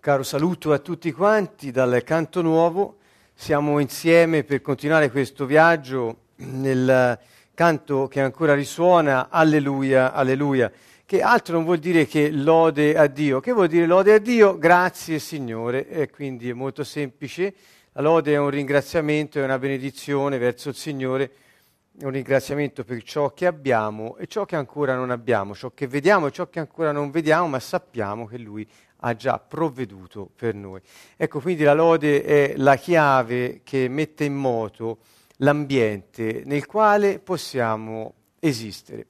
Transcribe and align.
caro 0.00 0.22
saluto 0.22 0.72
a 0.72 0.78
tutti 0.78 1.12
quanti 1.12 1.70
dal 1.70 2.02
Canto 2.04 2.40
Nuovo. 2.40 2.96
Siamo 3.34 3.80
insieme 3.80 4.44
per 4.44 4.62
continuare 4.62 5.10
questo 5.10 5.44
viaggio 5.44 6.20
nel 6.36 7.18
canto 7.52 8.08
che 8.08 8.22
ancora 8.22 8.54
risuona, 8.54 9.28
Alleluia, 9.28 10.14
Alleluia, 10.14 10.72
che 11.04 11.20
altro 11.20 11.56
non 11.56 11.64
vuol 11.64 11.80
dire 11.80 12.06
che 12.06 12.30
lode 12.30 12.96
a 12.96 13.08
Dio. 13.08 13.40
Che 13.40 13.52
vuol 13.52 13.68
dire 13.68 13.84
lode 13.84 14.14
a 14.14 14.18
Dio? 14.18 14.56
Grazie 14.56 15.18
Signore, 15.18 15.86
e 15.86 16.08
quindi 16.08 16.48
è 16.48 16.54
molto 16.54 16.82
semplice. 16.82 17.52
La 17.92 18.00
lode 18.00 18.32
è 18.32 18.38
un 18.38 18.48
ringraziamento, 18.48 19.38
è 19.38 19.44
una 19.44 19.58
benedizione 19.58 20.38
verso 20.38 20.70
il 20.70 20.76
Signore, 20.76 21.30
è 21.98 22.04
un 22.04 22.12
ringraziamento 22.12 22.84
per 22.84 23.02
ciò 23.02 23.34
che 23.34 23.44
abbiamo 23.44 24.16
e 24.16 24.26
ciò 24.26 24.46
che 24.46 24.56
ancora 24.56 24.94
non 24.94 25.10
abbiamo, 25.10 25.54
ciò 25.54 25.72
che 25.74 25.86
vediamo 25.86 26.28
e 26.28 26.30
ciò 26.30 26.48
che 26.48 26.58
ancora 26.58 26.90
non 26.90 27.10
vediamo, 27.10 27.48
ma 27.48 27.60
sappiamo 27.60 28.26
che 28.26 28.38
Lui 28.38 28.66
ha 29.00 29.16
già 29.16 29.38
provveduto 29.38 30.28
per 30.34 30.54
noi. 30.54 30.80
Ecco, 31.16 31.40
quindi 31.40 31.62
la 31.62 31.74
lode 31.74 32.22
è 32.22 32.54
la 32.56 32.76
chiave 32.76 33.60
che 33.64 33.88
mette 33.88 34.24
in 34.24 34.34
moto 34.34 34.98
l'ambiente 35.36 36.42
nel 36.44 36.66
quale 36.66 37.18
possiamo 37.18 38.14
esistere. 38.38 39.06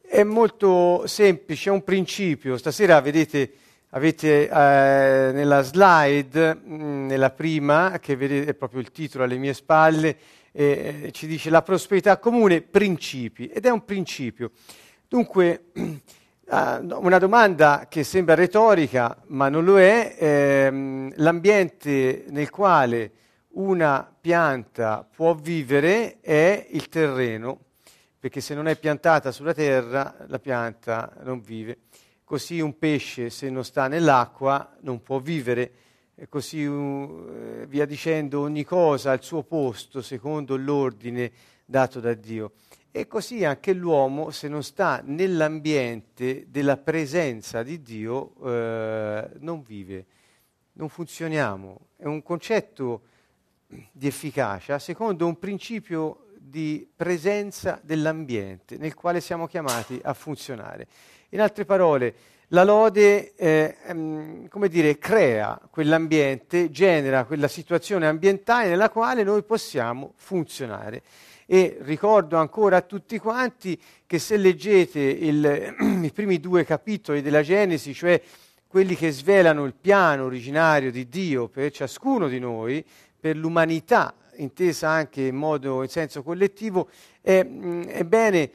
È 0.00 0.22
molto 0.24 1.06
semplice, 1.06 1.70
è 1.70 1.72
un 1.72 1.84
principio. 1.84 2.56
Stasera 2.56 3.00
vedete, 3.00 3.52
avete 3.90 4.48
eh, 4.48 5.32
nella 5.32 5.62
slide, 5.62 6.54
mm, 6.54 7.06
nella 7.06 7.30
prima, 7.30 7.98
che 7.98 8.16
vedete 8.16 8.50
è 8.50 8.54
proprio 8.54 8.80
il 8.80 8.92
titolo 8.92 9.24
alle 9.24 9.38
mie 9.38 9.54
spalle, 9.54 10.16
eh, 10.52 11.08
ci 11.12 11.26
dice 11.26 11.48
la 11.48 11.62
prosperità 11.62 12.18
comune, 12.18 12.60
principi, 12.60 13.46
ed 13.46 13.64
è 13.64 13.70
un 13.70 13.84
principio. 13.84 14.50
Dunque, 15.08 15.70
Uh, 16.52 16.98
una 17.00 17.16
domanda 17.16 17.86
che 17.88 18.04
sembra 18.04 18.34
retorica, 18.34 19.16
ma 19.28 19.48
non 19.48 19.64
lo 19.64 19.80
è, 19.80 20.16
ehm, 20.18 21.14
l'ambiente 21.16 22.26
nel 22.28 22.50
quale 22.50 23.12
una 23.52 24.14
pianta 24.20 25.02
può 25.10 25.32
vivere 25.34 26.20
è 26.20 26.66
il 26.72 26.90
terreno, 26.90 27.58
perché 28.18 28.42
se 28.42 28.54
non 28.54 28.68
è 28.68 28.76
piantata 28.78 29.32
sulla 29.32 29.54
terra 29.54 30.14
la 30.26 30.38
pianta 30.38 31.10
non 31.22 31.40
vive. 31.40 31.78
Così 32.22 32.60
un 32.60 32.76
pesce 32.76 33.30
se 33.30 33.48
non 33.48 33.64
sta 33.64 33.88
nell'acqua 33.88 34.76
non 34.80 35.02
può 35.02 35.20
vivere, 35.20 35.72
e 36.14 36.28
così 36.28 36.66
uh, 36.66 37.64
via 37.66 37.86
dicendo 37.86 38.40
ogni 38.40 38.64
cosa 38.64 39.12
al 39.12 39.22
suo 39.22 39.42
posto 39.42 40.02
secondo 40.02 40.56
l'ordine 40.56 41.32
dato 41.64 41.98
da 41.98 42.12
Dio. 42.12 42.52
E 42.94 43.06
così 43.06 43.42
anche 43.42 43.72
l'uomo, 43.72 44.30
se 44.30 44.48
non 44.48 44.62
sta 44.62 45.00
nell'ambiente 45.02 46.44
della 46.50 46.76
presenza 46.76 47.62
di 47.62 47.80
Dio, 47.80 48.34
eh, 48.44 49.30
non 49.38 49.62
vive, 49.62 50.04
non 50.72 50.90
funzioniamo. 50.90 51.86
È 51.96 52.04
un 52.04 52.22
concetto 52.22 53.00
di 53.90 54.06
efficacia 54.06 54.78
secondo 54.78 55.26
un 55.26 55.38
principio 55.38 56.26
di 56.38 56.86
presenza 56.94 57.80
dell'ambiente 57.82 58.76
nel 58.76 58.92
quale 58.92 59.22
siamo 59.22 59.46
chiamati 59.46 59.98
a 60.02 60.12
funzionare. 60.12 60.86
In 61.30 61.40
altre 61.40 61.64
parole, 61.64 62.14
la 62.48 62.64
lode, 62.64 63.34
eh, 63.36 63.76
ehm, 63.86 64.48
come 64.48 64.68
dire, 64.68 64.98
crea 64.98 65.58
quell'ambiente, 65.70 66.70
genera 66.70 67.24
quella 67.24 67.48
situazione 67.48 68.06
ambientale 68.06 68.68
nella 68.68 68.90
quale 68.90 69.22
noi 69.22 69.42
possiamo 69.42 70.12
funzionare. 70.16 71.02
E 71.52 71.76
ricordo 71.82 72.38
ancora 72.38 72.78
a 72.78 72.80
tutti 72.80 73.18
quanti 73.18 73.78
che 74.06 74.18
se 74.18 74.38
leggete 74.38 75.00
il, 75.00 75.74
i 76.02 76.10
primi 76.10 76.40
due 76.40 76.64
capitoli 76.64 77.20
della 77.20 77.42
Genesi, 77.42 77.92
cioè 77.92 78.18
quelli 78.66 78.96
che 78.96 79.10
svelano 79.10 79.66
il 79.66 79.74
piano 79.78 80.24
originario 80.24 80.90
di 80.90 81.10
Dio 81.10 81.48
per 81.48 81.70
ciascuno 81.70 82.28
di 82.28 82.38
noi, 82.38 82.82
per 83.20 83.36
l'umanità, 83.36 84.14
intesa 84.36 84.88
anche 84.88 85.26
in 85.26 85.36
modo 85.36 85.82
in 85.82 85.90
senso 85.90 86.22
collettivo, 86.22 86.88
è, 87.20 87.46
è 87.46 88.04
bene 88.04 88.50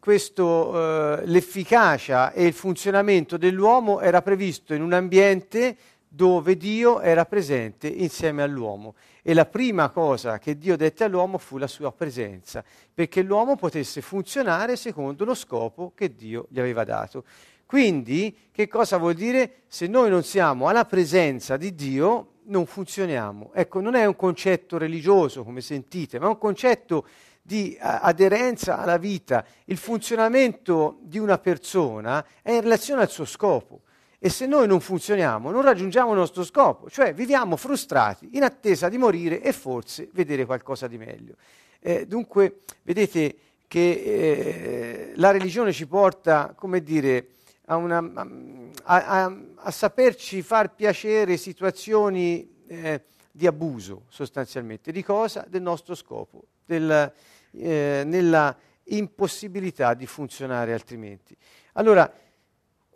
questo, 0.00 1.18
eh, 1.18 1.26
l'efficacia 1.26 2.32
e 2.32 2.46
il 2.46 2.54
funzionamento 2.54 3.36
dell'uomo 3.36 4.00
era 4.00 4.22
previsto 4.22 4.72
in 4.72 4.80
un 4.80 4.94
ambiente 4.94 5.76
dove 6.08 6.56
Dio 6.56 7.00
era 7.02 7.26
presente 7.26 7.86
insieme 7.86 8.42
all'uomo. 8.42 8.94
E 9.28 9.34
la 9.34 9.44
prima 9.44 9.90
cosa 9.90 10.38
che 10.38 10.56
Dio 10.56 10.74
dette 10.74 11.04
all'uomo 11.04 11.36
fu 11.36 11.58
la 11.58 11.66
sua 11.66 11.92
presenza, 11.92 12.64
perché 12.94 13.20
l'uomo 13.20 13.56
potesse 13.56 14.00
funzionare 14.00 14.74
secondo 14.74 15.26
lo 15.26 15.34
scopo 15.34 15.92
che 15.94 16.14
Dio 16.14 16.46
gli 16.48 16.58
aveva 16.58 16.82
dato. 16.82 17.24
Quindi, 17.66 18.34
che 18.50 18.68
cosa 18.68 18.96
vuol 18.96 19.12
dire? 19.12 19.64
Se 19.66 19.86
noi 19.86 20.08
non 20.08 20.22
siamo 20.22 20.68
alla 20.68 20.86
presenza 20.86 21.58
di 21.58 21.74
Dio, 21.74 22.36
non 22.44 22.64
funzioniamo. 22.64 23.50
Ecco, 23.52 23.82
non 23.82 23.96
è 23.96 24.06
un 24.06 24.16
concetto 24.16 24.78
religioso, 24.78 25.44
come 25.44 25.60
sentite, 25.60 26.18
ma 26.18 26.24
è 26.24 26.30
un 26.30 26.38
concetto 26.38 27.06
di 27.42 27.76
aderenza 27.78 28.78
alla 28.78 28.96
vita. 28.96 29.44
Il 29.66 29.76
funzionamento 29.76 31.00
di 31.02 31.18
una 31.18 31.36
persona 31.36 32.24
è 32.40 32.52
in 32.52 32.62
relazione 32.62 33.02
al 33.02 33.10
suo 33.10 33.26
scopo. 33.26 33.82
E 34.20 34.30
se 34.30 34.46
noi 34.46 34.66
non 34.66 34.80
funzioniamo, 34.80 35.50
non 35.50 35.62
raggiungiamo 35.62 36.10
il 36.10 36.18
nostro 36.18 36.42
scopo, 36.42 36.90
cioè 36.90 37.14
viviamo 37.14 37.56
frustrati 37.56 38.30
in 38.32 38.42
attesa 38.42 38.88
di 38.88 38.98
morire 38.98 39.40
e 39.40 39.52
forse 39.52 40.08
vedere 40.12 40.44
qualcosa 40.44 40.88
di 40.88 40.98
meglio. 40.98 41.36
Eh, 41.78 42.04
dunque, 42.06 42.62
vedete 42.82 43.36
che 43.68 43.90
eh, 43.90 45.12
la 45.16 45.30
religione 45.30 45.72
ci 45.72 45.86
porta, 45.86 46.52
come 46.56 46.82
dire, 46.82 47.28
a, 47.66 47.76
una, 47.76 47.98
a, 47.98 49.06
a, 49.06 49.36
a 49.54 49.70
saperci 49.70 50.42
far 50.42 50.74
piacere 50.74 51.36
situazioni 51.36 52.64
eh, 52.66 53.02
di 53.30 53.46
abuso, 53.46 54.06
sostanzialmente. 54.08 54.90
Di 54.90 55.04
cosa? 55.04 55.46
Del 55.48 55.62
nostro 55.62 55.94
scopo, 55.94 56.42
del, 56.64 57.12
eh, 57.52 58.02
nella 58.04 58.56
impossibilità 58.84 59.94
di 59.94 60.06
funzionare 60.06 60.72
altrimenti. 60.72 61.36
Allora, 61.74 62.10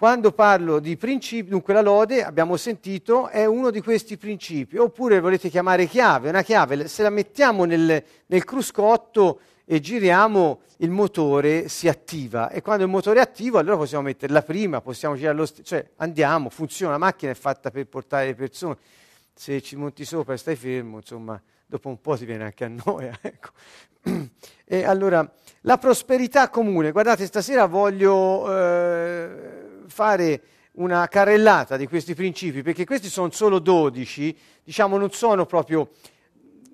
quando 0.03 0.33
parlo 0.33 0.81
di 0.81 0.97
principi, 0.97 1.51
dunque 1.51 1.73
la 1.73 1.81
lode, 1.81 2.25
abbiamo 2.25 2.57
sentito, 2.57 3.29
è 3.29 3.45
uno 3.45 3.71
di 3.71 3.81
questi 3.81 4.17
principi, 4.17 4.77
oppure 4.77 5.21
volete 5.21 5.49
chiamare 5.49 5.87
chiave, 5.87 6.31
una 6.31 6.43
chiave, 6.43 6.89
se 6.89 7.05
la 7.05 7.09
mettiamo 7.09 7.63
nel, 7.63 8.03
nel 8.27 8.45
cruscotto 8.45 9.39
e 9.65 9.79
giriamo, 9.79 10.63
il 10.79 10.91
motore 10.91 11.69
si 11.69 11.87
attiva 11.87 12.51
e 12.51 12.63
quando 12.63 12.83
il 12.83 12.91
motore 12.91 13.21
è 13.21 13.23
attivo 13.23 13.59
allora 13.59 13.77
possiamo 13.77 14.03
metterla 14.03 14.43
prima, 14.43 14.81
possiamo 14.81 15.15
girare 15.15 15.37
lo 15.37 15.47
stesso, 15.47 15.63
cioè 15.63 15.89
andiamo, 15.99 16.51
funziona, 16.51 16.95
la 16.95 16.99
macchina 16.99 17.31
è 17.31 17.37
fatta 17.37 17.71
per 17.71 17.87
portare 17.87 18.27
le 18.27 18.34
persone, 18.34 18.77
se 19.33 19.63
ci 19.63 19.77
monti 19.77 20.05
sopra 20.05 20.34
e 20.34 20.37
stai 20.37 20.57
fermo, 20.57 20.97
insomma, 20.97 21.41
dopo 21.65 21.89
un 21.89 22.01
po' 22.01 22.17
ti 22.17 22.25
viene 22.25 22.43
anche 22.43 22.65
a 22.65 22.69
noia. 22.84 23.17
Ecco. 23.23 23.51
E 24.65 24.83
allora, 24.83 25.33
la 25.61 25.79
prosperità 25.79 26.49
comune, 26.49 26.91
guardate, 26.91 27.25
stasera 27.25 27.67
voglio... 27.67 28.53
Eh, 28.53 29.62
fare 29.92 30.42
una 30.72 31.06
carrellata 31.06 31.76
di 31.76 31.86
questi 31.86 32.14
principi, 32.14 32.62
perché 32.62 32.84
questi 32.84 33.08
sono 33.08 33.30
solo 33.30 33.58
12, 33.58 34.36
diciamo 34.64 34.97
non 34.97 35.12
sono 35.12 35.44
proprio 35.44 35.91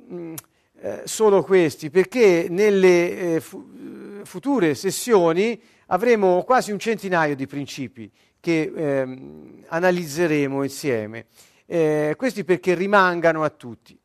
mh, 0.06 0.14
mm, 0.14 0.34
eh, 0.80 1.02
solo 1.04 1.42
questi, 1.42 1.90
perché 1.90 2.46
nelle 2.48 3.34
eh, 3.34 3.40
fu- 3.40 4.22
future 4.22 4.74
sessioni 4.74 5.60
avremo 5.86 6.44
quasi 6.44 6.70
un 6.70 6.78
centinaio 6.78 7.34
di 7.34 7.46
principi 7.46 8.10
che 8.40 8.72
ehm, 8.74 9.64
analizzeremo 9.66 10.62
insieme. 10.62 11.26
Eh, 11.66 12.14
questi 12.16 12.44
perché 12.44 12.74
rimangano 12.74 13.42
a 13.42 13.50
tutti. 13.50 13.98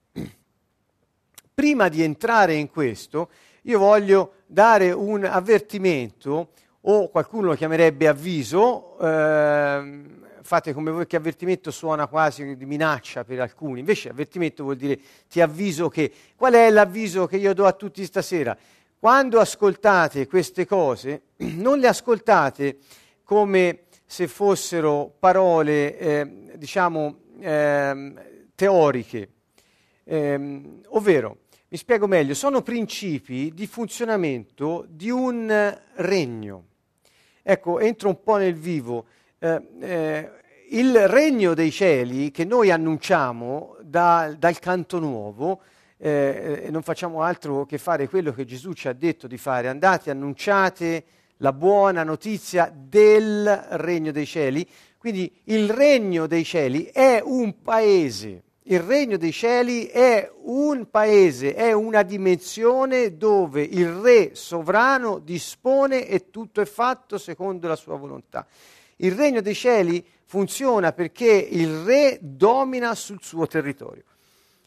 Prima 1.53 1.88
di 1.88 2.01
entrare 2.01 2.56
in 2.56 2.69
questo, 2.69 3.30
io 3.63 3.78
voglio 3.78 4.34
dare 4.47 4.91
un 4.91 5.24
avvertimento 5.24 6.50
o 6.86 7.10
qualcuno 7.10 7.48
lo 7.48 7.56
chiamerebbe 7.56 8.08
avviso, 8.08 8.98
eh, 9.00 10.04
fate 10.42 10.74
come 10.74 10.92
voi 10.92 11.08
che 11.08 11.16
avvertimento 11.16 11.72
suona 11.72 12.07
quasi 12.07 12.57
di 12.57 12.66
minaccia 12.66 13.24
per 13.24 13.40
alcuni, 13.40 13.80
invece 13.80 14.10
avvertimento 14.10 14.63
vuol 14.63 14.75
dire 14.75 15.00
ti 15.30 15.40
avviso 15.40 15.88
che, 15.88 16.12
qual 16.36 16.54
è 16.54 16.69
l'avviso 16.69 17.25
che 17.25 17.38
io 17.38 17.54
do 17.54 17.66
a 17.66 17.72
tutti 17.72 18.04
stasera? 18.04 18.57
Quando 19.00 19.40
ascoltate 19.40 20.28
queste 20.28 20.66
cose, 20.66 21.22
non 21.38 21.80
le 21.80 21.88
ascoltate 21.88 22.78
come 23.24 23.84
se 24.06 24.28
fossero 24.28 25.13
parole, 25.18 25.98
eh, 25.98 26.52
diciamo, 26.56 27.19
eh, 27.40 28.13
teoriche, 28.56 29.30
ehm, 30.04 30.81
ovvero, 30.90 31.38
mi 31.69 31.78
spiego 31.78 32.07
meglio, 32.07 32.34
sono 32.36 32.62
principi 32.62 33.52
di 33.54 33.66
funzionamento 33.66 34.86
di 34.88 35.10
un 35.10 35.80
regno 35.96 36.66
Ecco, 37.45 37.80
entro 37.80 38.07
un 38.07 38.24
po' 38.24 38.38
nel 38.38 38.56
vivo. 38.56 39.06
Eh, 39.38 39.62
eh, 39.81 40.31
il 40.69 41.07
regno 41.10 41.54
dei 41.54 41.72
cieli 41.72 42.31
che 42.31 42.45
noi 42.45 42.72
annunciamo 42.72 43.75
da, 43.81 44.34
dal 44.38 44.57
canto 44.60 44.98
nuovo, 44.98 45.62
eh, 45.98 46.68
non 46.72 46.81
facciamo 46.84 47.22
altro 47.22 47.66
che 47.66 47.78
fare 47.78 48.07
quello 48.07 48.31
che 48.31 48.45
Gesù 48.45 48.72
ci 48.72 48.88
ha 48.88 48.94
detto 48.94 49.28
di 49.28 49.38
fare. 49.38 49.68
Andate, 49.68 50.10
annunciate 50.10 51.04
la 51.38 51.51
buona 51.51 52.04
notizia 52.04 52.72
del 52.74 53.68
regno 53.72 54.12
dei 54.13 54.25
cieli. 54.25 54.66
Quindi 54.98 55.42
il 55.45 55.69
regno 55.69 56.28
dei 56.28 56.45
cieli 56.45 56.86
è 56.86 57.22
un 57.22 57.62
paese. 57.62 58.44
Il 58.68 58.80
regno 58.80 59.18
dei 59.18 59.33
cieli 59.33 59.88
è 59.88 60.31
un 60.44 60.89
paese, 60.89 61.54
è 61.54 61.74
una 61.74 62.01
dimensione 62.01 63.18
dove 63.18 63.62
il 63.62 63.92
re 63.92 64.36
sovrano 64.36 65.19
dispone 65.19 66.07
e 66.07 66.30
tutto 66.30 66.62
è 66.62 66.65
fatto 66.65 67.18
secondo 67.18 67.68
la 67.68 67.75
sua 67.75 67.98
volontà. 67.98 68.48
Il 68.98 69.12
regno 69.15 69.42
dei 69.42 69.54
cieli 69.54 70.06
funziona 70.24 70.94
perché 70.94 71.30
il 71.30 71.83
re 71.83 72.19
domina 72.21 72.95
sul 72.95 73.19
suo 73.21 73.48
territorio. 73.48 74.04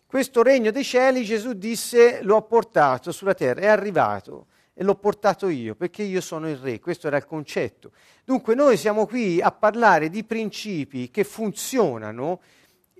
Questo 0.04 0.42
regno 0.42 0.70
dei 0.70 0.84
cieli 0.84 1.24
Gesù 1.24 1.54
disse 1.54 2.20
l'ho 2.22 2.42
portato 2.42 3.12
sulla 3.12 3.34
terra, 3.34 3.62
è 3.62 3.66
arrivato 3.66 4.48
e 4.74 4.84
l'ho 4.84 4.96
portato 4.96 5.48
io 5.48 5.74
perché 5.74 6.02
io 6.02 6.20
sono 6.20 6.50
il 6.50 6.58
re, 6.58 6.80
questo 6.80 7.06
era 7.06 7.16
il 7.16 7.24
concetto. 7.24 7.92
Dunque 8.26 8.54
noi 8.54 8.76
siamo 8.76 9.06
qui 9.06 9.40
a 9.40 9.50
parlare 9.52 10.10
di 10.10 10.22
principi 10.22 11.10
che 11.10 11.24
funzionano 11.24 12.40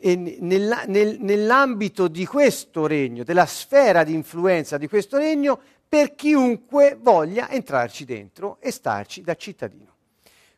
nell'ambito 0.03 2.09
di 2.09 2.27
questo 2.27 2.87
regno, 2.87 3.25
della 3.25 3.47
sfera 3.47 4.05
di 4.05 4.13
influenza 4.13 4.77
di 4.77 4.89
questo 4.89 5.17
regno, 5.17 5.59
per 5.89 6.15
chiunque 6.15 6.99
voglia 7.01 7.51
entrarci 7.51 8.05
dentro 8.05 8.59
e 8.61 8.71
starci 8.71 9.23
da 9.23 9.35
cittadino. 9.35 9.95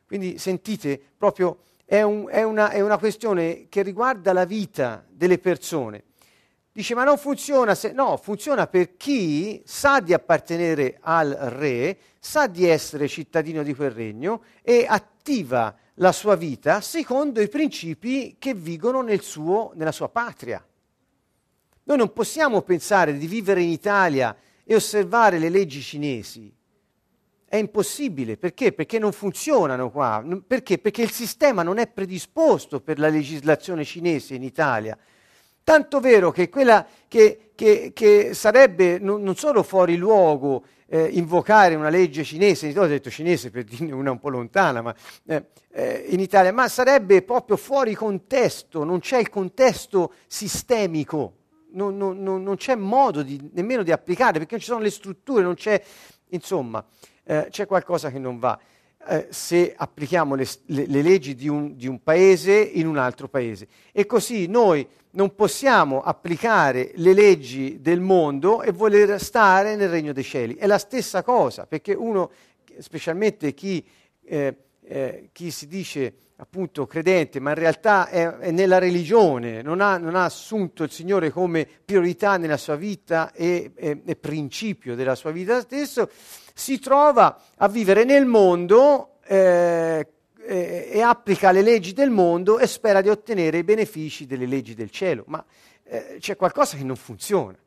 Quindi 0.05 0.37
sentite, 0.39 0.99
proprio 1.17 1.59
è, 1.85 2.01
un, 2.01 2.27
è, 2.29 2.43
una, 2.43 2.71
è 2.71 2.81
una 2.81 2.97
questione 2.97 3.67
che 3.69 3.83
riguarda 3.83 4.33
la 4.33 4.45
vita 4.45 5.05
delle 5.07 5.37
persone. 5.37 6.03
Dice, 6.71 6.95
ma 6.95 7.03
non 7.03 7.17
funziona 7.17 7.75
se... 7.75 7.91
No, 7.91 8.17
funziona 8.17 8.67
per 8.67 8.95
chi 8.95 9.61
sa 9.65 9.99
di 9.99 10.13
appartenere 10.13 10.97
al 11.01 11.31
re, 11.31 11.97
sa 12.19 12.47
di 12.47 12.67
essere 12.67 13.07
cittadino 13.07 13.63
di 13.63 13.73
quel 13.73 13.91
regno 13.91 14.43
e 14.61 14.85
attiva 14.87 15.75
la 15.99 16.11
sua 16.11 16.35
vita 16.35 16.81
secondo 16.81 17.41
i 17.41 17.47
principi 17.47 18.35
che 18.39 18.53
vigono 18.53 19.01
nel 19.01 19.21
suo, 19.21 19.71
nella 19.75 19.91
sua 19.91 20.09
patria. 20.09 20.63
Noi 21.83 21.97
non 21.97 22.13
possiamo 22.13 22.61
pensare 22.61 23.17
di 23.17 23.27
vivere 23.27 23.61
in 23.61 23.69
Italia 23.69 24.35
e 24.63 24.75
osservare 24.75 25.39
le 25.39 25.49
leggi 25.49 25.81
cinesi. 25.81 26.53
È 27.45 27.55
impossibile, 27.55 28.37
perché? 28.37 28.73
Perché 28.73 28.99
non 28.99 29.11
funzionano 29.11 29.89
qua. 29.89 30.23
Perché? 30.45 30.77
Perché 30.77 31.01
il 31.01 31.11
sistema 31.11 31.63
non 31.63 31.79
è 31.79 31.87
predisposto 31.87 32.79
per 32.79 32.99
la 32.99 33.09
legislazione 33.09 33.83
cinese 33.83 34.35
in 34.35 34.43
Italia. 34.43 34.95
Tanto 35.69 35.99
vero 35.99 36.31
che 36.31 36.49
quella 36.49 36.83
che, 37.07 37.51
che, 37.53 37.91
che 37.93 38.33
sarebbe 38.33 38.97
non, 38.97 39.21
non, 39.21 39.35
solo 39.35 39.61
fuori 39.61 39.97
luogo 39.97 40.63
eh, 40.87 41.03
invocare 41.11 41.75
una 41.75 41.89
legge 41.89 42.23
cinese, 42.23 42.73
ho 42.75 42.87
detto 42.87 43.11
cinese 43.11 43.51
per 43.51 43.65
dirne 43.65 43.91
una 43.91 44.09
un 44.09 44.17
po' 44.17 44.29
lontana, 44.29 44.81
ma 44.81 44.95
eh, 45.27 45.45
eh, 45.71 46.05
in 46.09 46.21
Italia, 46.21 46.51
ma 46.51 46.67
sarebbe 46.67 47.21
proprio 47.21 47.55
fuori 47.55 47.93
contesto, 47.93 48.83
non 48.83 48.97
c'è 48.99 49.19
il 49.19 49.29
contesto 49.29 50.13
sistemico, 50.25 51.33
non, 51.73 51.95
non, 51.95 52.17
non 52.19 52.55
c'è 52.55 52.73
modo 52.73 53.21
di, 53.21 53.39
nemmeno 53.53 53.83
di 53.83 53.91
applicare, 53.91 54.39
perché 54.39 54.53
non 54.53 54.61
ci 54.61 54.69
sono 54.69 54.81
le 54.81 54.89
strutture, 54.89 55.43
non 55.43 55.53
c'è, 55.53 55.79
insomma, 56.29 56.83
eh, 57.25 57.45
c'è 57.51 57.67
qualcosa 57.67 58.09
che 58.09 58.17
non 58.17 58.39
va. 58.39 58.59
Eh, 59.07 59.27
se 59.29 59.73
applichiamo 59.75 60.35
le, 60.35 60.45
le, 60.65 60.85
le 60.85 61.01
leggi 61.01 61.33
di 61.33 61.47
un, 61.47 61.77
di 61.77 61.87
un, 61.87 62.03
paese 62.03 62.53
in 62.53 62.85
un 62.85 62.97
altro 62.97 63.29
paese. 63.29 63.67
E 63.93 64.05
così 64.05 64.47
noi 64.47 64.85
non 65.11 65.33
possiamo 65.35 66.01
applicare 66.01 66.91
le 66.95 67.13
leggi 67.13 67.79
del 67.81 68.01
mondo 68.01 68.61
e 68.61 68.71
voler 68.73 69.19
stare 69.21 69.77
nel 69.77 69.89
regno 69.89 70.11
dei 70.11 70.23
cieli. 70.23 70.55
È 70.55 70.67
la 70.67 70.77
stessa 70.77 71.23
cosa, 71.23 71.65
perché 71.65 71.93
uno, 71.93 72.29
specialmente 72.79 73.53
chi, 73.53 73.83
eh, 74.25 74.55
eh, 74.83 75.29
chi 75.31 75.49
si 75.49 75.67
dice 75.67 76.13
appunto 76.35 76.85
credente, 76.85 77.39
ma 77.39 77.49
in 77.49 77.57
realtà 77.57 78.07
è, 78.07 78.27
è 78.37 78.51
nella 78.51 78.77
religione, 78.77 79.61
non 79.61 79.81
ha, 79.81 79.97
non 79.97 80.15
ha, 80.15 80.23
assunto 80.23 80.83
il 80.83 80.91
Signore 80.91 81.31
come 81.31 81.67
priorità 81.83 82.37
nella 82.37 82.57
sua 82.57 82.75
vita 82.75 83.31
e, 83.33 83.71
e, 83.75 84.01
e 84.05 84.15
principio 84.15 84.95
della 84.95 85.15
sua 85.15 85.31
vita 85.31 85.59
stesso, 85.59 86.09
si 86.59 86.77
trova 86.77 87.41
a 87.55 87.69
vivere 87.69 88.03
nel 88.03 88.25
mondo 88.25 89.19
eh, 89.25 90.05
eh, 90.45 90.89
e 90.91 91.01
applica 91.01 91.51
le 91.51 91.61
leggi 91.61 91.93
del 91.93 92.09
mondo 92.09 92.59
e 92.59 92.67
spera 92.67 92.99
di 93.01 93.07
ottenere 93.07 93.59
i 93.59 93.63
benefici 93.63 94.27
delle 94.27 94.45
leggi 94.45 94.75
del 94.75 94.91
cielo, 94.91 95.23
ma 95.27 95.43
eh, 95.85 96.17
c'è 96.19 96.35
qualcosa 96.35 96.75
che 96.75 96.83
non 96.83 96.97
funziona. 96.97 97.57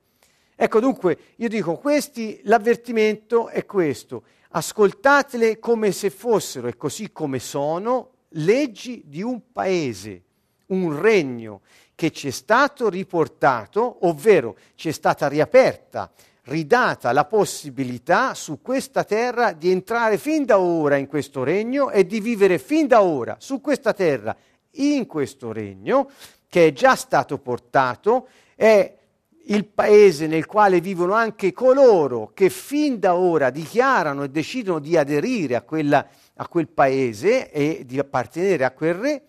Ecco 0.54 0.78
dunque, 0.78 1.18
io 1.36 1.48
dico, 1.48 1.76
questi, 1.76 2.40
l'avvertimento 2.44 3.48
è 3.48 3.64
questo, 3.64 4.24
ascoltatele 4.50 5.58
come 5.58 5.90
se 5.90 6.10
fossero 6.10 6.68
e 6.68 6.76
così 6.76 7.10
come 7.12 7.38
sono 7.38 8.10
leggi 8.34 9.04
di 9.06 9.22
un 9.22 9.40
paese, 9.52 10.22
un 10.66 11.00
regno 11.00 11.62
che 11.94 12.10
ci 12.10 12.28
è 12.28 12.30
stato 12.30 12.90
riportato, 12.90 14.06
ovvero 14.06 14.56
ci 14.74 14.90
è 14.90 14.92
stata 14.92 15.28
riaperta 15.28 16.12
ridata 16.44 17.12
la 17.12 17.24
possibilità 17.24 18.34
su 18.34 18.60
questa 18.60 19.04
terra 19.04 19.52
di 19.52 19.70
entrare 19.70 20.18
fin 20.18 20.44
da 20.44 20.58
ora 20.58 20.96
in 20.96 21.06
questo 21.06 21.44
regno 21.44 21.90
e 21.90 22.04
di 22.04 22.20
vivere 22.20 22.58
fin 22.58 22.86
da 22.86 23.02
ora 23.02 23.36
su 23.38 23.60
questa 23.60 23.92
terra 23.92 24.36
in 24.76 25.06
questo 25.06 25.52
regno 25.52 26.10
che 26.48 26.66
è 26.66 26.72
già 26.72 26.96
stato 26.96 27.38
portato, 27.38 28.28
è 28.54 28.98
il 29.46 29.64
paese 29.64 30.26
nel 30.26 30.46
quale 30.46 30.80
vivono 30.80 31.14
anche 31.14 31.52
coloro 31.52 32.32
che 32.34 32.50
fin 32.50 32.98
da 32.98 33.14
ora 33.14 33.50
dichiarano 33.50 34.22
e 34.24 34.28
decidono 34.28 34.78
di 34.78 34.96
aderire 34.96 35.56
a, 35.56 35.62
quella, 35.62 36.06
a 36.34 36.48
quel 36.48 36.68
paese 36.68 37.50
e 37.50 37.84
di 37.86 37.98
appartenere 37.98 38.64
a 38.64 38.70
quel 38.72 38.94
re 38.94 39.22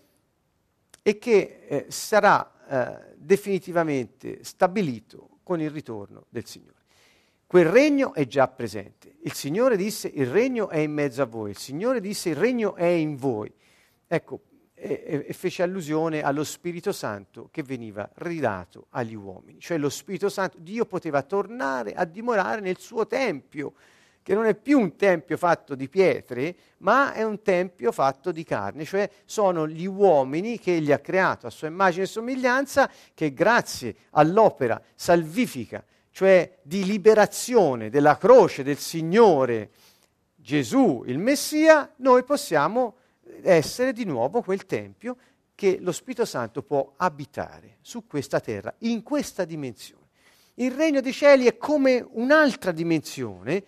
e 1.01 1.17
che 1.17 1.65
eh, 1.67 1.85
sarà 1.89 2.51
eh, 2.67 3.13
definitivamente 3.15 4.43
stabilito 4.43 5.39
con 5.43 5.61
il 5.61 5.69
ritorno 5.69 6.25
del 6.29 6.45
Signore. 6.45 6.82
Quel 7.53 7.67
regno 7.67 8.15
è 8.15 8.25
già 8.25 8.47
presente. 8.47 9.17
Il 9.21 9.33
Signore 9.33 9.77
disse 9.77 10.07
il 10.07 10.25
regno 10.25 10.69
è 10.69 10.79
in 10.79 10.91
mezzo 10.91 11.21
a 11.21 11.25
voi, 11.25 11.51
il 11.51 11.57
Signore 11.59 12.01
disse 12.01 12.29
il 12.29 12.35
regno 12.35 12.73
è 12.73 12.87
in 12.87 13.15
voi. 13.15 13.53
Ecco, 14.07 14.39
e, 14.73 15.23
e 15.27 15.33
fece 15.33 15.61
allusione 15.61 16.23
allo 16.23 16.43
Spirito 16.43 16.91
Santo 16.91 17.49
che 17.51 17.61
veniva 17.61 18.09
ridato 18.15 18.87
agli 18.89 19.13
uomini. 19.13 19.59
Cioè 19.59 19.77
lo 19.77 19.89
Spirito 19.89 20.29
Santo, 20.29 20.57
Dio 20.57 20.87
poteva 20.87 21.21
tornare 21.21 21.93
a 21.93 22.05
dimorare 22.05 22.59
nel 22.59 22.79
suo 22.79 23.05
tempio, 23.05 23.73
che 24.23 24.33
non 24.33 24.45
è 24.45 24.55
più 24.55 24.79
un 24.79 24.95
tempio 24.95 25.37
fatto 25.37 25.75
di 25.75 25.87
pietre, 25.87 26.55
ma 26.77 27.13
è 27.13 27.21
un 27.21 27.43
tempio 27.43 27.91
fatto 27.91 28.31
di 28.31 28.43
carne, 28.43 28.83
cioè 28.83 29.07
sono 29.25 29.67
gli 29.67 29.85
uomini 29.85 30.57
che 30.57 30.77
egli 30.77 30.91
ha 30.91 30.97
creato 30.97 31.45
a 31.45 31.51
sua 31.51 31.67
immagine 31.67 32.05
e 32.05 32.07
somiglianza, 32.07 32.89
che 33.13 33.31
grazie 33.31 33.95
all'opera 34.09 34.81
salvifica 34.95 35.85
cioè 36.13 36.59
di 36.61 36.85
liberazione 36.85 37.89
della 37.89 38.17
croce 38.17 38.61
del 38.61 38.77
Signore 38.77 39.71
Gesù, 40.35 41.03
il 41.07 41.17
Messia, 41.17 41.91
noi 41.97 42.23
possiamo 42.23 42.97
essere 43.41 43.93
di 43.93 44.05
nuovo 44.05 44.43
quel 44.43 44.67
Tempio 44.67 45.17
che 45.55 45.79
lo 45.81 45.91
Spirito 45.91 46.25
Santo 46.25 46.61
può 46.61 46.93
abitare 46.97 47.77
su 47.81 48.05
questa 48.05 48.39
terra, 48.39 48.73
in 48.79 49.01
questa 49.01 49.43
dimensione. 49.43 50.01
Il 50.55 50.71
regno 50.71 51.01
dei 51.01 51.13
cieli 51.13 51.47
è 51.47 51.57
come 51.57 52.05
un'altra 52.11 52.71
dimensione, 52.71 53.63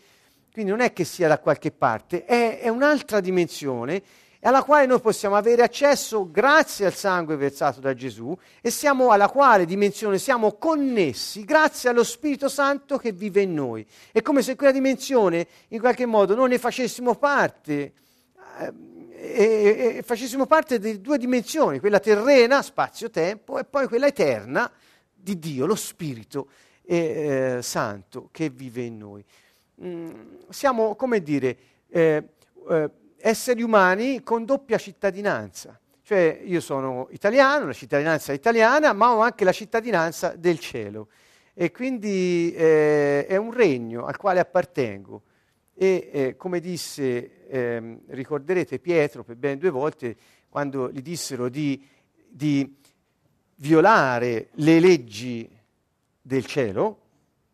quindi 0.53 0.69
non 0.69 0.81
è 0.81 0.93
che 0.93 1.03
sia 1.03 1.27
da 1.27 1.39
qualche 1.39 1.71
parte, 1.71 2.25
è, 2.25 2.59
è 2.59 2.69
un'altra 2.69 3.21
dimensione 3.21 4.03
alla 4.49 4.63
quale 4.63 4.85
noi 4.85 4.99
possiamo 4.99 5.35
avere 5.35 5.63
accesso 5.63 6.29
grazie 6.29 6.85
al 6.85 6.93
sangue 6.93 7.35
versato 7.35 7.79
da 7.79 7.95
Gesù 7.95 8.37
e 8.61 8.69
siamo 8.69 9.09
alla 9.09 9.27
quale 9.27 9.65
dimensione 9.65 10.19
siamo 10.19 10.53
connessi 10.53 11.43
grazie 11.43 11.89
allo 11.89 12.03
Spirito 12.03 12.47
Santo 12.47 12.97
che 12.97 13.11
vive 13.11 13.41
in 13.41 13.55
noi. 13.55 13.85
È 14.11 14.21
come 14.21 14.43
se 14.43 14.55
quella 14.55 14.71
dimensione 14.71 15.47
in 15.69 15.79
qualche 15.79 16.05
modo 16.05 16.35
non 16.35 16.49
ne 16.49 16.59
facessimo 16.59 17.15
parte. 17.15 17.93
Eh, 18.59 18.73
e, 19.17 19.95
e, 19.97 20.03
facessimo 20.03 20.45
parte 20.45 20.77
di 20.77 21.01
due 21.01 21.17
dimensioni, 21.17 21.79
quella 21.79 21.99
terrena, 21.99 22.61
spazio-tempo, 22.61 23.57
e 23.57 23.63
poi 23.63 23.87
quella 23.87 24.05
eterna 24.05 24.71
di 25.11 25.39
Dio, 25.39 25.65
lo 25.65 25.73
Spirito 25.73 26.49
eh, 26.83 27.59
Santo 27.63 28.29
che 28.31 28.49
vive 28.49 28.83
in 28.83 28.97
noi. 28.97 29.25
Mm, 29.83 30.11
siamo, 30.49 30.95
come 30.95 31.23
dire, 31.23 31.57
eh, 31.89 32.23
eh 32.69 32.89
esseri 33.27 33.63
umani 33.63 34.22
con 34.22 34.46
doppia 34.46 34.77
cittadinanza. 34.77 35.79
Cioè 36.03 36.41
io 36.46 36.62
sono 36.62 37.08
italiano, 37.10 37.65
la 37.65 37.74
cittadinanza 37.74 38.34
italiana, 38.34 38.94
ma 38.94 39.15
ho 39.15 39.22
anche 39.22 39.44
la 39.44 39.51
cittadinanza 39.51 40.36
del 40.36 40.60
cielo. 40.60 41.08
E 41.55 41.72
quindi 41.72 42.53
eh, 42.53 43.25
è 43.25 43.36
un 43.38 43.51
regno 43.51 44.05
al 44.05 44.17
quale 44.17 44.39
appartengo. 44.39 45.24
E 45.74 46.10
eh, 46.13 46.36
come 46.36 46.60
disse, 46.60 47.48
eh, 47.48 47.98
ricorderete 48.10 48.77
Pietro 48.77 49.24
per 49.24 49.38
ben 49.38 49.58
due 49.58 49.72
volte, 49.72 50.15
quando 50.48 50.91
gli 50.91 51.01
dissero 51.01 51.50
di, 51.50 51.84
di 52.27 52.77
violare 53.55 54.50
le 54.51 54.79
leggi 54.79 55.50
del 56.22 56.46
cielo 56.46 57.00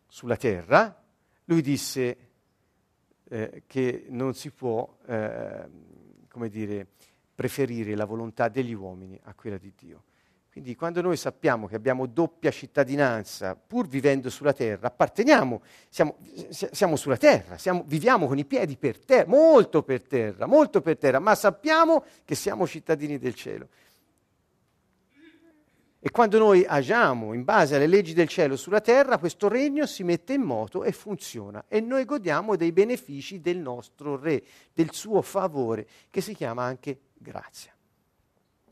sulla 0.06 0.36
terra, 0.36 1.02
lui 1.44 1.62
disse 1.62 2.31
eh, 3.32 3.62
che 3.66 4.04
non 4.10 4.34
si 4.34 4.50
può, 4.50 4.86
eh, 5.06 5.64
come 6.28 6.50
dire, 6.50 6.86
preferire 7.34 7.94
la 7.94 8.04
volontà 8.04 8.48
degli 8.48 8.74
uomini 8.74 9.18
a 9.22 9.34
quella 9.34 9.56
di 9.56 9.72
Dio. 9.74 10.02
Quindi 10.52 10.76
quando 10.76 11.00
noi 11.00 11.16
sappiamo 11.16 11.66
che 11.66 11.74
abbiamo 11.74 12.04
doppia 12.04 12.50
cittadinanza, 12.50 13.56
pur 13.56 13.88
vivendo 13.88 14.28
sulla 14.28 14.52
terra, 14.52 14.88
apparteniamo, 14.88 15.62
siamo, 15.88 16.16
siamo 16.50 16.96
sulla 16.96 17.16
terra, 17.16 17.56
siamo, 17.56 17.84
viviamo 17.86 18.26
con 18.26 18.36
i 18.36 18.44
piedi 18.44 18.76
per 18.76 18.98
terra, 18.98 19.26
molto 19.26 19.82
per 19.82 20.02
terra, 20.02 20.44
molto 20.44 20.82
per 20.82 20.98
terra, 20.98 21.18
ma 21.18 21.34
sappiamo 21.34 22.04
che 22.26 22.34
siamo 22.34 22.66
cittadini 22.66 23.16
del 23.16 23.34
cielo. 23.34 23.68
E 26.04 26.10
quando 26.10 26.36
noi 26.36 26.64
agiamo 26.66 27.32
in 27.32 27.44
base 27.44 27.76
alle 27.76 27.86
leggi 27.86 28.12
del 28.12 28.26
cielo 28.26 28.56
sulla 28.56 28.80
terra, 28.80 29.18
questo 29.18 29.46
regno 29.46 29.86
si 29.86 30.02
mette 30.02 30.32
in 30.32 30.42
moto 30.42 30.82
e 30.82 30.90
funziona 30.90 31.66
e 31.68 31.78
noi 31.78 32.04
godiamo 32.04 32.56
dei 32.56 32.72
benefici 32.72 33.40
del 33.40 33.58
nostro 33.58 34.16
Re, 34.16 34.42
del 34.72 34.92
suo 34.92 35.22
favore, 35.22 35.86
che 36.10 36.20
si 36.20 36.34
chiama 36.34 36.64
anche 36.64 37.02
grazia. 37.14 37.72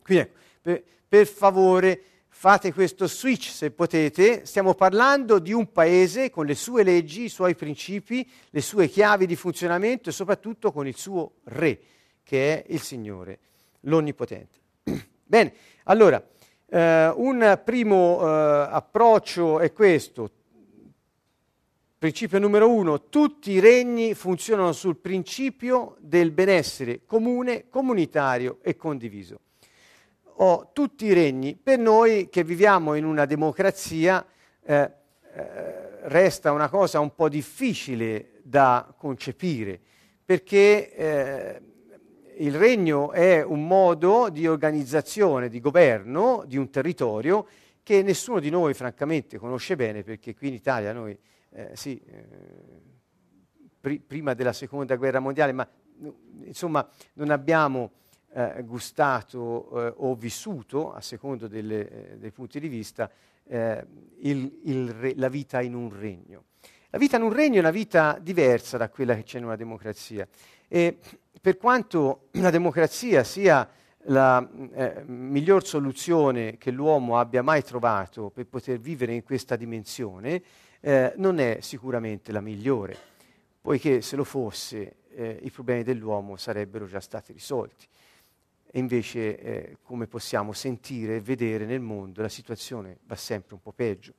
Quindi 0.02 0.24
ecco, 0.24 0.38
per, 0.60 0.82
per 1.06 1.26
favore 1.28 2.02
fate 2.26 2.72
questo 2.72 3.06
switch 3.06 3.44
se 3.44 3.70
potete, 3.70 4.44
stiamo 4.44 4.74
parlando 4.74 5.38
di 5.38 5.52
un 5.52 5.70
paese 5.70 6.30
con 6.30 6.46
le 6.46 6.56
sue 6.56 6.82
leggi, 6.82 7.26
i 7.26 7.28
suoi 7.28 7.54
principi, 7.54 8.28
le 8.50 8.60
sue 8.60 8.88
chiavi 8.88 9.26
di 9.26 9.36
funzionamento 9.36 10.08
e 10.08 10.12
soprattutto 10.12 10.72
con 10.72 10.88
il 10.88 10.96
suo 10.96 11.34
re, 11.44 11.80
che 12.24 12.64
è 12.64 12.72
il 12.72 12.80
Signore, 12.80 13.38
l'Onnipotente. 13.82 14.58
Bene, 15.22 15.54
allora, 15.84 16.20
eh, 16.70 17.12
un 17.16 17.60
primo 17.64 18.20
eh, 18.20 18.68
approccio 18.70 19.58
è 19.58 19.72
questo. 19.72 20.30
Principio 21.98 22.38
numero 22.38 22.72
uno, 22.72 23.08
tutti 23.08 23.50
i 23.50 23.60
regni 23.60 24.14
funzionano 24.14 24.72
sul 24.72 24.96
principio 24.96 25.96
del 25.98 26.30
benessere 26.30 27.04
comune, 27.04 27.68
comunitario 27.68 28.58
e 28.62 28.76
condiviso 28.76 29.40
o 30.42 30.70
tutti 30.72 31.04
i 31.04 31.12
regni. 31.12 31.56
Per 31.56 31.78
noi 31.78 32.28
che 32.30 32.44
viviamo 32.44 32.94
in 32.94 33.04
una 33.04 33.26
democrazia 33.26 34.24
eh, 34.62 34.74
eh, 34.74 35.98
resta 36.02 36.52
una 36.52 36.68
cosa 36.68 37.00
un 37.00 37.14
po' 37.14 37.28
difficile 37.28 38.38
da 38.42 38.92
concepire, 38.96 39.78
perché 40.24 40.94
eh, 40.94 41.60
il 42.40 42.54
regno 42.54 43.12
è 43.12 43.44
un 43.44 43.66
modo 43.66 44.30
di 44.30 44.46
organizzazione, 44.46 45.48
di 45.48 45.60
governo 45.60 46.44
di 46.46 46.56
un 46.56 46.70
territorio 46.70 47.46
che 47.82 48.02
nessuno 48.02 48.40
di 48.40 48.50
noi 48.50 48.72
francamente 48.72 49.38
conosce 49.38 49.76
bene, 49.76 50.02
perché 50.02 50.34
qui 50.34 50.48
in 50.48 50.54
Italia 50.54 50.92
noi, 50.92 51.18
eh, 51.50 51.70
sì, 51.74 52.00
eh, 52.04 52.24
pri- 53.78 54.00
prima 54.00 54.32
della 54.34 54.52
seconda 54.52 54.96
guerra 54.96 55.20
mondiale, 55.20 55.52
ma 55.52 55.68
insomma 56.44 56.88
non 57.14 57.30
abbiamo 57.30 57.92
eh, 58.32 58.62
gustato 58.64 59.88
eh, 59.88 59.94
o 59.98 60.14
vissuto, 60.14 60.92
a 60.92 61.00
secondo 61.00 61.46
delle, 61.46 62.12
eh, 62.12 62.16
dei 62.16 62.30
punti 62.30 62.58
di 62.58 62.68
vista, 62.68 63.10
eh, 63.48 63.84
il, 64.20 64.60
il 64.64 64.90
re, 64.92 65.12
la 65.16 65.28
vita 65.28 65.60
in 65.60 65.74
un 65.74 65.90
regno. 65.94 66.44
La 66.88 66.98
vita 66.98 67.16
in 67.16 67.22
un 67.22 67.32
regno 67.32 67.56
è 67.56 67.60
una 67.60 67.70
vita 67.70 68.18
diversa 68.20 68.78
da 68.78 68.88
quella 68.88 69.14
che 69.14 69.24
c'è 69.24 69.38
in 69.38 69.44
una 69.44 69.56
democrazia. 69.56 70.26
E 70.68 70.98
per 71.40 71.56
quanto 71.56 72.28
la 72.40 72.50
democrazia 72.50 73.24
sia 73.24 73.68
la 74.04 74.48
eh, 74.72 75.02
miglior 75.06 75.66
soluzione 75.66 76.56
che 76.56 76.70
l'uomo 76.70 77.18
abbia 77.18 77.42
mai 77.42 77.62
trovato 77.62 78.30
per 78.30 78.46
poter 78.46 78.78
vivere 78.78 79.12
in 79.12 79.22
questa 79.22 79.56
dimensione, 79.56 80.42
eh, 80.80 81.12
non 81.16 81.38
è 81.38 81.58
sicuramente 81.60 82.32
la 82.32 82.40
migliore, 82.40 82.96
poiché 83.60 84.00
se 84.00 84.16
lo 84.16 84.24
fosse 84.24 84.96
eh, 85.10 85.38
i 85.42 85.50
problemi 85.50 85.82
dell'uomo 85.82 86.36
sarebbero 86.36 86.86
già 86.86 87.00
stati 87.00 87.32
risolti 87.32 87.86
e 88.72 88.78
invece 88.78 89.38
eh, 89.38 89.76
come 89.82 90.06
possiamo 90.06 90.52
sentire 90.52 91.16
e 91.16 91.20
vedere 91.20 91.66
nel 91.66 91.80
mondo 91.80 92.22
la 92.22 92.28
situazione 92.28 92.98
va 93.04 93.16
sempre 93.16 93.54
un 93.54 93.60
po' 93.60 93.72
peggio. 93.72 94.14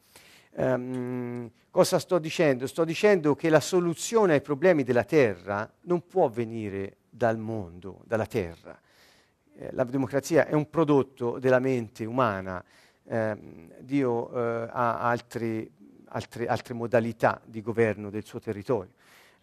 Um, 0.54 1.50
cosa 1.70 1.98
sto 1.98 2.20
dicendo? 2.20 2.68
Sto 2.68 2.84
dicendo 2.84 3.36
che 3.36 3.50
la 3.50 3.62
soluzione 3.62 4.34
ai 4.34 4.42
problemi 4.42 4.84
della 4.84 5.06
terra 5.06 5.72
non 5.84 6.06
può 6.06 6.28
venire 6.28 6.98
dal 7.12 7.38
mondo, 7.38 8.01
dalla 8.06 8.25
terra. 8.25 8.80
Eh, 9.56 9.70
la 9.74 9.84
democrazia 9.84 10.48
è 10.48 10.53
un 10.53 10.70
prodotto 10.70 11.38
della 11.38 11.60
mente 11.60 12.06
umana, 12.06 12.63
eh, 13.03 13.38
Dio 13.80 14.30
ha 14.30 15.01
altri, 15.01 15.70
altre, 16.06 16.48
altre 16.48 16.74
modalità 16.74 17.41
di 17.46 17.62
governo 17.62 18.10
del 18.10 18.24
suo 18.24 18.39
territorio. 18.39 18.94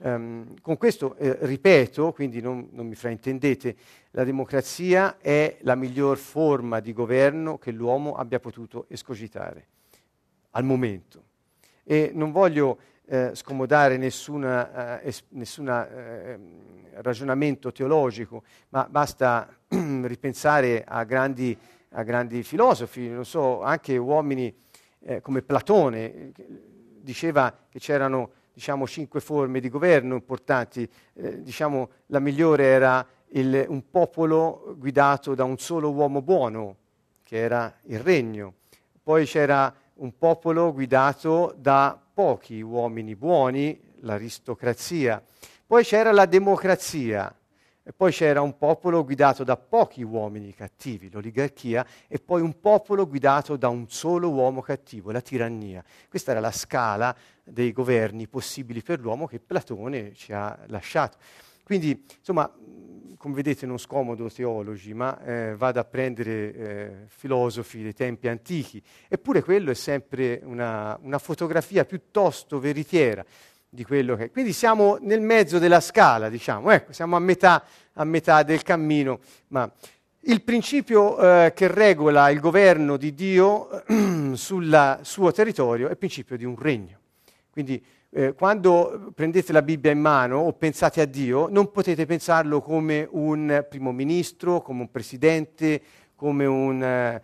Um, 0.00 0.54
con 0.60 0.76
questo 0.76 1.16
eh, 1.16 1.38
ripeto, 1.40 2.12
quindi 2.12 2.40
non, 2.40 2.68
non, 2.70 2.86
mi 2.86 2.94
fraintendete, 2.94 3.76
la 4.12 4.22
democrazia 4.22 5.18
è 5.18 5.58
la 5.62 5.74
miglior 5.74 6.18
forma 6.18 6.78
di 6.78 6.92
governo 6.92 7.58
che 7.58 7.72
l'uomo 7.72 8.14
abbia 8.14 8.38
potuto 8.38 8.86
escogitare 8.88 9.66
al 10.50 10.62
momento. 10.62 11.24
E 11.82 12.12
non 12.14 12.30
voglio 12.30 12.78
eh, 13.10 13.30
scomodare 13.34 13.96
nessun 13.96 14.44
eh, 14.44 15.14
eh, 15.32 16.38
ragionamento 17.00 17.72
teologico, 17.72 18.42
ma 18.70 18.86
basta 18.88 19.48
ripensare 19.68 20.84
a 20.86 21.04
grandi, 21.04 21.56
a 21.90 22.02
grandi, 22.02 22.42
filosofi, 22.42 23.08
non 23.08 23.24
so, 23.24 23.62
anche 23.62 23.96
uomini 23.96 24.54
eh, 25.00 25.20
come 25.22 25.42
Platone, 25.42 26.32
diceva 27.00 27.56
che 27.68 27.78
c'erano 27.78 28.32
diciamo, 28.52 28.86
cinque 28.86 29.20
forme 29.20 29.60
di 29.60 29.68
governo 29.68 30.14
importanti. 30.14 30.88
Eh, 31.14 31.42
diciamo, 31.42 31.90
la 32.06 32.18
migliore 32.18 32.64
era 32.64 33.06
il, 33.28 33.64
un 33.68 33.88
popolo 33.88 34.74
guidato 34.76 35.34
da 35.34 35.44
un 35.44 35.56
solo 35.58 35.92
uomo 35.92 36.20
buono, 36.20 36.76
che 37.22 37.36
era 37.38 37.72
il 37.84 38.00
regno. 38.00 38.54
Poi 39.02 39.24
c'era 39.24 39.72
un 39.94 40.16
popolo 40.18 40.72
guidato 40.72 41.54
da 41.56 41.98
pochi 42.18 42.60
uomini 42.60 43.14
buoni, 43.14 43.80
l'aristocrazia. 44.00 45.22
Poi 45.64 45.84
c'era 45.84 46.10
la 46.10 46.26
democrazia, 46.26 47.32
e 47.80 47.92
poi 47.92 48.10
c'era 48.10 48.40
un 48.40 48.58
popolo 48.58 49.04
guidato 49.04 49.44
da 49.44 49.56
pochi 49.56 50.02
uomini 50.02 50.52
cattivi, 50.52 51.12
l'oligarchia, 51.12 51.86
e 52.08 52.18
poi 52.18 52.40
un 52.40 52.58
popolo 52.58 53.06
guidato 53.06 53.56
da 53.56 53.68
un 53.68 53.88
solo 53.88 54.30
uomo 54.30 54.62
cattivo, 54.62 55.12
la 55.12 55.20
tirannia. 55.20 55.84
Questa 56.08 56.32
era 56.32 56.40
la 56.40 56.50
scala 56.50 57.14
dei 57.44 57.70
governi 57.70 58.26
possibili 58.26 58.82
per 58.82 58.98
l'uomo 58.98 59.28
che 59.28 59.38
Platone 59.38 60.12
ci 60.14 60.32
ha 60.32 60.58
lasciato. 60.66 61.18
Quindi, 61.68 62.02
insomma, 62.18 62.50
come 63.18 63.34
vedete 63.34 63.66
non 63.66 63.76
scomodo 63.76 64.30
teologi, 64.30 64.94
ma 64.94 65.22
eh, 65.22 65.54
vado 65.54 65.78
a 65.80 65.84
prendere 65.84 66.54
eh, 66.54 66.90
filosofi 67.08 67.82
dei 67.82 67.92
tempi 67.92 68.26
antichi, 68.26 68.82
eppure 69.06 69.42
quello 69.42 69.70
è 69.70 69.74
sempre 69.74 70.40
una, 70.44 70.98
una 71.02 71.18
fotografia 71.18 71.84
piuttosto 71.84 72.58
veritiera 72.58 73.22
di 73.68 73.84
quello 73.84 74.16
che 74.16 74.24
è. 74.24 74.30
Quindi 74.30 74.54
siamo 74.54 74.96
nel 75.02 75.20
mezzo 75.20 75.58
della 75.58 75.80
scala, 75.80 76.30
diciamo, 76.30 76.70
ecco, 76.70 76.94
siamo 76.94 77.16
a 77.16 77.18
metà, 77.18 77.62
a 77.92 78.04
metà 78.04 78.42
del 78.44 78.62
cammino, 78.62 79.20
ma 79.48 79.70
il 80.20 80.42
principio 80.42 81.18
eh, 81.18 81.52
che 81.54 81.66
regola 81.68 82.30
il 82.30 82.40
governo 82.40 82.96
di 82.96 83.12
Dio 83.12 83.84
sul 84.32 85.00
suo 85.02 85.32
territorio 85.32 85.88
è 85.88 85.90
il 85.90 85.98
principio 85.98 86.38
di 86.38 86.46
un 86.46 86.56
regno. 86.58 86.98
Quindi 87.50 87.84
eh, 88.10 88.32
quando 88.32 89.12
prendete 89.14 89.52
la 89.52 89.62
Bibbia 89.62 89.90
in 89.90 90.00
mano 90.00 90.38
o 90.38 90.52
pensate 90.54 91.00
a 91.00 91.04
Dio, 91.04 91.48
non 91.50 91.70
potete 91.70 92.06
pensarlo 92.06 92.62
come 92.62 93.06
un 93.10 93.66
primo 93.68 93.92
ministro, 93.92 94.62
come 94.62 94.80
un 94.80 94.90
presidente, 94.90 95.82
come 96.14 96.46
un, 96.46 96.82
eh, 96.82 97.22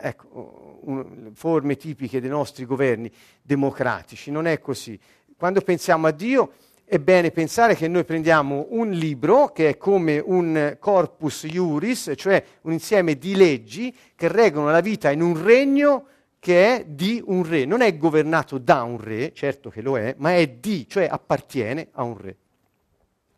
ecco, 0.00 0.80
un, 0.82 1.30
forme 1.34 1.76
tipiche 1.76 2.20
dei 2.20 2.28
nostri 2.28 2.66
governi 2.66 3.10
democratici. 3.42 4.30
Non 4.30 4.46
è 4.46 4.60
così. 4.60 4.98
Quando 5.36 5.60
pensiamo 5.62 6.06
a 6.06 6.10
Dio 6.10 6.52
è 6.84 6.98
bene 6.98 7.30
pensare 7.30 7.74
che 7.74 7.88
noi 7.88 8.04
prendiamo 8.04 8.66
un 8.70 8.90
libro 8.90 9.48
che 9.48 9.70
è 9.70 9.76
come 9.76 10.22
un 10.24 10.76
corpus 10.78 11.46
iuris, 11.50 12.12
cioè 12.16 12.42
un 12.62 12.72
insieme 12.72 13.16
di 13.16 13.34
leggi 13.34 13.94
che 14.14 14.28
regolano 14.28 14.72
la 14.72 14.80
vita 14.80 15.10
in 15.10 15.22
un 15.22 15.42
regno 15.42 16.06
che 16.38 16.76
è 16.76 16.84
di 16.84 17.22
un 17.24 17.48
re. 17.48 17.64
Non 17.64 17.80
è 17.80 17.96
governato 17.96 18.58
da 18.58 18.82
un 18.82 19.00
re, 19.00 19.32
certo 19.32 19.70
che 19.70 19.82
lo 19.82 19.98
è, 19.98 20.14
ma 20.18 20.34
è 20.34 20.46
di, 20.48 20.88
cioè 20.88 21.08
appartiene 21.10 21.88
a 21.92 22.02
un 22.02 22.16
re. 22.16 22.36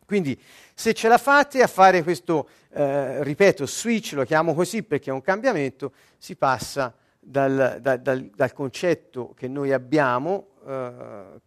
Quindi 0.05 0.39
se 0.73 0.93
ce 0.93 1.07
la 1.07 1.17
fate 1.17 1.61
a 1.61 1.67
fare 1.67 2.03
questo, 2.03 2.49
eh, 2.73 3.23
ripeto, 3.23 3.65
switch, 3.65 4.13
lo 4.13 4.25
chiamo 4.25 4.53
così 4.53 4.83
perché 4.83 5.09
è 5.09 5.13
un 5.13 5.21
cambiamento, 5.21 5.93
si 6.17 6.35
passa 6.35 6.93
dal, 7.17 7.77
dal, 7.79 8.01
dal, 8.01 8.29
dal 8.35 8.53
concetto 8.53 9.33
che 9.37 9.47
noi 9.47 9.71
abbiamo, 9.71 10.47
eh, 10.67 11.39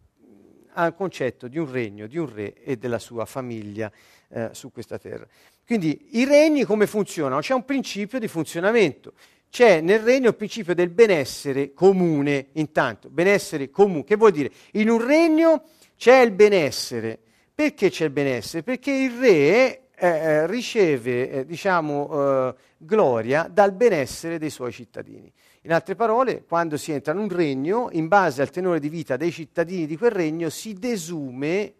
al 0.77 0.95
concetto 0.95 1.47
di 1.47 1.57
un 1.57 1.71
regno, 1.71 2.07
di 2.07 2.17
un 2.17 2.33
re 2.33 2.53
e 2.53 2.77
della 2.77 2.99
sua 2.99 3.25
famiglia 3.25 3.91
eh, 4.29 4.49
su 4.51 4.71
questa 4.71 4.97
terra. 4.97 5.25
Quindi 5.65 6.09
i 6.11 6.25
regni 6.25 6.63
come 6.63 6.87
funzionano? 6.87 7.41
C'è 7.41 7.53
un 7.53 7.65
principio 7.65 8.19
di 8.19 8.27
funzionamento. 8.27 9.13
C'è 9.55 9.79
nel 9.79 9.99
regno 10.01 10.27
il 10.27 10.35
principio 10.35 10.75
del 10.75 10.89
benessere 10.89 11.71
comune, 11.73 12.47
intanto, 12.55 13.09
benessere 13.09 13.69
comune. 13.69 14.03
Che 14.03 14.17
vuol 14.17 14.31
dire? 14.31 14.51
In 14.71 14.89
un 14.89 15.01
regno 15.01 15.63
c'è 15.95 16.19
il 16.19 16.31
benessere. 16.31 17.17
Perché 17.55 17.89
c'è 17.89 18.03
il 18.03 18.09
benessere? 18.09 18.63
Perché 18.63 18.91
il 18.91 19.11
re 19.17 19.31
eh, 19.31 19.81
eh, 19.95 20.47
riceve 20.47 21.29
eh, 21.29 21.45
diciamo, 21.45 22.09
eh, 22.49 22.55
gloria 22.75 23.49
dal 23.49 23.71
benessere 23.71 24.39
dei 24.39 24.49
suoi 24.49 24.73
cittadini. 24.73 25.31
In 25.61 25.71
altre 25.71 25.95
parole, 25.95 26.43
quando 26.45 26.75
si 26.75 26.91
entra 26.91 27.13
in 27.13 27.19
un 27.19 27.29
regno, 27.29 27.87
in 27.93 28.09
base 28.09 28.41
al 28.41 28.49
tenore 28.49 28.81
di 28.81 28.89
vita 28.89 29.15
dei 29.15 29.31
cittadini 29.31 29.85
di 29.85 29.95
quel 29.95 30.11
regno, 30.11 30.49
si 30.49 30.73
desume 30.73 31.75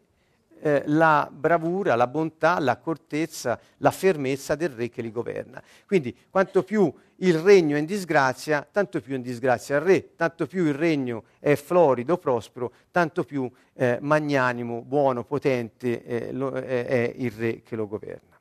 eh, 0.66 0.82
la 0.88 1.30
bravura, 1.32 1.94
la 1.94 2.08
bontà, 2.08 2.60
l'accortezza, 2.60 3.60
la 3.78 3.92
fermezza 3.92 4.56
del 4.56 4.70
re 4.70 4.90
che 4.90 5.04
li 5.04 5.12
governa. 5.12 5.62
Quindi 5.86 6.16
quanto 6.28 6.64
più 6.64 6.92
il 7.18 7.38
regno 7.38 7.76
è 7.76 7.80
in 7.80 7.86
disgrazia, 7.86 8.68
tanto 8.72 9.00
più 9.00 9.14
in 9.14 9.22
disgrazia 9.22 9.76
il 9.76 9.84
re, 9.84 10.16
tanto 10.16 10.48
più 10.48 10.66
il 10.66 10.74
regno 10.74 11.26
è 11.40 11.54
florido, 11.54 12.18
prospero, 12.18 12.72
tanto 12.90 13.24
più 13.24 13.48
eh, 13.76 14.00
magnanimo, 14.02 14.82
buono, 14.82 15.24
potente 15.24 16.04
eh, 16.04 16.32
lo, 16.32 16.56
eh, 16.56 16.88
è 16.88 17.14
il 17.16 17.32
re 17.32 17.62
che 17.62 17.76
lo 17.76 17.88
governa. 17.88 18.40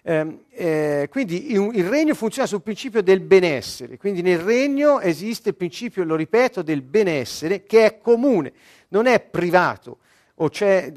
Eh, 0.00 0.38
eh, 0.48 1.08
quindi 1.10 1.52
il, 1.52 1.86
regno 1.86 2.14
funziona 2.14 2.48
sul 2.48 2.62
principio 2.62 3.02
del 3.02 3.20
benessere, 3.20 3.98
quindi 3.98 4.22
nel 4.22 4.38
regno 4.38 5.00
esiste 5.00 5.50
il 5.50 5.54
principio, 5.54 6.02
lo 6.04 6.16
ripeto, 6.16 6.62
del 6.62 6.80
benessere 6.80 7.64
che 7.64 7.84
è 7.84 7.98
comune, 7.98 8.54
non 8.88 9.04
è 9.04 9.20
privato 9.20 9.98
o 10.40 10.50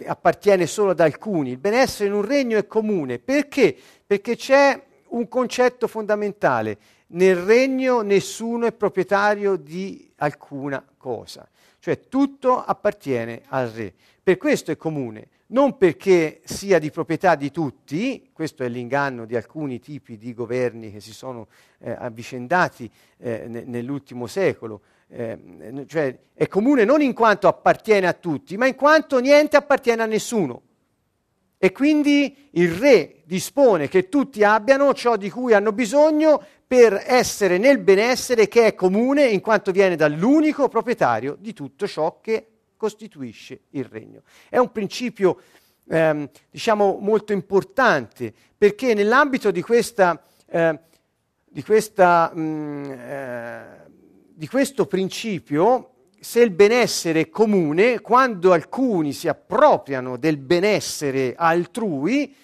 appartiene 0.06 0.66
solo 0.66 0.92
ad 0.92 1.00
alcuni. 1.00 1.52
Il 1.52 1.58
benessere 1.58 2.10
in 2.10 2.16
un 2.16 2.26
regno 2.26 2.58
è 2.58 2.68
comune. 2.68 3.20
Perché? 3.20 3.76
Perché 4.06 4.36
c'è 4.36 4.82
un 5.10 5.28
concetto 5.28 5.88
fondamentale. 5.88 6.78
Nel 7.08 7.36
regno 7.36 8.02
nessuno 8.02 8.66
è 8.66 8.72
proprietario 8.72 9.56
di 9.56 10.10
alcuna 10.18 10.84
cosa, 10.98 11.48
cioè 11.80 12.08
tutto 12.08 12.64
appartiene 12.64 13.42
al 13.48 13.68
re. 13.68 13.94
Per 14.24 14.38
questo 14.38 14.72
è 14.72 14.78
comune, 14.78 15.28
non 15.48 15.78
perché 15.78 16.40
sia 16.46 16.80
di 16.80 16.90
proprietà 16.90 17.36
di 17.36 17.52
tutti, 17.52 18.30
questo 18.32 18.64
è 18.64 18.70
l'inganno 18.70 19.26
di 19.26 19.36
alcuni 19.36 19.80
tipi 19.80 20.18
di 20.18 20.34
governi 20.34 20.92
che 20.92 21.02
si 21.02 21.12
sono 21.12 21.48
eh, 21.80 21.92
avvicendati 21.92 22.90
eh, 23.18 23.46
ne, 23.48 23.64
nell'ultimo 23.66 24.28
secolo, 24.28 24.82
eh, 25.14 25.86
cioè 25.88 26.18
è 26.34 26.48
comune 26.48 26.86
non 26.86 27.02
in 27.02 27.14
quanto 27.14 27.48
appartiene 27.48 28.08
a 28.08 28.14
tutti, 28.14 28.58
ma 28.58 28.66
in 28.66 28.76
quanto 28.76 29.20
niente 29.20 29.58
appartiene 29.58 30.02
a 30.02 30.06
nessuno. 30.06 30.62
E 31.58 31.72
quindi 31.72 32.50
il 32.52 32.72
re 32.72 33.22
dispone 33.26 33.88
che 33.88 34.10
tutti 34.10 34.44
abbiano 34.44 34.94
ciò 34.94 35.16
di 35.16 35.30
cui 35.30 35.54
hanno 35.54 35.72
bisogno 35.74 36.44
per 36.66 37.04
essere 37.06 37.58
nel 37.58 37.78
benessere 37.78 38.48
che 38.48 38.66
è 38.66 38.74
comune 38.74 39.26
in 39.26 39.42
quanto 39.42 39.72
viene 39.72 39.96
dall'unico 39.96 40.70
proprietario 40.70 41.36
di 41.38 41.54
tutto 41.54 41.86
ciò 41.86 42.20
che 42.20 42.48
costituisce 42.78 43.66
il 43.72 43.84
regno. 43.84 44.24
È 44.50 44.58
un 44.58 44.72
principio, 44.72 45.38
ehm, 45.88 46.30
diciamo, 46.50 46.98
molto 47.00 47.32
importante 47.32 48.34
perché 48.58 48.96
nell'ambito 48.96 49.52
di 49.52 49.62
questa, 49.62 50.20
eh, 50.48 50.80
di 51.44 51.62
questa 51.62 52.32
mh, 52.34 52.92
eh, 52.92 53.81
di 54.42 54.48
questo 54.48 54.88
principio, 54.88 56.08
se 56.20 56.42
il 56.42 56.50
benessere 56.50 57.20
è 57.20 57.30
comune, 57.30 58.02
quando 58.02 58.54
alcuni 58.54 59.14
si 59.14 59.28
appropriano 59.28 60.18
del 60.18 60.38
benessere 60.38 61.36
altrui, 61.38 62.36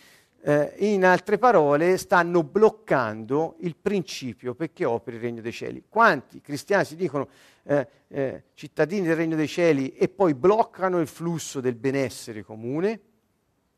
eh, 0.44 0.76
in 0.78 1.04
altre 1.04 1.40
parole, 1.40 1.98
stanno 1.98 2.44
bloccando 2.44 3.56
il 3.62 3.76
principio 3.76 4.54
perché 4.54 4.86
opera 4.86 5.16
il 5.16 5.24
regno 5.24 5.42
dei 5.42 5.52
cieli. 5.52 5.86
Quanti 5.90 6.40
cristiani 6.40 6.86
si 6.86 6.96
dicono 6.96 7.30
eh, 7.64 7.88
eh, 8.10 8.44
cittadini 8.54 9.08
del 9.08 9.16
regno 9.16 9.36
dei 9.36 9.48
cieli 9.48 9.94
e 9.94 10.08
poi 10.08 10.36
bloccano 10.36 11.00
il 11.00 11.08
flusso 11.08 11.62
del 11.62 11.74
benessere 11.74 12.44
comune? 12.44 13.00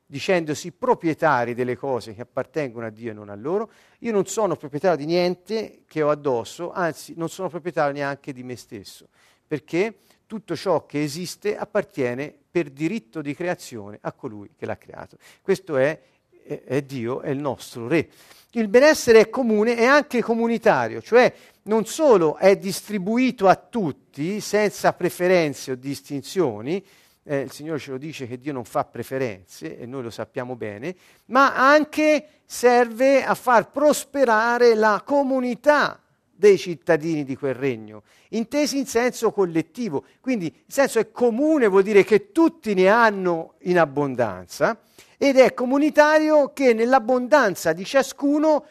Dicendosi 0.10 0.72
proprietari 0.72 1.54
delle 1.54 1.78
cose 1.78 2.16
che 2.16 2.22
appartengono 2.22 2.88
a 2.88 2.90
Dio 2.90 3.12
e 3.12 3.14
non 3.14 3.30
a 3.30 3.36
loro. 3.36 3.70
Io 4.00 4.12
non 4.12 4.26
sono 4.26 4.56
proprietario 4.56 4.98
di 4.98 5.06
niente 5.06 5.84
che 5.86 6.02
ho 6.02 6.10
addosso, 6.10 6.72
anzi 6.72 7.14
non 7.16 7.30
sono 7.30 7.48
proprietario 7.48 7.94
neanche 7.94 8.34
di 8.34 8.42
me 8.42 8.56
stesso, 8.56 9.10
perché 9.46 9.98
tutto 10.26 10.56
ciò 10.56 10.88
che 10.88 11.04
esiste 11.04 11.56
appartiene 11.56 12.34
per 12.50 12.72
diritto 12.72 13.22
di 13.22 13.36
creazione 13.36 14.00
a 14.02 14.12
colui 14.12 14.50
che 14.58 14.66
l'ha 14.66 14.78
creato. 14.78 15.18
Questo 15.44 15.78
è, 15.78 16.00
è, 16.44 16.64
è 16.64 16.82
Dio, 16.82 17.22
è 17.22 17.30
il 17.30 17.38
nostro 17.38 17.88
Re. 17.88 18.10
Il 18.54 18.68
benessere 18.68 19.20
è 19.20 19.30
comune 19.30 19.78
e 19.78 19.86
anche 19.86 20.24
comunitario, 20.24 21.04
cioè 21.04 21.32
non 21.64 21.86
solo 21.86 22.36
è 22.38 22.58
distribuito 22.58 23.48
a 23.48 23.56
tutti 23.56 24.40
senza 24.40 24.92
preferenze 24.94 25.74
o 25.74 25.76
distinzioni, 25.76 26.84
eh, 27.30 27.42
il 27.42 27.52
Signore 27.52 27.78
ce 27.78 27.92
lo 27.92 28.00
dice 28.00 28.26
che 28.26 28.40
Dio 28.40 28.52
non 28.52 28.66
fa 28.66 28.86
preferenze 28.86 29.78
e 29.78 29.86
noi 29.86 30.02
lo 30.02 30.10
sappiamo 30.10 30.56
bene, 30.56 30.96
ma 31.26 31.56
anche 31.56 32.42
serve 32.44 33.24
a 33.24 33.36
far 33.36 33.70
prosperare 33.70 34.74
la 34.74 35.04
comunità 35.06 36.02
dei 36.32 36.58
cittadini 36.58 37.24
di 37.24 37.36
quel 37.36 37.54
regno, 37.54 38.02
intesi 38.30 38.80
in 38.80 38.88
senso 38.88 39.32
collettivo. 39.32 40.06
Quindi 40.22 40.48
il 40.48 40.74
senso 40.74 40.98
è 40.98 41.12
comune, 41.12 41.68
vuol 41.68 41.84
dire 41.84 42.04
che 42.04 42.32
tutti 42.32 42.74
ne 42.74 42.88
hanno 42.88 43.54
in 43.60 43.78
abbondanza 43.78 44.80
ed 45.16 45.38
è 45.38 45.54
comunitario 45.54 46.52
che 46.52 46.74
nell'abbondanza 46.74 47.74
di 47.74 47.86
ciascuno 47.86 48.66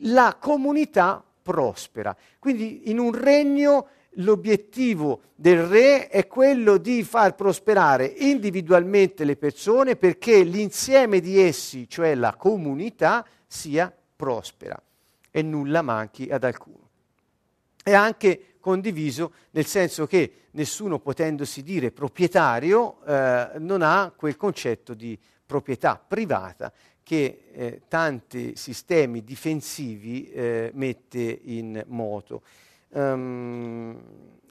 la 0.00 0.36
comunità 0.38 1.24
prospera. 1.40 2.14
Quindi 2.38 2.90
in 2.90 2.98
un 2.98 3.14
regno 3.14 3.86
l'obiettivo 4.16 5.22
del 5.34 5.64
re 5.64 6.08
è 6.08 6.26
quello 6.26 6.76
di 6.76 7.02
far 7.02 7.34
prosperare 7.34 8.04
individualmente 8.04 9.24
le 9.24 9.36
persone 9.36 9.96
perché 9.96 10.42
l'insieme 10.42 11.20
di 11.20 11.38
essi, 11.38 11.88
cioè 11.88 12.14
la 12.14 12.34
comunità, 12.34 13.26
sia 13.46 13.92
prospera 14.16 14.80
e 15.30 15.42
nulla 15.42 15.82
manchi 15.82 16.28
ad 16.30 16.44
alcuno. 16.44 16.88
È 17.82 17.92
anche 17.92 18.56
condiviso 18.60 19.32
nel 19.50 19.66
senso 19.66 20.06
che 20.06 20.32
nessuno 20.52 21.00
potendosi 21.00 21.62
dire 21.62 21.90
proprietario 21.90 23.04
eh, 23.04 23.50
non 23.58 23.82
ha 23.82 24.12
quel 24.14 24.36
concetto 24.36 24.94
di 24.94 25.18
proprietà 25.44 26.02
privata 26.06 26.72
che 27.02 27.42
eh, 27.52 27.82
tanti 27.88 28.54
sistemi 28.54 29.24
difensivi 29.24 30.30
eh, 30.30 30.70
mette 30.74 31.40
in 31.44 31.82
moto. 31.88 32.42
Um, 32.94 33.98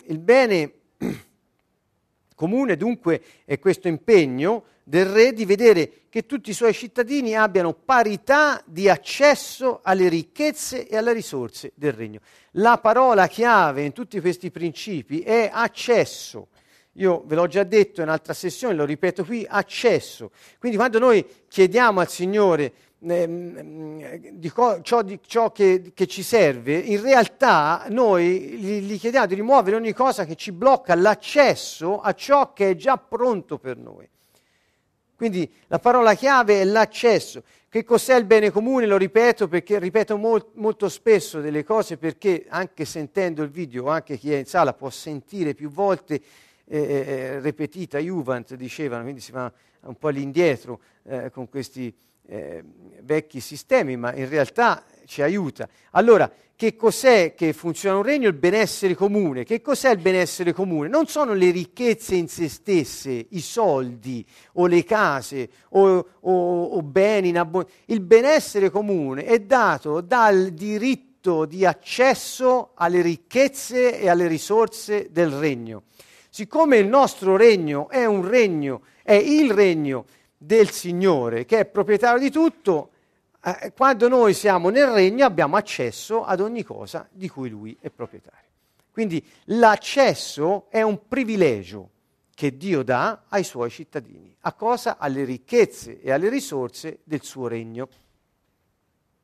il 0.06 0.18
bene 0.18 0.74
comune 2.36 2.76
dunque 2.76 3.22
è 3.46 3.60
questo 3.60 3.88
impegno 3.88 4.64
del 4.84 5.06
re 5.06 5.32
di 5.32 5.46
vedere 5.46 5.92
che 6.10 6.26
tutti 6.26 6.50
i 6.50 6.54
suoi 6.54 6.74
cittadini 6.74 7.36
abbiano 7.36 7.74
parità 7.74 8.62
di 8.66 8.90
accesso 8.90 9.80
alle 9.84 10.10
ricchezze 10.10 10.88
e 10.88 10.98
alle 10.98 11.14
risorse 11.14 11.72
del 11.76 11.94
regno. 11.94 12.20
La 12.54 12.80
parola 12.80 13.28
chiave 13.28 13.84
in 13.84 13.94
tutti 13.94 14.20
questi 14.20 14.50
principi 14.50 15.22
è 15.22 15.50
accesso. 15.54 16.48
Io 16.96 17.24
ve 17.26 17.36
l'ho 17.36 17.48
già 17.48 17.64
detto 17.64 18.02
in 18.02 18.08
un'altra 18.08 18.34
sessione, 18.34 18.74
lo 18.74 18.86
ripeto 18.86 19.24
qui, 19.24 19.46
accesso. 19.48 20.32
Quindi 20.60 20.78
quando 20.78 21.00
noi 21.00 21.26
chiediamo 21.48 22.00
al 22.00 22.10
Signore 22.10 22.74
di 23.04 24.50
co- 24.54 24.82
ciò, 24.84 25.02
di 25.02 25.20
ciò 25.26 25.52
che, 25.52 25.92
che, 25.96 26.06
ci 26.06 26.22
serve, 26.22 26.78
in 26.78 27.02
realtà 27.02 27.88
noi 27.90 28.60
gli, 28.60 29.00
chiediamo 29.00 29.26
di 29.26 29.34
rimuovere 29.34 29.76
ogni 29.76 29.92
cosa 29.92 30.24
che 30.24 30.36
ci 30.36 30.52
blocca 30.52 30.94
l'accesso 30.94 32.00
a 32.00 32.14
ciò 32.14 32.54
che 32.54 32.70
è 32.70 32.76
già 32.76 32.98
pronto 32.98 33.58
per 33.58 33.78
noi. 33.78 34.08
Quindi 35.16 35.52
la 35.68 35.80
parola 35.80 36.14
chiave 36.14 36.62
è 36.62 36.64
l'accesso. 36.64 37.42
Che 37.70 37.84
cos'è 37.84 38.16
il 38.16 38.26
bene 38.26 38.52
comune? 38.52 38.86
Lo 38.86 38.98
ripeto 38.98 39.48
perché 39.48 39.80
ripeto 39.80 40.18
mol- 40.18 40.52
molto 40.54 40.88
spesso 40.88 41.42
delle 41.42 41.64
cose 41.64 41.98
perché 41.98 42.46
anche 42.50 42.86
sentendo 42.86 43.42
il 43.42 43.50
video, 43.50 43.88
anche 43.88 44.18
chi 44.18 44.32
è 44.32 44.38
in 44.38 44.46
sala 44.46 44.74
può 44.74 44.92
sentire 44.92 45.56
più 45.56 45.72
volte 45.72 46.22
eh, 46.66 46.78
eh, 46.78 47.04
eh 47.08 47.40
ripetita 47.40 47.98
Juvent, 47.98 48.54
dicevano, 48.54 49.04
quindi 49.04 49.22
si 49.22 49.32
va 49.32 49.52
un 49.84 49.96
po' 49.96 50.10
all'indietro 50.10 50.80
eh, 51.04 51.32
con 51.32 51.50
questi 51.50 51.92
eh, 52.32 52.64
vecchi 53.02 53.42
sistemi, 53.42 53.98
ma 53.98 54.16
in 54.16 54.30
realtà 54.30 54.86
ci 55.06 55.22
aiuta. 55.22 55.68
Allora, 55.92 56.32
che 56.56 56.76
cos'è 56.76 57.34
che 57.34 57.52
funziona 57.52 57.98
un 57.98 58.04
regno? 58.04 58.28
Il 58.30 58.36
benessere 58.36 58.96
comune. 58.96 59.44
Che 59.44 59.62
cos'è 59.62 59.90
il 59.90 59.98
benessere 59.98 60.54
comune? 60.54 60.88
Non 60.88 61.08
sono 61.08 61.34
le 61.34 61.52
ricchezze 61.52 62.16
in 62.16 62.30
se 62.30 62.48
stesse, 62.48 63.26
i 63.30 63.42
soldi 63.42 64.26
o 64.54 64.68
le 64.68 64.84
case 64.84 65.50
o, 65.70 66.08
o, 66.20 66.64
o 66.64 66.82
beni 66.84 67.30
in 67.30 67.40
abbondanza. 67.40 67.76
Il 67.88 68.02
benessere 68.02 68.70
comune 68.70 69.26
è 69.26 69.40
dato 69.40 70.00
dal 70.00 70.52
diritto 70.52 71.46
di 71.46 71.66
accesso 71.66 72.72
alle 72.76 73.02
ricchezze 73.02 74.00
e 74.00 74.08
alle 74.08 74.28
risorse 74.28 75.10
del 75.12 75.32
regno. 75.32 75.84
Siccome 76.30 76.78
il 76.78 76.88
nostro 76.88 77.36
regno 77.36 77.90
è 77.90 78.06
un 78.06 78.26
regno, 78.26 78.84
è 79.04 79.14
il 79.14 79.52
regno 79.52 80.06
del 80.44 80.72
Signore 80.72 81.46
che 81.46 81.60
è 81.60 81.66
proprietario 81.66 82.20
di 82.20 82.32
tutto, 82.32 82.90
eh, 83.44 83.72
quando 83.76 84.08
noi 84.08 84.34
siamo 84.34 84.70
nel 84.70 84.88
regno 84.88 85.24
abbiamo 85.24 85.56
accesso 85.56 86.24
ad 86.24 86.40
ogni 86.40 86.64
cosa 86.64 87.08
di 87.12 87.30
cui 87.30 87.48
lui 87.50 87.78
è 87.80 87.92
proprietario. 87.92 88.50
Quindi 88.92 89.24
l'accesso 89.46 90.66
è 90.70 90.82
un 90.82 91.08
privilegio 91.08 91.90
che 92.34 92.58
Dio 92.58 92.82
dà 92.82 93.26
ai 93.28 93.44
suoi 93.44 93.70
cittadini. 93.70 94.36
A 94.42 94.54
cosa? 94.54 94.98
Alle 94.98 95.24
ricchezze 95.26 96.02
e 96.02 96.12
alle 96.12 96.28
risorse 96.28 97.00
del 97.04 97.22
suo 97.22 97.48
regno. 97.48 97.88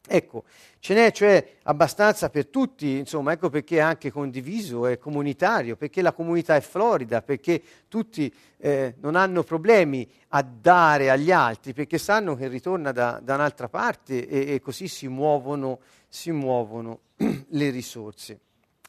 Ecco, 0.09 0.45
ce 0.79 0.93
n'è 0.93 1.11
cioè 1.11 1.55
abbastanza 1.63 2.29
per 2.29 2.47
tutti, 2.47 2.97
insomma, 2.97 3.33
ecco 3.33 3.49
perché 3.49 3.77
è 3.77 3.81
anche 3.81 4.09
condiviso, 4.09 4.87
è 4.87 4.97
comunitario, 4.97 5.75
perché 5.75 6.01
la 6.01 6.13
comunità 6.13 6.55
è 6.55 6.61
florida, 6.61 7.21
perché 7.21 7.61
tutti 7.89 8.33
eh, 8.57 8.95
non 9.01 9.15
hanno 9.15 9.43
problemi 9.43 10.09
a 10.29 10.41
dare 10.41 11.09
agli 11.09 11.31
altri, 11.31 11.73
perché 11.73 11.97
sanno 11.97 12.35
che 12.35 12.47
ritorna 12.47 12.93
da, 12.93 13.19
da 13.21 13.35
un'altra 13.35 13.67
parte 13.67 14.27
e, 14.27 14.53
e, 14.53 14.61
così 14.61 14.87
si 14.87 15.09
muovono, 15.09 15.79
si 16.07 16.31
muovono 16.31 16.99
le 17.17 17.69
risorse. 17.69 18.39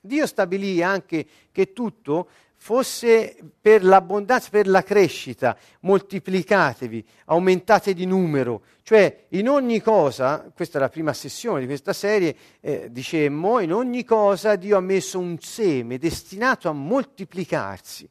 Dio 0.00 0.26
stabilì 0.26 0.80
anche 0.82 1.26
che 1.50 1.72
tutto 1.72 2.28
fosse 2.58 3.36
per 3.60 3.82
l'abbondanza, 3.84 4.50
per 4.50 4.66
la 4.66 4.82
crescita, 4.82 5.56
moltiplicatevi, 5.80 7.04
aumentate 7.26 7.94
di 7.94 8.04
numero, 8.04 8.62
cioè 8.82 9.26
in 9.30 9.48
ogni 9.48 9.80
cosa, 9.80 10.50
questa 10.54 10.78
è 10.78 10.80
la 10.80 10.88
prima 10.88 11.12
sessione 11.12 11.60
di 11.60 11.66
questa 11.66 11.92
serie, 11.92 12.36
eh, 12.60 12.88
dicemmo, 12.90 13.60
in 13.60 13.72
ogni 13.72 14.04
cosa 14.04 14.56
Dio 14.56 14.76
ha 14.76 14.80
messo 14.80 15.18
un 15.18 15.38
seme 15.38 15.98
destinato 15.98 16.68
a 16.68 16.72
moltiplicarsi. 16.72 18.08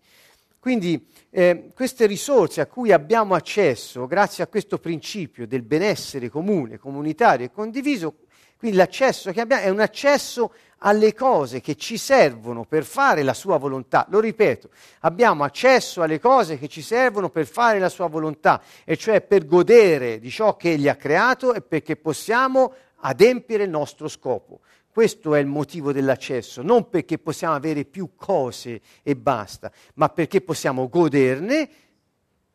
Quindi 0.59 1.05
eh, 1.29 1.69
queste 1.73 2.05
risorse 2.05 2.61
a 2.61 2.65
cui 2.65 2.91
abbiamo 2.91 3.35
accesso 3.35 4.07
grazie 4.07 4.43
a 4.43 4.47
questo 4.47 4.79
principio 4.79 5.45
del 5.45 5.61
benessere 5.61 6.29
comune, 6.29 6.77
comunitario 6.77 7.45
e 7.45 7.51
condiviso, 7.51 8.15
quindi 8.57 8.77
l'accesso 8.77 9.31
che 9.31 9.41
abbiamo 9.41 9.63
è 9.63 9.69
un 9.69 9.79
accesso 9.79 10.51
alle 10.79 11.13
cose 11.13 11.61
che 11.61 11.75
ci 11.75 11.97
servono 11.97 12.65
per 12.65 12.83
fare 12.83 13.23
la 13.23 13.33
sua 13.33 13.57
volontà. 13.57 14.05
Lo 14.09 14.19
ripeto, 14.19 14.69
abbiamo 15.01 15.43
accesso 15.43 16.01
alle 16.01 16.19
cose 16.19 16.57
che 16.57 16.67
ci 16.67 16.81
servono 16.81 17.29
per 17.29 17.47
fare 17.47 17.79
la 17.79 17.89
sua 17.89 18.07
volontà, 18.07 18.61
e 18.83 18.97
cioè 18.97 19.21
per 19.21 19.45
godere 19.45 20.19
di 20.19 20.29
ciò 20.29 20.55
che 20.55 20.73
egli 20.73 20.87
ha 20.87 20.95
creato 20.95 21.53
e 21.53 21.61
perché 21.61 21.95
possiamo 21.95 22.73
adempiere 22.97 23.63
il 23.63 23.69
nostro 23.69 24.07
scopo. 24.07 24.61
Questo 24.89 25.35
è 25.35 25.39
il 25.39 25.45
motivo 25.45 25.91
dell'accesso, 25.91 26.63
non 26.63 26.89
perché 26.89 27.19
possiamo 27.19 27.53
avere 27.53 27.85
più 27.85 28.15
cose 28.15 28.81
e 29.03 29.15
basta, 29.15 29.71
ma 29.95 30.09
perché 30.09 30.41
possiamo 30.41 30.89
goderne, 30.89 31.69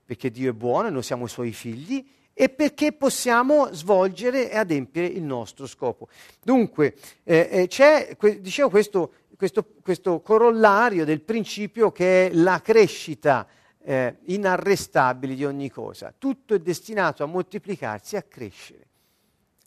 perché 0.05 0.31
Dio 0.31 0.51
è 0.51 0.53
buono 0.53 0.89
e 0.89 0.91
noi 0.91 1.05
siamo 1.05 1.27
i 1.27 1.29
suoi 1.29 1.53
figli, 1.53 2.05
e 2.35 2.49
perché 2.49 2.93
possiamo 2.93 3.73
svolgere 3.73 4.51
e 4.51 4.57
adempiere 4.57 5.09
il 5.09 5.23
nostro 5.23 5.67
scopo. 5.67 6.09
Dunque, 6.43 6.95
eh, 7.25 7.49
eh, 7.51 7.67
c'è, 7.67 8.17
que- 8.17 8.41
dicevo, 8.41 8.71
questo, 8.71 9.13
questo, 9.37 9.67
questo, 9.83 10.21
corollario 10.21 11.05
del 11.05 11.21
principio 11.21 11.93
che 11.93 12.27
è 12.29 12.35
la 12.35 12.61
crescita 12.61 13.47
eh, 13.79 14.17
inarrestabile 14.27 15.35
di 15.35 15.45
ogni 15.45 15.71
cosa. 15.71 16.15
Tutto 16.17 16.55
è 16.55 16.59
destinato 16.59 17.23
a 17.23 17.27
moltiplicarsi 17.27 18.15
e 18.15 18.19
a 18.19 18.23
crescere. 18.23 18.87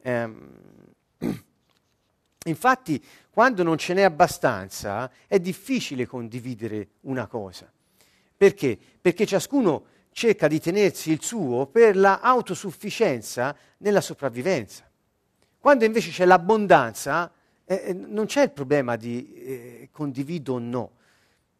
Ehm, 0.02 0.50
infatti, 2.46 3.04
quando 3.30 3.64
non 3.64 3.78
ce 3.78 3.94
n'è 3.94 4.02
abbastanza, 4.02 5.12
è 5.28 5.40
difficile 5.40 6.08
condividere 6.08 6.88
una 7.02 7.28
cosa. 7.28 7.72
Perché? 8.38 8.78
Perché 9.00 9.26
ciascuno 9.26 9.86
cerca 10.16 10.48
di 10.48 10.62
tenersi 10.62 11.12
il 11.12 11.22
suo 11.22 11.66
per 11.66 11.98
l'autosufficienza 11.98 13.54
nella 13.80 14.00
sopravvivenza. 14.00 14.90
Quando 15.60 15.84
invece 15.84 16.10
c'è 16.10 16.24
l'abbondanza, 16.24 17.30
eh, 17.66 17.84
eh, 17.88 17.94
non 17.94 18.26
c'è 18.26 18.44
il 18.44 18.52
problema 18.52 18.96
di 18.96 19.34
eh, 19.34 19.90
condivido 19.92 20.54
o 20.54 20.60
no. 20.60 20.92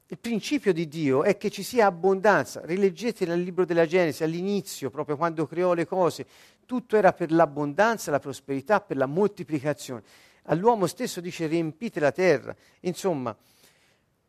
Il 0.08 0.18
principio 0.20 0.72
di 0.72 0.88
Dio 0.88 1.24
è 1.24 1.36
che 1.36 1.50
ci 1.50 1.64
sia 1.64 1.88
abbondanza. 1.88 2.62
Rileggete 2.64 3.26
nel 3.26 3.42
libro 3.42 3.66
della 3.66 3.86
Genesi, 3.86 4.24
all'inizio, 4.24 4.90
proprio 4.90 5.18
quando 5.18 5.46
creò 5.46 5.74
le 5.74 5.86
cose, 5.86 6.26
tutto 6.66 6.96
era 6.96 7.12
per 7.12 7.34
l'abbondanza, 7.34 8.10
la 8.10 8.20
prosperità, 8.20 8.80
per 8.80 8.96
la 8.96 9.06
moltiplicazione. 9.06 10.02
All'uomo 10.44 10.88
stesso 10.88 11.20
dice 11.20 11.48
riempite 11.48 12.00
la 12.00 12.14
terra. 12.14 12.56
Insomma, 12.82 13.36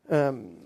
ehm, 0.09 0.65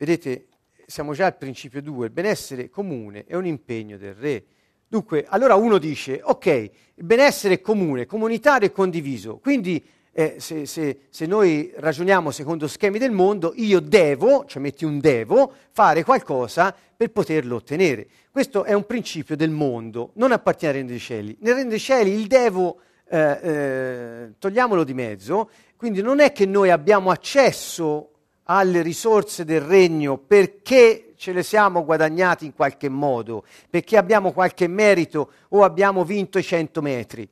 Vedete, 0.00 0.46
siamo 0.86 1.12
già 1.12 1.26
al 1.26 1.36
principio 1.36 1.82
2, 1.82 2.06
il 2.06 2.10
benessere 2.10 2.70
comune 2.70 3.26
è 3.26 3.34
un 3.34 3.44
impegno 3.44 3.98
del 3.98 4.14
re. 4.14 4.44
Dunque, 4.88 5.26
allora 5.28 5.56
uno 5.56 5.76
dice, 5.76 6.22
ok, 6.24 6.46
il 6.46 7.04
benessere 7.04 7.60
comune, 7.60 8.06
comunitario 8.06 8.66
e 8.66 8.72
condiviso, 8.72 9.36
quindi 9.36 9.84
eh, 10.12 10.36
se, 10.38 10.64
se, 10.64 11.00
se, 11.10 11.26
noi 11.26 11.70
ragioniamo 11.76 12.30
secondo 12.30 12.66
schemi 12.66 12.98
del 12.98 13.10
mondo, 13.10 13.52
io 13.56 13.78
devo, 13.78 14.46
cioè 14.46 14.62
metti 14.62 14.86
un 14.86 15.00
devo, 15.00 15.52
fare 15.70 16.02
qualcosa 16.02 16.74
per 16.96 17.10
poterlo 17.10 17.56
ottenere. 17.56 18.06
Questo 18.30 18.64
è 18.64 18.72
un 18.72 18.86
principio 18.86 19.36
del 19.36 19.50
mondo, 19.50 20.12
non 20.14 20.32
appartiene 20.32 20.72
al 20.72 20.80
regno 20.80 20.92
dei 20.92 20.98
cieli. 20.98 21.36
Nel 21.40 21.56
regno 21.56 21.68
dei 21.68 21.78
cieli 21.78 22.10
il 22.12 22.26
devo, 22.26 22.80
eh, 23.06 23.38
eh, 23.42 24.32
togliamolo 24.38 24.82
di 24.82 24.94
mezzo, 24.94 25.50
quindi 25.76 26.00
non 26.00 26.20
è 26.20 26.32
che 26.32 26.46
noi 26.46 26.70
abbiamo 26.70 27.10
accesso 27.10 28.12
alle 28.52 28.82
risorse 28.82 29.44
del 29.44 29.60
regno 29.60 30.18
perché 30.18 31.12
ce 31.16 31.32
le 31.32 31.44
siamo 31.44 31.84
guadagnati 31.84 32.46
in 32.46 32.52
qualche 32.52 32.88
modo, 32.88 33.44
perché 33.68 33.96
abbiamo 33.96 34.32
qualche 34.32 34.66
merito 34.66 35.32
o 35.50 35.62
abbiamo 35.62 36.04
vinto 36.04 36.38
i 36.38 36.42
cento 36.42 36.82
metri. 36.82 37.28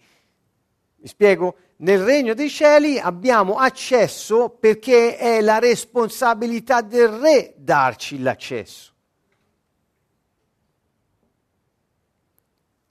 Mi 1.01 1.09
spiego? 1.09 1.57
Nel 1.79 2.05
regno 2.05 2.35
dei 2.35 2.49
cieli 2.49 3.01
abbiamo 3.01 3.57
accesso 3.57 4.49
perché 4.49 5.17
è 5.17 5.41
la 5.41 5.59
responsabilità 5.59 6.83
del 6.83 7.09
re 7.09 7.55
darci 7.57 8.21
l'accesso. 8.21 8.93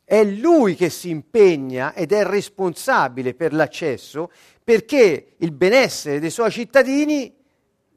È 0.04 0.24
lui 0.24 0.76
che 0.76 0.90
si 0.90 1.10
impegna 1.10 1.94
ed 1.94 2.12
è 2.12 2.26
responsabile 2.26 3.34
per 3.34 3.54
l'accesso 3.54 4.32
perché 4.63 5.36
il 5.38 5.52
benessere 5.54 6.20
dei 6.20 6.30
suoi 6.30 6.52
cittadini 6.52 7.37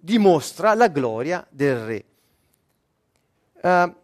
dimostra 0.00 0.74
la 0.74 0.88
gloria 0.88 1.46
del 1.50 1.76
re. 1.84 2.04
Uh, 3.62 3.94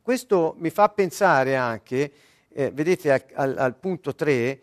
questo 0.00 0.54
mi 0.58 0.70
fa 0.70 0.88
pensare 0.88 1.56
anche, 1.56 2.12
eh, 2.48 2.70
vedete 2.70 3.26
al, 3.34 3.56
al, 3.58 3.76
punto 3.76 4.14
3, 4.14 4.60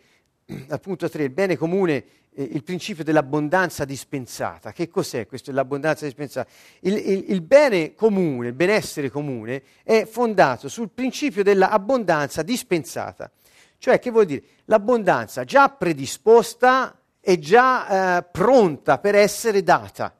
al 0.68 0.80
punto 0.80 1.08
3, 1.08 1.22
il 1.24 1.30
bene 1.30 1.56
comune, 1.56 2.04
eh, 2.32 2.42
il 2.42 2.62
principio 2.62 3.04
dell'abbondanza 3.04 3.84
dispensata. 3.84 4.72
Che 4.72 4.88
cos'è 4.88 5.26
questo 5.26 5.50
dell'abbondanza 5.50 6.06
dispensata? 6.06 6.48
Il, 6.80 6.94
il, 6.94 7.24
il 7.28 7.42
bene 7.42 7.94
comune, 7.94 8.48
il 8.48 8.54
benessere 8.54 9.10
comune 9.10 9.62
è 9.82 10.06
fondato 10.06 10.68
sul 10.68 10.90
principio 10.90 11.42
dell'abbondanza 11.42 12.42
dispensata. 12.42 13.30
Cioè, 13.76 13.98
che 13.98 14.10
vuol 14.10 14.26
dire? 14.26 14.42
L'abbondanza 14.66 15.44
già 15.44 15.70
predisposta 15.70 16.99
è 17.20 17.38
già 17.38 18.18
eh, 18.18 18.22
pronta 18.22 18.98
per 18.98 19.14
essere 19.14 19.62
data. 19.62 20.14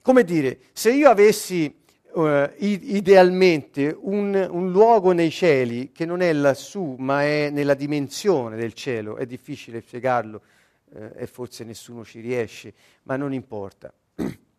Come 0.00 0.24
dire, 0.24 0.58
se 0.72 0.92
io 0.92 1.08
avessi 1.08 1.82
uh, 2.12 2.50
idealmente 2.58 3.96
un, 4.00 4.48
un, 4.50 4.70
luogo 4.70 5.12
nei 5.12 5.30
cieli 5.30 5.92
che 5.92 6.04
non 6.04 6.20
è 6.22 6.32
lassù, 6.32 6.96
ma 6.98 7.22
è 7.22 7.50
nella 7.50 7.74
dimensione 7.74 8.56
del 8.56 8.72
cielo, 8.72 9.16
è 9.16 9.26
difficile 9.26 9.80
spiegarlo 9.80 10.42
uh, 10.90 11.10
e 11.14 11.26
forse 11.28 11.62
nessuno 11.62 12.04
ci 12.04 12.18
riesce, 12.18 12.74
ma 13.04 13.16
non 13.16 13.32
importa. 13.32 13.92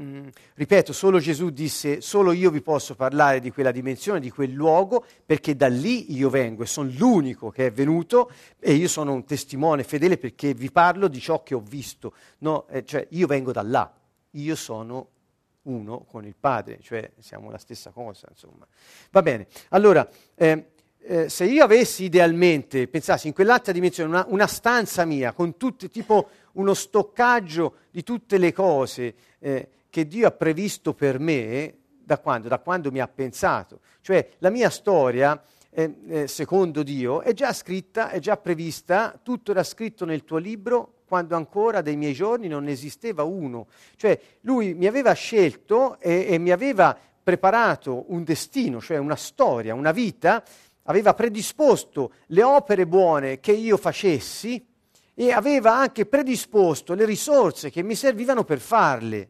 Mm, 0.00 0.28
ripeto, 0.54 0.92
solo 0.92 1.18
Gesù 1.18 1.50
disse, 1.50 2.00
solo 2.00 2.32
io 2.32 2.50
vi 2.50 2.62
posso 2.62 2.94
parlare 2.94 3.40
di 3.40 3.50
quella 3.50 3.70
dimensione, 3.70 4.20
di 4.20 4.30
quel 4.30 4.50
luogo, 4.50 5.04
perché 5.24 5.54
da 5.54 5.68
lì 5.68 6.14
io 6.14 6.30
vengo 6.30 6.62
e 6.62 6.66
sono 6.66 6.90
l'unico 6.96 7.50
che 7.50 7.66
è 7.66 7.72
venuto 7.72 8.30
e 8.58 8.72
io 8.72 8.88
sono 8.88 9.12
un 9.12 9.24
testimone 9.24 9.84
fedele 9.84 10.16
perché 10.16 10.54
vi 10.54 10.70
parlo 10.70 11.08
di 11.08 11.20
ciò 11.20 11.42
che 11.42 11.54
ho 11.54 11.60
visto. 11.60 12.14
No, 12.38 12.66
eh, 12.68 12.84
cioè 12.84 13.06
io 13.10 13.26
vengo 13.26 13.52
da 13.52 13.62
là, 13.62 13.92
io 14.30 14.54
sono 14.56 15.08
uno 15.62 16.04
con 16.04 16.24
il 16.24 16.34
Padre, 16.38 16.78
cioè 16.80 17.10
siamo 17.18 17.50
la 17.50 17.58
stessa 17.58 17.90
cosa, 17.90 18.28
insomma. 18.30 18.66
Va 19.10 19.20
bene, 19.20 19.46
allora, 19.68 20.08
eh, 20.34 20.72
eh, 21.04 21.28
se 21.28 21.44
io 21.44 21.64
avessi 21.64 22.04
idealmente, 22.04 22.86
pensassi 22.88 23.26
in 23.26 23.32
quell'altra 23.32 23.72
dimensione, 23.72 24.08
una, 24.08 24.24
una 24.28 24.46
stanza 24.46 25.04
mia 25.04 25.32
con 25.32 25.56
tutte, 25.56 25.88
tipo 25.88 26.28
uno 26.52 26.74
stoccaggio 26.74 27.74
di 27.90 28.02
tutte 28.02 28.38
le 28.38 28.52
cose, 28.52 29.14
eh, 29.38 29.68
che 29.92 30.06
Dio 30.06 30.26
ha 30.26 30.30
previsto 30.30 30.94
per 30.94 31.18
me 31.18 31.74
da 32.02 32.16
quando? 32.18 32.48
Da 32.48 32.60
quando 32.60 32.90
mi 32.90 32.98
ha 32.98 33.06
pensato. 33.06 33.80
Cioè 34.00 34.26
la 34.38 34.48
mia 34.48 34.70
storia, 34.70 35.38
eh, 35.68 35.94
eh, 36.08 36.26
secondo 36.28 36.82
Dio, 36.82 37.20
è 37.20 37.34
già 37.34 37.52
scritta, 37.52 38.08
è 38.08 38.18
già 38.18 38.38
prevista, 38.38 39.20
tutto 39.22 39.50
era 39.50 39.62
scritto 39.62 40.06
nel 40.06 40.24
tuo 40.24 40.38
libro 40.38 41.02
quando 41.04 41.36
ancora 41.36 41.82
dei 41.82 41.96
miei 41.96 42.14
giorni 42.14 42.48
non 42.48 42.68
esisteva 42.68 43.22
uno. 43.22 43.66
Cioè 43.96 44.18
lui 44.40 44.72
mi 44.72 44.86
aveva 44.86 45.12
scelto 45.12 46.00
e, 46.00 46.24
e 46.26 46.38
mi 46.38 46.52
aveva 46.52 46.98
preparato 47.22 48.06
un 48.08 48.24
destino, 48.24 48.80
cioè 48.80 48.96
una 48.96 49.14
storia, 49.14 49.74
una 49.74 49.92
vita, 49.92 50.42
aveva 50.84 51.12
predisposto 51.12 52.14
le 52.28 52.42
opere 52.42 52.86
buone 52.86 53.40
che 53.40 53.52
io 53.52 53.76
facessi 53.76 54.66
e 55.12 55.32
aveva 55.32 55.76
anche 55.76 56.06
predisposto 56.06 56.94
le 56.94 57.04
risorse 57.04 57.68
che 57.68 57.82
mi 57.82 57.94
servivano 57.94 58.42
per 58.44 58.58
farle. 58.58 59.28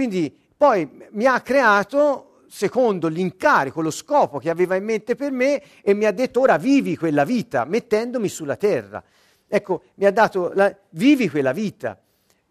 Quindi 0.00 0.34
poi 0.56 0.88
mi 1.10 1.26
ha 1.26 1.42
creato 1.42 2.44
secondo 2.48 3.06
l'incarico, 3.08 3.82
lo 3.82 3.90
scopo 3.90 4.38
che 4.38 4.48
aveva 4.48 4.74
in 4.74 4.84
mente 4.84 5.14
per 5.14 5.30
me 5.30 5.62
e 5.82 5.92
mi 5.92 6.06
ha 6.06 6.10
detto 6.10 6.40
ora 6.40 6.56
vivi 6.56 6.96
quella 6.96 7.22
vita 7.24 7.66
mettendomi 7.66 8.26
sulla 8.26 8.56
terra. 8.56 9.04
Ecco, 9.46 9.82
mi 9.96 10.06
ha 10.06 10.10
dato, 10.10 10.52
la, 10.54 10.74
vivi 10.92 11.28
quella 11.28 11.52
vita. 11.52 12.00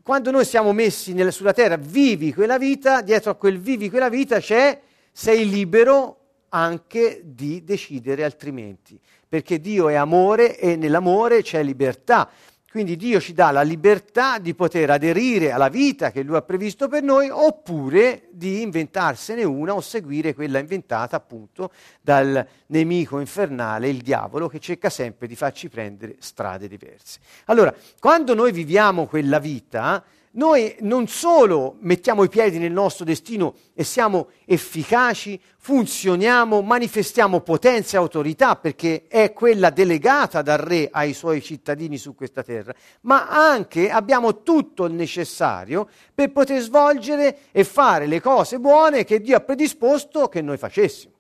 Quando 0.04 0.30
noi 0.30 0.46
siamo 0.46 0.74
messi 0.74 1.14
nel, 1.14 1.34
sulla 1.34 1.52
terra, 1.52 1.76
vivi 1.76 2.36
quella 2.36 2.60
vita, 2.60 3.02
dietro 3.02 3.32
a 3.32 3.34
quel 3.34 3.58
vivi 3.58 3.90
quella 3.90 4.10
vita 4.10 4.40
c'è, 4.40 4.80
sei 5.12 5.50
libero 5.50 6.18
anche 6.50 7.22
di 7.24 7.64
decidere 7.64 8.24
altrimenti, 8.24 9.00
perché 9.28 9.60
Dio 9.60 9.90
è 9.90 9.96
amore 9.96 10.56
e 10.56 10.76
nell'amore 10.76 11.42
c'è 11.42 11.64
libertà. 11.64 12.30
Quindi 12.70 12.96
Dio 12.96 13.20
ci 13.20 13.34
dà 13.34 13.50
la 13.50 13.64
libertà 13.64 14.38
di 14.38 14.54
poter 14.54 14.92
aderire 14.92 15.52
alla 15.52 15.70
vita 15.70 16.12
che 16.12 16.22
Lui 16.22 16.36
ha 16.36 16.44
previsto 16.44 16.88
per 16.88 17.02
noi 17.02 17.28
oppure 17.28 18.28
di 18.30 18.62
inventarsene 18.62 19.44
una 19.44 19.74
o 19.74 19.82
seguire 19.82 20.36
quella 20.36 20.60
inventata 20.60 21.16
appunto 21.16 21.72
dal 22.00 22.48
nemico 22.68 23.20
infernale, 23.20 23.90
il 23.90 24.02
diavolo, 24.02 24.48
che 24.48 24.60
cerca 24.60 24.92
sempre 24.92 25.26
di 25.26 25.36
farci 25.36 25.68
prendere 25.68 26.18
strade 26.20 26.68
diverse. 26.68 27.20
Allora, 27.46 27.74
quando 28.00 28.36
noi 28.36 28.52
viviamo 28.52 29.08
quella 29.08 29.40
vita, 29.40 30.04
noi 30.32 30.76
non 30.82 31.08
solo 31.08 31.78
mettiamo 31.80 32.24
i 32.24 32.30
piedi 32.30 32.60
nel 32.60 32.72
nostro 32.72 33.04
destino 33.04 33.56
e 33.74 33.84
siamo 33.84 34.30
efficaci, 34.46 35.42
funzioniamo, 35.58 36.62
manifestiamo 36.62 37.40
potenza 37.40 37.98
e 37.98 38.00
autorità 38.00 38.56
perché 38.56 39.08
è 39.08 39.34
quella 39.34 39.72
delegata 39.72 40.44
dal 40.44 40.60
re 40.60 40.90
ai 40.92 41.14
suoi 41.14 41.42
cittadini 41.42 41.98
su 41.98 42.14
questa 42.14 42.44
terra, 42.44 42.76
ma 43.02 43.28
anche 43.30 43.90
abbiamo 43.90 44.44
tutto 44.44 44.86
il 44.86 44.94
necessario 44.94 45.90
per 46.14 46.32
poter 46.32 46.62
svolgere 46.62 47.38
e 47.52 47.64
fare 47.64 48.06
le 48.06 48.22
cose 48.22 48.60
buone 48.60 49.06
che 49.06 49.22
Dio 49.22 49.36
ha 49.36 49.42
predisposto 49.42 50.30
che 50.30 50.42
noi 50.42 50.58
facessimo. 50.58 51.14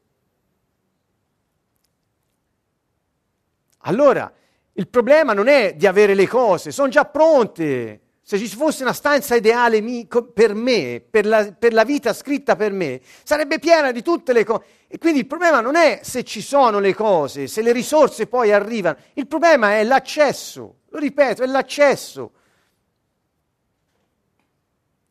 Allora, 3.84 4.32
il 4.74 4.88
problema 4.88 5.34
non 5.34 5.48
è 5.48 5.74
di 5.74 5.88
avere 5.88 6.14
le 6.14 6.28
cose, 6.28 6.72
sono 6.72 6.90
già 6.90 7.06
pronte 7.06 8.02
se 8.30 8.38
ci 8.38 8.46
fosse 8.46 8.84
una 8.84 8.94
stanza 8.94 9.36
ideale 9.36 9.82
per 10.36 10.54
me, 10.54 11.02
per 11.02 11.26
la, 11.26 11.52
per 11.52 11.74
la, 11.74 11.84
vita 11.84 12.14
scritta 12.14 12.56
per 12.56 12.72
me, 12.72 13.02
sarebbe 13.24 13.58
piena 13.58 13.92
di 13.92 14.04
tutte 14.04 14.34
le 14.34 14.44
cose. 14.44 14.66
E 14.88 15.00
quindi 15.00 15.22
il 15.22 15.26
problema 15.26 15.62
non 15.62 15.76
è 15.76 16.02
se 16.04 16.24
ci 16.24 16.40
sono 16.42 16.78
le 16.78 16.94
cose, 16.94 17.48
se 17.48 17.64
le 17.64 17.72
risorse 17.72 18.28
poi 18.28 18.52
arrivano, 18.52 18.98
il 19.14 19.26
problema 19.26 19.80
è 19.80 19.84
l'accesso, 19.84 20.82
lo 20.90 21.00
ripeto, 21.00 21.42
è 21.42 21.48
l'accesso. 21.48 22.32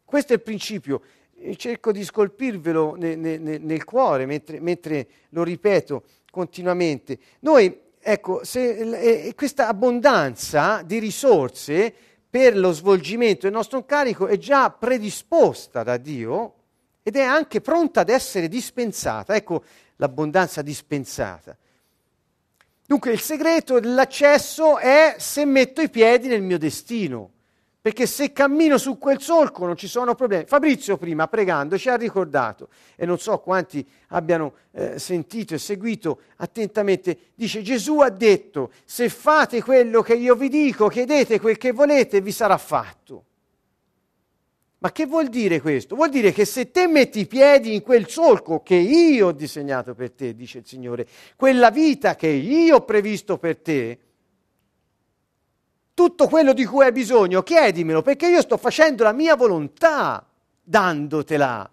Questo 0.05 0.33
è 0.33 0.37
il 0.37 0.43
principio. 0.43 1.03
Cerco 1.57 1.91
di 1.91 2.05
scolpirvelo 2.05 2.95
nel, 2.95 3.19
nel, 3.19 3.61
nel 3.61 3.85
cuore 3.85 4.27
mentre, 4.27 4.61
mentre, 4.61 5.09
lo 5.31 5.43
ripeto 5.43 6.05
continuamente. 6.31 7.19
Noi, 7.41 7.81
ecco, 7.99 8.45
se, 8.45 9.27
eh, 9.27 9.35
questa 9.35 9.67
abbondanza 9.67 10.83
di 10.85 11.01
risorse 11.01 12.07
per 12.39 12.57
lo 12.57 12.71
svolgimento 12.71 13.47
del 13.47 13.53
nostro 13.53 13.79
incarico 13.79 14.29
è 14.29 14.39
già 14.39 14.71
predisposta 14.71 15.83
da 15.83 15.97
Dio 15.97 16.55
ed 17.03 17.17
è 17.17 17.23
anche 17.23 17.61
pronta 17.61 18.03
ad 18.03 18.11
essere 18.11 18.47
dispensata. 18.47 19.35
Ecco 19.35 19.65
l'abbondanza 19.97 20.63
dispensata. 20.63 21.57
Dunque 22.87 23.11
il 23.11 23.19
segreto 23.19 23.81
dell'accesso 23.81 24.79
è 24.79 25.17
se 25.19 25.45
metto 25.47 25.81
i 25.81 25.91
piedi 25.91 26.29
nel 26.29 26.43
mio 26.43 26.59
destino 26.59 27.31
perché 27.81 28.07
se 28.07 28.33
cammino 28.33 28.77
su 28.77 28.99
quel 28.99 29.21
solco 29.21 29.65
non 29.65 29.77
ci 29.77 29.87
sono 29.87 30.15
problemi. 30.15 30.45
Fabrizio 30.47 30.97
prima 30.97 31.29
pregando 31.29 31.79
ci 31.79 31.89
ha 31.89 31.97
ricordato, 31.97 32.69
e 32.97 33.07
non 33.07 33.19
so 33.19 33.39
quanti 33.39 33.87
abbiano 34.09 34.55
eh, 34.73 34.99
sentito 34.99 35.55
e 35.55 35.59
seguito 35.59 36.21
attentamente, 36.37 37.19
dice 37.35 37.63
Gesù 37.63 38.01
ha 38.01 38.11
detto, 38.11 38.73
se 38.85 39.09
fate 39.09 39.63
quello 39.63 40.03
che 40.03 40.15
io 40.15 40.35
vi 40.35 40.49
dico, 40.49 40.89
chiedete 40.89 41.41
quel 41.41 41.57
che 41.57 41.73
volete, 41.73 42.21
vi 42.21 42.33
sarà 42.33 42.59
fatto. 42.59 43.25
Ma 44.81 44.93
che 44.93 45.07
vuol 45.07 45.29
dire 45.29 45.61
questo? 45.61 45.97
Vuol 45.97 46.09
dire 46.09 46.33
che 46.33 46.45
se 46.45 46.71
te 46.71 46.87
metti 46.87 47.21
i 47.21 47.27
piedi 47.27 47.75
in 47.75 47.83
quel 47.83 48.09
solco 48.09 48.63
che 48.63 48.77
io 48.77 49.29
ho 49.29 49.33
disegnato 49.33 49.93
per 49.95 50.13
te, 50.13 50.37
dice 50.37 50.59
il 50.59 50.67
Signore, 50.67 51.07
quella 51.35 51.71
vita 51.71 52.15
che 52.15 52.29
io 52.29 52.77
ho 52.77 52.85
previsto 52.85 53.39
per 53.39 53.57
te, 53.57 53.99
tutto 55.99 56.29
quello 56.29 56.53
di 56.53 56.65
cui 56.65 56.85
hai 56.85 56.93
bisogno, 56.93 57.43
chiedimelo, 57.43 58.03
perché 58.03 58.29
io 58.29 58.41
sto 58.41 58.57
facendo 58.57 59.03
la 59.03 59.11
mia 59.11 59.35
volontà 59.35 60.25
dandotela. 60.63 61.69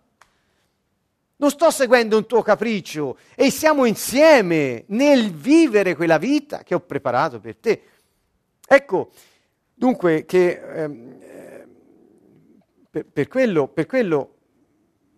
Non 1.36 1.50
sto 1.52 1.70
seguendo 1.70 2.18
un 2.18 2.26
tuo 2.26 2.42
capriccio 2.42 3.20
e 3.36 3.52
siamo 3.52 3.86
insieme 3.86 4.86
nel 4.88 5.32
vivere 5.32 5.96
quella 5.96 6.18
vita 6.18 6.64
che 6.64 6.74
ho 6.74 6.80
preparato 6.80 7.40
per 7.40 7.56
te. 7.58 7.84
Ecco, 8.68 9.12
dunque, 9.76 10.26
che 10.26 10.60
ehm, 10.76 11.20
per, 12.90 13.06
per, 13.06 13.28
quello, 13.28 13.68
per 13.68 13.86
quello 13.86 14.36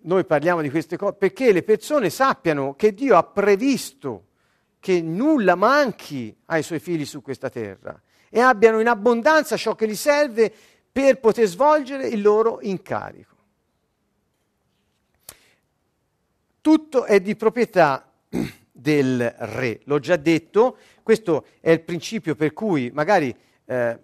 noi 0.02 0.26
parliamo 0.26 0.62
di 0.62 0.70
queste 0.70 0.98
cose, 0.98 1.14
perché 1.14 1.54
le 1.54 1.64
persone 1.64 2.10
sappiano 2.10 2.76
che 2.76 2.94
Dio 2.94 3.16
ha 3.16 3.24
previsto 3.24 4.26
che 4.82 5.02
nulla 5.02 5.56
manchi 5.56 6.36
ai 6.48 6.62
suoi 6.62 6.80
figli 6.80 7.06
su 7.06 7.22
questa 7.22 7.50
terra 7.50 7.98
e 8.30 8.40
abbiano 8.40 8.80
in 8.80 8.88
abbondanza 8.88 9.58
ciò 9.58 9.76
che 9.76 9.88
gli 9.88 9.96
serve 9.96 10.54
per 10.92 11.20
poter 11.20 11.46
svolgere 11.48 12.08
il 12.08 12.22
loro 12.22 12.60
incarico. 12.62 13.36
Tutto 16.62 17.06
è 17.06 17.20
di 17.22 17.36
proprietà 17.36 18.12
del 18.72 19.34
re, 19.38 19.82
l'ho 19.86 20.00
già 20.00 20.16
detto, 20.18 20.78
questo 21.04 21.46
è 21.62 21.72
il 21.72 21.82
principio 21.82 22.36
per 22.36 22.54
cui 22.54 22.92
magari 22.94 23.34
eh, 23.66 24.00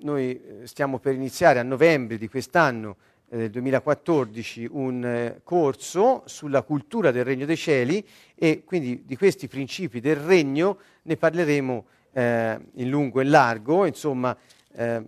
noi 0.00 0.40
stiamo 0.64 0.98
per 0.98 1.14
iniziare 1.14 1.58
a 1.58 1.62
novembre 1.62 2.18
di 2.18 2.28
quest'anno 2.28 2.96
eh, 3.28 3.38
del 3.38 3.50
2014 3.50 4.68
un 4.70 5.04
eh, 5.04 5.40
corso 5.42 6.22
sulla 6.26 6.62
cultura 6.62 7.10
del 7.10 7.24
regno 7.24 7.46
dei 7.46 7.56
cieli 7.56 8.06
e 8.34 8.62
quindi 8.64 9.02
di 9.04 9.16
questi 9.16 9.48
principi 9.48 10.00
del 10.00 10.16
regno 10.16 10.78
ne 11.02 11.16
parleremo 11.16 11.84
eh, 12.16 12.58
in 12.76 12.88
lungo 12.88 13.20
e 13.20 13.24
largo, 13.24 13.84
insomma 13.84 14.34
eh, 14.72 15.04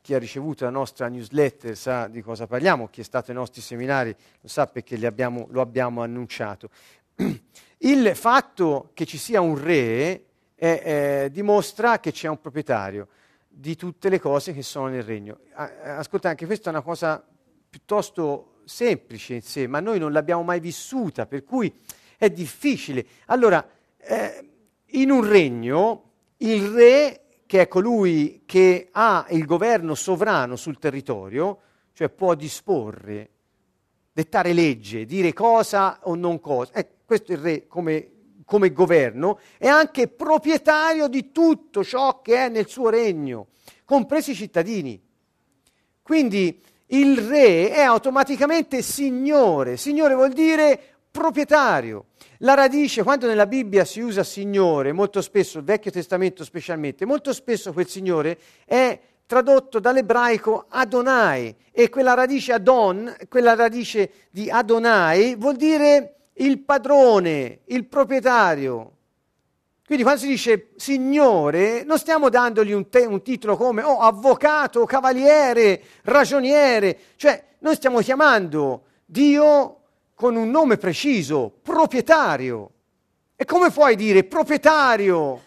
chi 0.00 0.14
ha 0.14 0.18
ricevuto 0.18 0.64
la 0.64 0.70
nostra 0.70 1.08
newsletter 1.08 1.76
sa 1.76 2.06
di 2.06 2.22
cosa 2.22 2.46
parliamo, 2.46 2.88
chi 2.88 3.00
è 3.00 3.04
stato 3.04 3.32
ai 3.32 3.36
nostri 3.36 3.60
seminari 3.60 4.14
lo 4.40 4.48
sa 4.48 4.68
perché 4.68 5.04
abbiamo, 5.04 5.48
lo 5.50 5.60
abbiamo 5.60 6.00
annunciato. 6.00 6.70
Il 7.78 8.12
fatto 8.14 8.90
che 8.94 9.04
ci 9.04 9.18
sia 9.18 9.40
un 9.40 9.60
re 9.60 9.78
eh, 9.80 10.22
eh, 10.54 11.28
dimostra 11.32 11.98
che 11.98 12.12
c'è 12.12 12.28
un 12.28 12.40
proprietario 12.40 13.08
di 13.48 13.74
tutte 13.74 14.08
le 14.08 14.20
cose 14.20 14.52
che 14.52 14.62
sono 14.62 14.86
nel 14.86 15.02
regno. 15.02 15.40
Ascolta, 15.54 16.28
anche 16.28 16.46
questa 16.46 16.70
è 16.70 16.72
una 16.72 16.82
cosa 16.82 17.24
piuttosto 17.68 18.60
semplice 18.64 19.34
in 19.34 19.42
sé, 19.42 19.66
ma 19.66 19.80
noi 19.80 19.98
non 19.98 20.12
l'abbiamo 20.12 20.44
mai 20.44 20.60
vissuta, 20.60 21.26
per 21.26 21.42
cui 21.42 21.72
è 22.16 22.30
difficile. 22.30 23.04
Allora, 23.26 23.66
eh, 23.98 24.48
in 24.92 25.10
un 25.10 25.28
regno 25.28 26.07
il 26.38 26.68
re, 26.68 27.22
che 27.46 27.62
è 27.62 27.68
colui 27.68 28.42
che 28.44 28.88
ha 28.92 29.26
il 29.30 29.44
governo 29.46 29.94
sovrano 29.94 30.56
sul 30.56 30.78
territorio, 30.78 31.60
cioè 31.92 32.08
può 32.10 32.34
disporre, 32.34 33.30
dettare 34.12 34.52
legge, 34.52 35.04
dire 35.04 35.32
cosa 35.32 36.00
o 36.02 36.14
non 36.14 36.40
cosa. 36.40 36.72
Eh, 36.72 36.86
questo 37.04 37.32
è 37.32 37.36
il 37.36 37.40
re 37.40 37.66
come, 37.66 38.10
come 38.44 38.72
governo, 38.72 39.40
è 39.56 39.66
anche 39.66 40.08
proprietario 40.08 41.08
di 41.08 41.32
tutto 41.32 41.82
ciò 41.82 42.20
che 42.20 42.36
è 42.36 42.48
nel 42.48 42.68
suo 42.68 42.88
regno, 42.88 43.48
compresi 43.84 44.32
i 44.32 44.36
cittadini. 44.36 45.00
Quindi 46.02 46.62
il 46.86 47.18
re 47.18 47.70
è 47.70 47.80
automaticamente 47.80 48.82
signore. 48.82 49.76
Signore 49.76 50.14
vuol 50.14 50.32
dire 50.32 50.97
proprietario. 51.10 52.06
La 52.38 52.54
radice, 52.54 53.02
quando 53.02 53.26
nella 53.26 53.46
Bibbia 53.46 53.84
si 53.84 54.00
usa 54.00 54.22
Signore, 54.22 54.92
molto 54.92 55.20
spesso, 55.20 55.58
il 55.58 55.64
Vecchio 55.64 55.90
Testamento 55.90 56.44
specialmente, 56.44 57.04
molto 57.04 57.32
spesso 57.32 57.72
quel 57.72 57.88
Signore 57.88 58.38
è 58.64 58.98
tradotto 59.26 59.78
dall'ebraico 59.78 60.66
Adonai 60.68 61.54
e 61.70 61.90
quella 61.90 62.14
radice 62.14 62.52
Adon, 62.52 63.14
quella 63.28 63.54
radice 63.54 64.10
di 64.30 64.48
Adonai 64.48 65.34
vuol 65.36 65.56
dire 65.56 66.14
il 66.34 66.60
padrone, 66.60 67.60
il 67.66 67.86
proprietario. 67.86 68.92
Quindi 69.84 70.04
quando 70.04 70.22
si 70.22 70.28
dice 70.28 70.70
Signore, 70.76 71.82
non 71.84 71.98
stiamo 71.98 72.28
dandogli 72.28 72.72
un, 72.72 72.88
te- 72.88 73.06
un 73.06 73.22
titolo 73.22 73.56
come 73.56 73.82
oh, 73.82 74.00
avvocato, 74.00 74.84
cavaliere, 74.84 75.82
ragioniere, 76.02 76.98
cioè 77.16 77.42
noi 77.60 77.74
stiamo 77.74 78.00
chiamando 78.00 78.82
Dio 79.04 79.77
con 80.18 80.34
un 80.34 80.50
nome 80.50 80.78
preciso, 80.78 81.60
proprietario. 81.62 82.72
E 83.36 83.44
come 83.44 83.70
puoi 83.70 83.94
dire 83.94 84.24
proprietario 84.24 85.40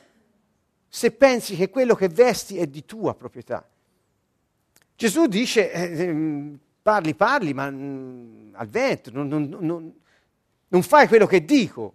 se 0.87 1.11
pensi 1.11 1.57
che 1.57 1.69
quello 1.69 1.93
che 1.93 2.07
vesti 2.07 2.57
è 2.57 2.65
di 2.67 2.85
tua 2.85 3.13
proprietà? 3.13 3.67
Gesù 4.95 5.25
dice, 5.25 5.73
eh, 5.73 6.03
ehm, 6.03 6.57
parli, 6.81 7.13
parli, 7.15 7.53
ma 7.53 7.69
mh, 7.69 7.75
mm, 7.75 8.49
al 8.53 8.67
vento, 8.67 9.11
non, 9.11 9.27
non, 9.27 9.57
non, 9.59 9.93
non 10.69 10.83
fai 10.83 11.09
quello 11.09 11.25
che 11.25 11.43
dico. 11.43 11.93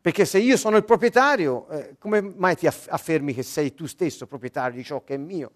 Perché 0.00 0.24
se 0.24 0.38
io 0.38 0.56
sono 0.56 0.78
il 0.78 0.84
proprietario, 0.84 1.68
eh, 1.68 1.96
come 1.98 2.22
mai 2.22 2.56
ti 2.56 2.66
aff- 2.66 2.88
affermi 2.90 3.34
che 3.34 3.42
sei 3.42 3.74
tu 3.74 3.84
stesso 3.84 4.26
proprietario 4.26 4.78
di 4.78 4.84
ciò 4.84 5.04
che 5.04 5.16
è 5.16 5.18
mio? 5.18 5.52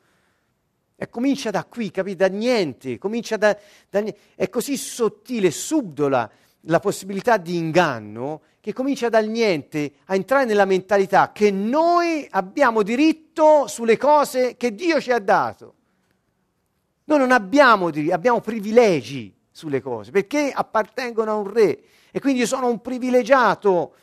E 1.03 1.09
comincia 1.09 1.51
da 1.51 1.65
qui, 1.65 1.91
capi? 1.91 2.15
Da 2.15 2.27
niente, 2.27 2.99
comincia 2.99 3.39
da, 3.39 3.57
da 3.89 4.05
È 4.35 4.51
così 4.51 4.77
sottile, 4.77 5.51
subdola 5.51 6.31
la 6.65 6.79
possibilità 6.79 7.39
di 7.39 7.57
inganno 7.57 8.43
che 8.61 8.75
comincia 8.75 9.09
dal 9.09 9.27
niente 9.27 9.93
a 10.05 10.15
entrare 10.15 10.45
nella 10.45 10.67
mentalità 10.67 11.33
che 11.33 11.51
noi 11.51 12.27
abbiamo 12.29 12.83
diritto 12.83 13.67
sulle 13.67 13.97
cose 13.97 14.59
che 14.59 14.75
Dio 14.75 15.01
ci 15.01 15.11
ha 15.11 15.19
dato. 15.19 15.75
Noi 17.05 17.19
non 17.19 17.33
abbiamo 17.33 17.89
diritto, 17.89 18.13
abbiamo 18.13 18.43
privilegi 18.43 19.35
sulle 19.51 19.81
cose 19.81 20.11
perché 20.11 20.53
appartengono 20.55 21.31
a 21.31 21.37
un 21.37 21.51
re 21.51 21.83
e 22.11 22.21
quindi 22.21 22.45
sono 22.45 22.69
un 22.69 22.83
privilegiato 22.83 23.95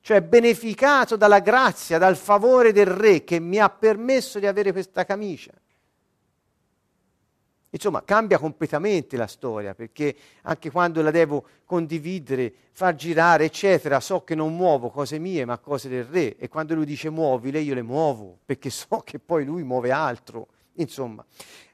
cioè 0.00 0.22
beneficato 0.22 1.16
dalla 1.16 1.40
grazia, 1.40 1.98
dal 1.98 2.16
favore 2.16 2.72
del 2.72 2.86
re 2.86 3.24
che 3.24 3.38
mi 3.40 3.58
ha 3.58 3.68
permesso 3.68 4.38
di 4.38 4.46
avere 4.46 4.72
questa 4.72 5.04
camicia. 5.04 5.52
Insomma, 7.74 8.04
cambia 8.04 8.38
completamente 8.38 9.16
la 9.16 9.26
storia, 9.26 9.74
perché 9.74 10.14
anche 10.42 10.70
quando 10.70 11.00
la 11.00 11.10
devo 11.10 11.42
condividere, 11.64 12.52
far 12.72 12.94
girare, 12.94 13.46
eccetera, 13.46 13.98
so 13.98 14.24
che 14.24 14.34
non 14.34 14.54
muovo 14.54 14.90
cose 14.90 15.18
mie, 15.18 15.46
ma 15.46 15.56
cose 15.56 15.88
del 15.88 16.04
re. 16.04 16.36
E 16.36 16.48
quando 16.48 16.74
lui 16.74 16.84
dice 16.84 17.08
muovile, 17.08 17.60
io 17.60 17.72
le 17.72 17.80
muovo, 17.80 18.36
perché 18.44 18.68
so 18.70 18.98
che 18.98 19.18
poi 19.18 19.46
lui 19.46 19.62
muove 19.62 19.90
altro. 19.90 20.48
Insomma, 20.74 21.24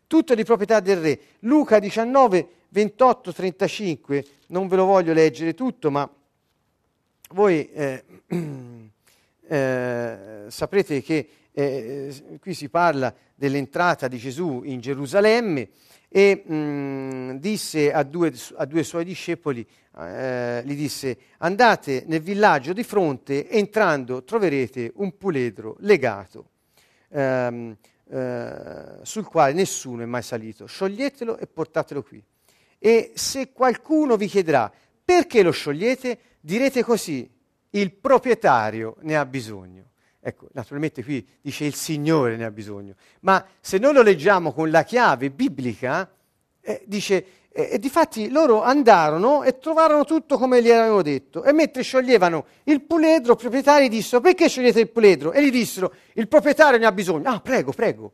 tutto 0.06 0.36
di 0.36 0.44
proprietà 0.44 0.78
del 0.78 1.00
re. 1.00 1.20
Luca 1.40 1.80
19, 1.80 2.48
28, 2.68 3.32
35, 3.32 4.26
non 4.48 4.68
ve 4.68 4.76
lo 4.76 4.84
voglio 4.84 5.12
leggere 5.12 5.52
tutto, 5.52 5.90
ma 5.90 6.08
voi 7.30 7.68
eh, 7.72 8.04
eh, 9.48 10.44
saprete 10.46 11.02
che 11.02 11.28
eh, 11.58 12.38
qui 12.40 12.54
si 12.54 12.68
parla 12.68 13.12
dell'entrata 13.34 14.06
di 14.06 14.16
Gesù 14.16 14.62
in 14.64 14.78
Gerusalemme 14.78 15.68
e 16.08 16.44
mh, 16.46 16.54
mm, 16.54 17.30
disse 17.38 17.92
a 17.92 18.04
due, 18.04 18.32
a 18.54 18.64
due, 18.64 18.84
suoi 18.84 19.04
discepoli, 19.04 19.66
eh, 19.98 20.62
gli 20.64 20.76
disse, 20.76 21.18
andate 21.38 22.04
nel 22.06 22.20
villaggio 22.20 22.72
di 22.72 22.84
fronte, 22.84 23.48
entrando 23.50 24.22
troverete 24.22 24.92
un 24.94 25.16
puledro 25.16 25.74
legato, 25.80 26.50
ehm, 27.08 27.76
eh, 28.08 28.98
sul 29.02 29.24
quale 29.24 29.52
nessuno 29.52 30.02
è 30.02 30.06
mai 30.06 30.22
salito. 30.22 30.66
Scioglietelo 30.66 31.38
e 31.38 31.48
portatelo 31.48 32.04
qui. 32.04 32.22
E 32.78 33.10
se 33.14 33.50
qualcuno 33.50 34.16
vi 34.16 34.28
chiederà 34.28 34.72
perché 35.04 35.42
lo 35.42 35.50
sciogliete, 35.50 36.18
direte 36.40 36.84
così, 36.84 37.28
il 37.70 37.92
proprietario 37.92 38.96
ne 39.00 39.16
ha 39.16 39.26
bisogno. 39.26 39.88
Ecco, 40.20 40.48
naturalmente 40.52 41.04
qui 41.04 41.26
dice 41.40 41.64
il 41.64 41.74
Signore 41.74 42.36
ne 42.36 42.44
ha 42.44 42.50
bisogno, 42.50 42.94
ma 43.20 43.44
se 43.60 43.78
noi 43.78 43.94
lo 43.94 44.02
leggiamo 44.02 44.52
con 44.52 44.70
la 44.70 44.82
chiave 44.82 45.30
biblica, 45.30 46.10
eh, 46.60 46.82
dice, 46.86 47.24
eh, 47.50 47.68
e 47.72 47.78
difatti 47.78 48.28
loro 48.28 48.62
andarono 48.62 49.44
e 49.44 49.58
trovarono 49.58 50.04
tutto 50.04 50.36
come 50.36 50.60
gli 50.60 50.70
avevano 50.70 51.02
detto, 51.02 51.44
e 51.44 51.52
mentre 51.52 51.82
scioglievano 51.82 52.46
il 52.64 52.82
puledro, 52.82 53.34
i 53.34 53.36
proprietari 53.36 53.88
dissero, 53.88 54.20
perché 54.20 54.48
sciogliete 54.48 54.80
il 54.80 54.90
puledro? 54.90 55.32
E 55.32 55.44
gli 55.44 55.50
dissero, 55.50 55.94
il 56.14 56.26
proprietario 56.26 56.78
ne 56.78 56.86
ha 56.86 56.92
bisogno. 56.92 57.28
Ah, 57.28 57.40
prego, 57.40 57.72
prego. 57.72 58.12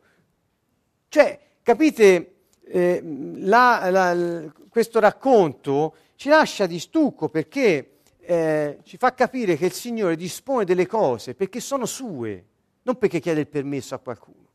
Cioè, 1.08 1.40
capite, 1.62 2.34
eh, 2.66 3.02
la, 3.36 3.88
la, 3.90 4.52
questo 4.68 5.00
racconto 5.00 5.96
ci 6.16 6.28
lascia 6.28 6.66
di 6.66 6.78
stucco 6.78 7.28
perché 7.28 7.93
eh, 8.26 8.78
ci 8.84 8.96
fa 8.96 9.14
capire 9.14 9.56
che 9.56 9.66
il 9.66 9.72
Signore 9.72 10.16
dispone 10.16 10.64
delle 10.64 10.86
cose 10.86 11.34
perché 11.34 11.60
sono 11.60 11.86
sue, 11.86 12.44
non 12.82 12.96
perché 12.96 13.20
chiede 13.20 13.40
il 13.40 13.48
permesso 13.48 13.94
a 13.94 13.98
qualcuno. 13.98 14.48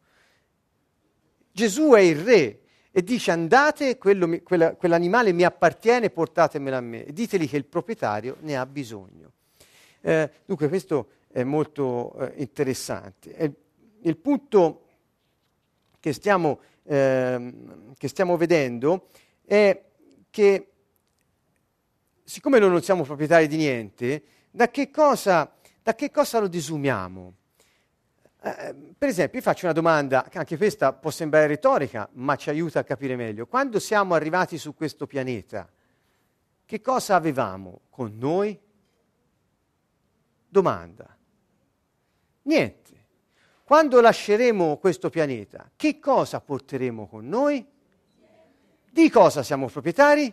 Gesù 1.52 1.92
è 1.92 2.00
il 2.00 2.18
re 2.22 2.60
e 2.92 3.04
dice 3.04 3.32
andate, 3.32 3.98
quello, 3.98 4.40
quella, 4.44 4.76
quell'animale 4.76 5.32
mi 5.32 5.44
appartiene, 5.44 6.10
portatemelo 6.10 6.76
a 6.76 6.82
me 6.82 7.06
e 7.06 7.14
diteli 7.14 7.48
che 7.48 7.58
il 7.58 7.66
proprietario 7.66 8.38
ne 8.42 8.58
ha 8.58 8.66
bisogno. 8.66 9.32
Eh, 10.02 10.30
dunque 10.46 10.68
questo 10.70 11.10
è 11.28 11.44
molto 11.44 12.14
eh, 12.18 12.34
interessante. 12.38 13.36
E 13.36 13.54
il 14.02 14.18
punto 14.18 14.86
che 16.00 16.14
stiamo, 16.14 16.60
ehm, 16.84 17.94
che 17.98 18.08
stiamo 18.08 18.38
vedendo 18.38 19.08
è 19.46 19.82
che 20.30 20.68
siccome 22.30 22.60
noi 22.60 22.70
non 22.70 22.84
siamo 22.84 23.04
proprietari 23.04 23.48
di 23.48 23.58
niente, 23.58 24.24
da 24.52 24.70
che 24.70 24.92
cosa, 24.92 25.52
da 25.82 25.96
che 25.96 26.12
cosa 26.12 26.38
lo 26.38 26.48
disumiamo? 26.48 27.34
Eh, 28.44 28.76
per 28.96 29.10
esempio, 29.10 29.39
vi 29.39 29.44
faccio 29.44 29.65
una 29.65 29.74
domanda, 29.74 30.30
anche 30.32 30.56
questa 30.56 30.94
può 30.94 31.10
sembrare 31.10 31.48
retorica, 31.48 32.08
ma 32.13 32.36
ci 32.36 32.52
aiuta 32.52 32.80
a 32.80 32.84
capire 32.84 33.15
meglio. 33.15 33.48
Quando 33.48 33.80
siamo 33.80 34.13
arrivati 34.13 34.60
su 34.60 34.76
questo 34.76 35.08
pianeta, 35.08 35.68
che 36.65 36.82
cosa 36.82 37.15
avevamo 37.15 37.82
con 37.89 38.15
noi? 38.15 38.58
Domanda. 40.48 41.18
Niente. 42.44 43.06
Quando 43.63 44.00
lasceremo 44.02 44.78
questo 44.78 45.10
pianeta, 45.10 45.72
che 45.76 45.98
cosa 45.98 46.39
porteremo 46.39 47.08
con 47.08 47.28
noi? 47.28 47.65
Di 48.92 49.10
cosa 49.10 49.42
siamo 49.42 49.68
proprietari? 49.68 50.32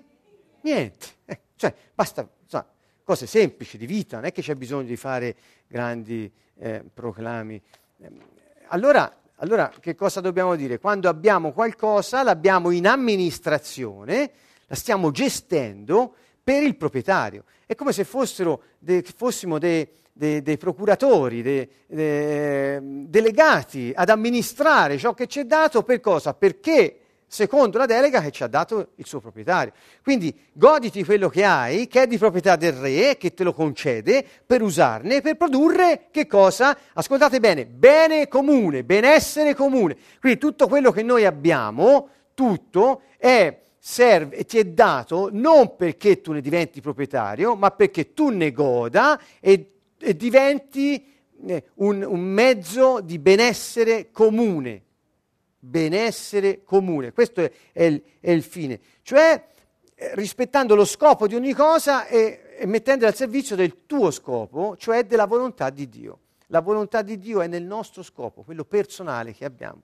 Niente. 0.60 1.44
Cioè, 1.56 1.74
basta, 1.94 2.28
insomma, 2.42 2.66
cose 3.02 3.26
semplici 3.26 3.78
di 3.78 3.86
vita, 3.86 4.16
non 4.16 4.26
è 4.26 4.32
che 4.32 4.42
c'è 4.42 4.54
bisogno 4.54 4.86
di 4.86 4.96
fare 4.96 5.36
grandi 5.66 6.30
eh, 6.58 6.84
proclami. 6.92 7.60
Ehm, 7.98 8.20
allora, 8.68 9.20
allora, 9.36 9.72
che 9.80 9.94
cosa 9.94 10.20
dobbiamo 10.20 10.56
dire? 10.56 10.78
Quando 10.78 11.08
abbiamo 11.08 11.52
qualcosa, 11.52 12.22
l'abbiamo 12.22 12.70
in 12.70 12.86
amministrazione, 12.86 14.30
la 14.66 14.74
stiamo 14.74 15.10
gestendo 15.10 16.14
per 16.42 16.62
il 16.62 16.76
proprietario. 16.76 17.44
È 17.66 17.74
come 17.74 17.92
se 17.92 18.06
de, 18.78 19.04
fossimo 19.16 19.58
dei, 19.58 19.86
dei, 20.12 20.42
dei 20.42 20.56
procuratori, 20.56 21.42
dei, 21.42 21.68
delegati 23.08 23.92
ad 23.94 24.08
amministrare 24.08 24.98
ciò 24.98 25.14
che 25.14 25.26
ci 25.26 25.40
è 25.40 25.44
dato 25.44 25.82
per 25.82 26.00
cosa? 26.00 26.34
Perché 26.34 27.00
secondo 27.26 27.78
la 27.78 27.86
delega 27.86 28.20
che 28.20 28.30
ci 28.30 28.42
ha 28.42 28.46
dato 28.46 28.92
il 28.96 29.06
suo 29.06 29.20
proprietario. 29.20 29.72
Quindi 30.02 30.34
goditi 30.52 31.04
quello 31.04 31.28
che 31.28 31.44
hai, 31.44 31.88
che 31.88 32.02
è 32.02 32.06
di 32.06 32.18
proprietà 32.18 32.56
del 32.56 32.72
re, 32.72 33.16
che 33.16 33.34
te 33.34 33.44
lo 33.44 33.52
concede, 33.52 34.24
per 34.46 34.62
usarne, 34.62 35.20
per 35.20 35.36
produrre 35.36 36.06
che 36.10 36.26
cosa? 36.26 36.76
Ascoltate 36.94 37.40
bene, 37.40 37.66
bene 37.66 38.28
comune, 38.28 38.84
benessere 38.84 39.54
comune. 39.54 39.96
Quindi 40.20 40.38
tutto 40.38 40.68
quello 40.68 40.92
che 40.92 41.02
noi 41.02 41.24
abbiamo, 41.24 42.08
tutto, 42.34 43.02
è, 43.18 43.60
serve 43.78 44.44
ti 44.44 44.58
è 44.58 44.64
dato 44.64 45.28
non 45.32 45.76
perché 45.76 46.20
tu 46.20 46.32
ne 46.32 46.40
diventi 46.40 46.80
proprietario, 46.80 47.56
ma 47.56 47.70
perché 47.70 48.12
tu 48.12 48.28
ne 48.28 48.52
goda 48.52 49.20
e, 49.40 49.72
e 49.98 50.16
diventi 50.16 51.14
eh, 51.46 51.64
un, 51.74 52.04
un 52.06 52.20
mezzo 52.20 53.00
di 53.00 53.18
benessere 53.18 54.10
comune 54.10 54.85
benessere 55.58 56.62
comune. 56.62 57.12
Questo 57.12 57.42
è, 57.42 57.50
è, 57.72 57.84
il, 57.84 58.02
è 58.20 58.30
il, 58.30 58.42
fine. 58.42 58.80
Cioè 59.02 59.46
eh, 59.94 60.14
rispettando 60.14 60.74
lo 60.74 60.84
scopo 60.84 61.26
di 61.26 61.34
ogni 61.34 61.52
cosa 61.52 62.06
e, 62.06 62.56
e 62.58 62.66
mettendola 62.66 63.10
al 63.10 63.16
servizio 63.16 63.56
del 63.56 63.86
tuo 63.86 64.10
scopo, 64.10 64.76
cioè 64.76 65.04
della 65.04 65.26
volontà 65.26 65.70
di 65.70 65.88
Dio. 65.88 66.20
La 66.48 66.60
volontà 66.60 67.02
di 67.02 67.18
Dio 67.18 67.40
è 67.40 67.46
nel 67.46 67.64
nostro 67.64 68.02
scopo, 68.02 68.42
quello 68.42 68.64
personale 68.64 69.32
che 69.32 69.44
abbiamo. 69.44 69.82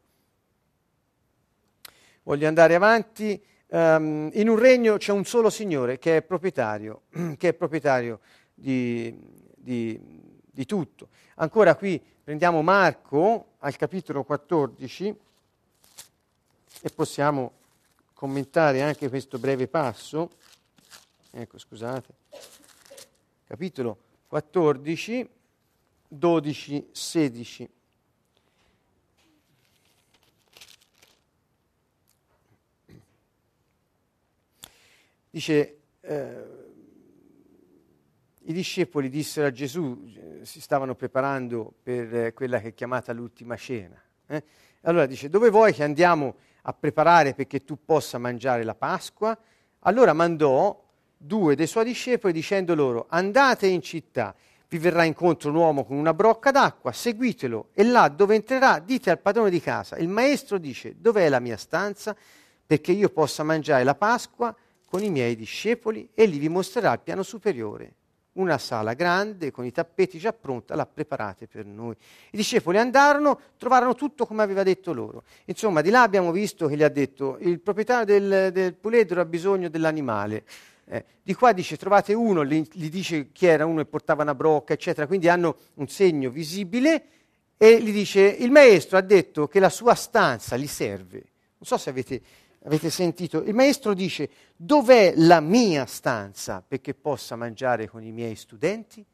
Voglio 2.23 2.47
andare 2.47 2.75
avanti. 2.75 3.43
Um, 3.69 4.29
in 4.35 4.51
un 4.51 4.59
regno 4.59 4.99
c'è 4.99 5.13
un 5.13 5.25
solo 5.25 5.49
Signore 5.49 5.99
che 5.99 6.19
è 6.19 6.23
proprietario, 6.23 7.05
che 7.39 7.49
è 7.49 7.55
proprietario 7.55 8.21
di, 8.55 9.19
di, 9.57 9.99
di 10.45 10.67
tutto. 10.67 11.09
Ancora 11.37 11.75
qui 11.75 12.01
prendiamo 12.23 12.63
Marco 12.63 13.55
al 13.59 13.75
capitolo 13.77 14.25
14 14.25 15.17
e 16.81 16.91
possiamo 16.91 17.53
commentare 18.15 18.83
anche 18.83 19.09
questo 19.09 19.39
breve 19.39 19.69
passo. 19.69 20.31
Ecco, 21.31 21.59
scusate. 21.59 22.15
Capitolo 23.45 23.99
14, 24.29 25.29
12, 26.09 26.89
16. 26.93 27.71
Dice, 35.31 35.79
eh, 36.01 36.45
i 38.45 38.53
discepoli 38.53 39.09
dissero 39.09 39.47
a 39.47 39.51
Gesù, 39.51 40.13
eh, 40.15 40.45
si 40.45 40.61
stavano 40.61 40.95
preparando 40.95 41.73
per 41.83 42.15
eh, 42.15 42.33
quella 42.35 42.61
che 42.61 42.69
è 42.69 42.75
chiamata 42.75 43.13
l'ultima 43.13 43.57
cena. 43.57 43.99
Eh? 44.27 44.45
Allora 44.83 45.07
dice, 45.07 45.29
dove 45.29 45.49
vuoi 45.49 45.73
che 45.73 45.83
andiamo 45.83 46.37
a 46.63 46.73
preparare 46.73 47.35
perché 47.35 47.65
tu 47.65 47.79
possa 47.85 48.19
mangiare 48.19 48.65
la 48.65 48.75
Pasqua? 48.75 49.37
Allora 49.81 50.13
mandò 50.13 50.81
due 51.17 51.55
dei 51.55 51.67
suoi 51.67 51.85
discepoli 51.85 52.33
dicendo 52.33 52.75
loro 52.75 53.07
andate 53.09 53.67
in 53.67 53.83
città, 53.83 54.35
vi 54.69 54.79
verrà 54.79 55.05
incontro 55.05 55.51
un 55.51 55.57
uomo 55.57 55.85
con 55.85 55.97
una 55.97 56.15
brocca 56.15 56.51
d'acqua, 56.51 56.93
seguitelo 56.93 57.69
e 57.73 57.85
là 57.85 58.09
dove 58.09 58.35
entrerà 58.35 58.79
dite 58.79 59.11
al 59.11 59.19
padrone 59.19 59.51
di 59.51 59.61
casa, 59.61 59.97
il 59.97 60.09
maestro 60.09 60.59
dice 60.59 60.95
dov'è 60.99 61.29
la 61.29 61.41
mia 61.41 61.57
stanza 61.57 62.17
perché 62.67 62.93
io 62.93 63.11
possa 63.11 63.43
mangiare 63.43 63.85
la 63.85 63.95
Pasqua 63.95 64.55
con 64.89 65.03
i 65.03 65.11
miei 65.11 65.37
discepoli 65.37 66.11
e 66.15 66.27
lì 66.27 66.39
vi 66.39 66.49
mostrerà 66.49 66.93
il 66.93 67.01
piano 67.01 67.23
superiore 67.23 67.95
una 68.35 68.57
sala 68.59 68.95
grande 68.95 69.51
con 69.51 69.65
i 69.65 69.73
tappeti 69.73 70.19
già 70.19 70.33
pronta, 70.33 70.75
l'ha 70.75 70.87
preparata 70.87 71.47
per 71.47 71.67
noi. 71.67 71.95
I 72.31 72.37
discepoli 72.37 72.79
andarono, 72.79 73.39
trovarono 73.59 73.95
tutto 73.95 74.27
come 74.27 74.43
aveva 74.43 74.63
detto 74.63 74.93
loro. 74.93 75.25
Insomma, 75.47 75.81
di 75.81 75.91
là 75.91 76.03
abbiamo 76.03 76.33
visto 76.33 76.67
che 76.67 76.77
gli 76.77 76.83
ha 76.83 76.89
detto 76.89 77.37
il 77.41 77.61
proprietario 77.61 78.19
del, 78.19 78.53
del 78.53 78.75
puledro 78.75 79.21
ha 79.21 79.25
bisogno 79.25 79.69
dell'animale. 79.69 80.45
Eh, 80.85 81.05
di 81.23 81.35
qua 81.35 81.53
dice 81.53 81.77
trovate 81.77 82.13
uno, 82.13 82.45
gli, 82.45 82.67
gli, 82.73 82.91
dice 82.91 83.31
chi 83.33 83.47
era 83.47 83.67
uno 83.67 83.81
e 83.81 83.85
portava 83.85 84.23
una 84.23 84.35
brocca, 84.35 84.73
eccetera, 84.73 85.07
quindi 85.07 85.29
hanno 85.29 85.57
un 85.75 85.89
segno 85.89 86.31
visibile 86.31 87.05
e 87.57 87.81
gli 87.81 87.93
dice 87.93 88.21
il 88.23 88.51
maestro 88.51 88.99
ha 88.99 89.03
detto 89.03 89.47
che 89.47 89.61
la 89.61 89.69
sua 89.69 89.95
stanza 89.95 90.57
gli 90.57 90.67
serve. 90.67 91.19
Non 91.59 91.67
so 91.69 91.77
se 91.77 91.91
avete 91.91 92.21
Avete 92.65 92.91
sentito? 92.91 93.43
Il 93.43 93.55
maestro 93.55 93.93
dice, 93.93 94.31
dov'è 94.55 95.15
la 95.17 95.41
mia 95.41 95.85
stanza 95.87 96.63
perché 96.67 96.95
possa 96.95 97.35
mangiare 97.35 97.89
con 97.89 98.05
i 98.05 98.13
miei 98.13 98.37
studenti? 98.37 99.05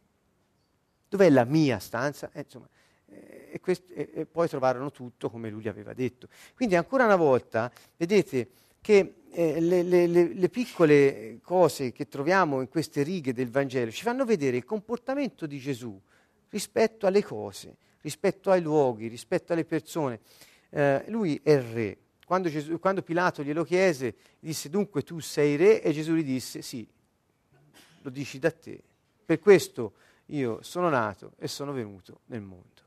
Dov'è 1.08 1.30
la 1.30 1.44
mia 1.44 1.78
stanza? 1.78 2.30
Eh, 2.34 2.40
insomma, 2.40 2.68
eh, 3.06 3.48
e, 3.52 3.60
quest- 3.60 3.90
e, 3.94 4.26
poi 4.26 4.48
trovarono 4.48 4.90
tutto 4.90 5.30
come 5.30 5.48
lui 5.48 5.62
gli 5.62 5.68
aveva 5.68 5.94
detto. 5.94 6.28
Quindi 6.54 6.76
ancora 6.76 7.06
una 7.06 7.16
volta, 7.16 7.72
vedete 7.96 8.50
che 8.82 9.14
eh, 9.30 9.60
le, 9.60 9.82
le, 9.82 10.06
le, 10.06 10.34
le 10.34 10.48
piccole 10.50 11.38
cose 11.42 11.90
che 11.92 12.06
troviamo 12.06 12.60
in 12.60 12.68
queste 12.68 13.02
righe 13.02 13.32
del 13.32 13.50
Vangelo 13.50 13.90
ci 13.90 14.02
fanno 14.02 14.26
vedere 14.26 14.58
il 14.58 14.64
comportamento 14.64 15.46
di 15.46 15.58
Gesù 15.58 15.98
rispetto 16.50 17.06
alle 17.06 17.22
cose, 17.22 17.76
rispetto 18.02 18.50
ai 18.50 18.60
luoghi, 18.60 19.08
rispetto 19.08 19.54
alle 19.54 19.64
persone. 19.64 20.20
Eh, 20.68 21.04
lui 21.08 21.40
è 21.42 21.52
il 21.52 21.62
re, 21.62 21.98
quando, 22.28 22.50
Gesù, 22.50 22.78
quando 22.78 23.00
Pilato 23.00 23.42
glielo 23.42 23.64
chiese, 23.64 24.14
disse 24.38 24.68
dunque 24.68 25.02
tu 25.02 25.18
sei 25.18 25.56
re 25.56 25.80
e 25.80 25.92
Gesù 25.92 26.12
gli 26.12 26.22
disse 26.22 26.60
sì, 26.60 26.86
lo 28.02 28.10
dici 28.10 28.38
da 28.38 28.50
te. 28.50 28.82
Per 29.24 29.38
questo 29.38 29.94
io 30.26 30.60
sono 30.60 30.90
nato 30.90 31.32
e 31.38 31.48
sono 31.48 31.72
venuto 31.72 32.20
nel 32.26 32.42
mondo, 32.42 32.82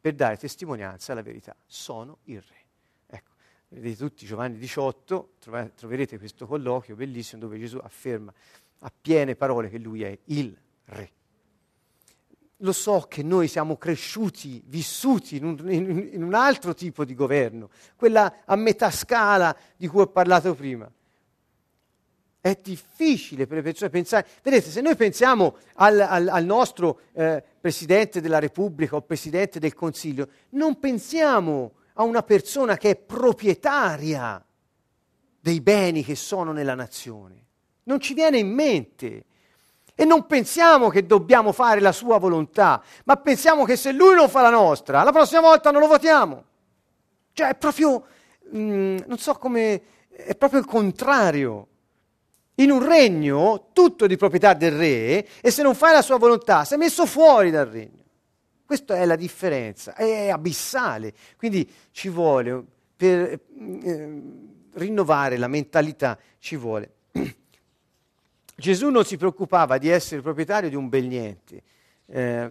per 0.00 0.14
dare 0.14 0.36
testimonianza 0.36 1.10
alla 1.10 1.22
verità. 1.22 1.56
Sono 1.66 2.18
il 2.26 2.40
re. 2.40 2.64
Ecco, 3.08 3.32
vedete 3.70 3.96
tutti 3.96 4.24
Giovanni 4.24 4.56
18, 4.56 5.32
troverete 5.74 6.16
questo 6.18 6.46
colloquio 6.46 6.94
bellissimo 6.94 7.40
dove 7.40 7.58
Gesù 7.58 7.78
afferma 7.82 8.32
a 8.78 8.92
piene 9.00 9.34
parole 9.34 9.68
che 9.68 9.78
lui 9.78 10.04
è 10.04 10.16
il 10.26 10.56
re 10.84 11.10
lo 12.64 12.72
so 12.72 13.06
che 13.08 13.22
noi 13.22 13.46
siamo 13.46 13.76
cresciuti, 13.76 14.62
vissuti 14.66 15.36
in 15.36 15.44
un, 15.44 15.70
in, 15.70 16.08
in 16.12 16.22
un, 16.22 16.34
altro 16.34 16.74
tipo 16.74 17.04
di 17.04 17.14
governo, 17.14 17.68
quella 17.94 18.40
a 18.46 18.56
metà 18.56 18.90
scala 18.90 19.54
di 19.76 19.86
cui 19.86 20.00
ho 20.00 20.06
parlato 20.06 20.54
prima. 20.54 20.90
È 22.40 22.58
difficile 22.62 23.46
per 23.46 23.58
le 23.58 23.62
persone 23.62 23.90
pensare. 23.90 24.26
Vedete, 24.42 24.70
se 24.70 24.80
noi 24.80 24.96
pensiamo 24.96 25.56
al, 25.74 26.00
al, 26.00 26.28
al 26.28 26.44
nostro 26.44 27.00
eh, 27.12 27.42
Presidente 27.60 28.20
della 28.20 28.38
Repubblica 28.38 28.96
o 28.96 29.02
Presidente 29.02 29.58
del 29.58 29.74
Consiglio, 29.74 30.28
non 30.50 30.78
pensiamo 30.78 31.72
a 31.94 32.02
una 32.02 32.22
persona 32.22 32.76
che 32.76 32.90
è 32.90 32.96
proprietaria 32.96 34.44
dei 35.40 35.60
beni 35.60 36.02
che 36.02 36.16
sono 36.16 36.52
nella 36.52 36.74
nazione. 36.74 37.44
Non 37.84 38.00
ci 38.00 38.14
viene 38.14 38.38
in 38.38 38.48
mente 38.48 39.24
e 39.94 40.04
non 40.04 40.26
pensiamo 40.26 40.88
che 40.88 41.06
dobbiamo 41.06 41.52
fare 41.52 41.80
la 41.80 41.92
sua 41.92 42.18
volontà, 42.18 42.82
ma 43.04 43.16
pensiamo 43.16 43.64
che 43.64 43.76
se 43.76 43.92
lui 43.92 44.14
non 44.14 44.28
fa 44.28 44.42
la 44.42 44.50
nostra, 44.50 45.02
la 45.02 45.12
prossima 45.12 45.40
volta 45.40 45.70
non 45.70 45.80
lo 45.80 45.86
votiamo. 45.86 46.44
Cioè 47.32 47.50
è 47.50 47.54
proprio, 47.56 48.04
mh, 48.50 48.58
mm, 48.58 48.96
non 49.06 49.18
so 49.18 49.34
come, 49.34 49.82
è 50.08 50.34
proprio 50.36 50.60
il 50.60 50.66
contrario. 50.66 51.68
In 52.56 52.70
un 52.70 52.86
regno 52.86 53.70
tutto 53.72 54.04
è 54.04 54.08
di 54.08 54.16
proprietà 54.16 54.54
del 54.54 54.72
re 54.72 55.26
e 55.40 55.50
se 55.50 55.62
non 55.62 55.74
fai 55.74 55.92
la 55.92 56.02
sua 56.02 56.18
volontà 56.18 56.64
sei 56.64 56.78
messo 56.78 57.04
fuori 57.06 57.50
dal 57.50 57.66
regno. 57.66 58.02
Questa 58.64 58.96
è 58.96 59.04
la 59.04 59.16
differenza, 59.16 59.94
è 59.94 60.30
abissale. 60.30 61.12
Quindi 61.36 61.68
ci 61.90 62.08
vuole, 62.08 62.64
per 62.96 63.40
eh, 63.82 64.22
rinnovare 64.74 65.36
la 65.36 65.48
mentalità, 65.48 66.18
ci 66.38 66.56
vuole 66.56 66.92
Gesù 68.56 68.88
non 68.90 69.04
si 69.04 69.16
preoccupava 69.16 69.78
di 69.78 69.88
essere 69.88 70.22
proprietario 70.22 70.68
di 70.68 70.76
un 70.76 70.88
bel 70.88 71.06
niente. 71.06 71.62
Eh, 72.06 72.50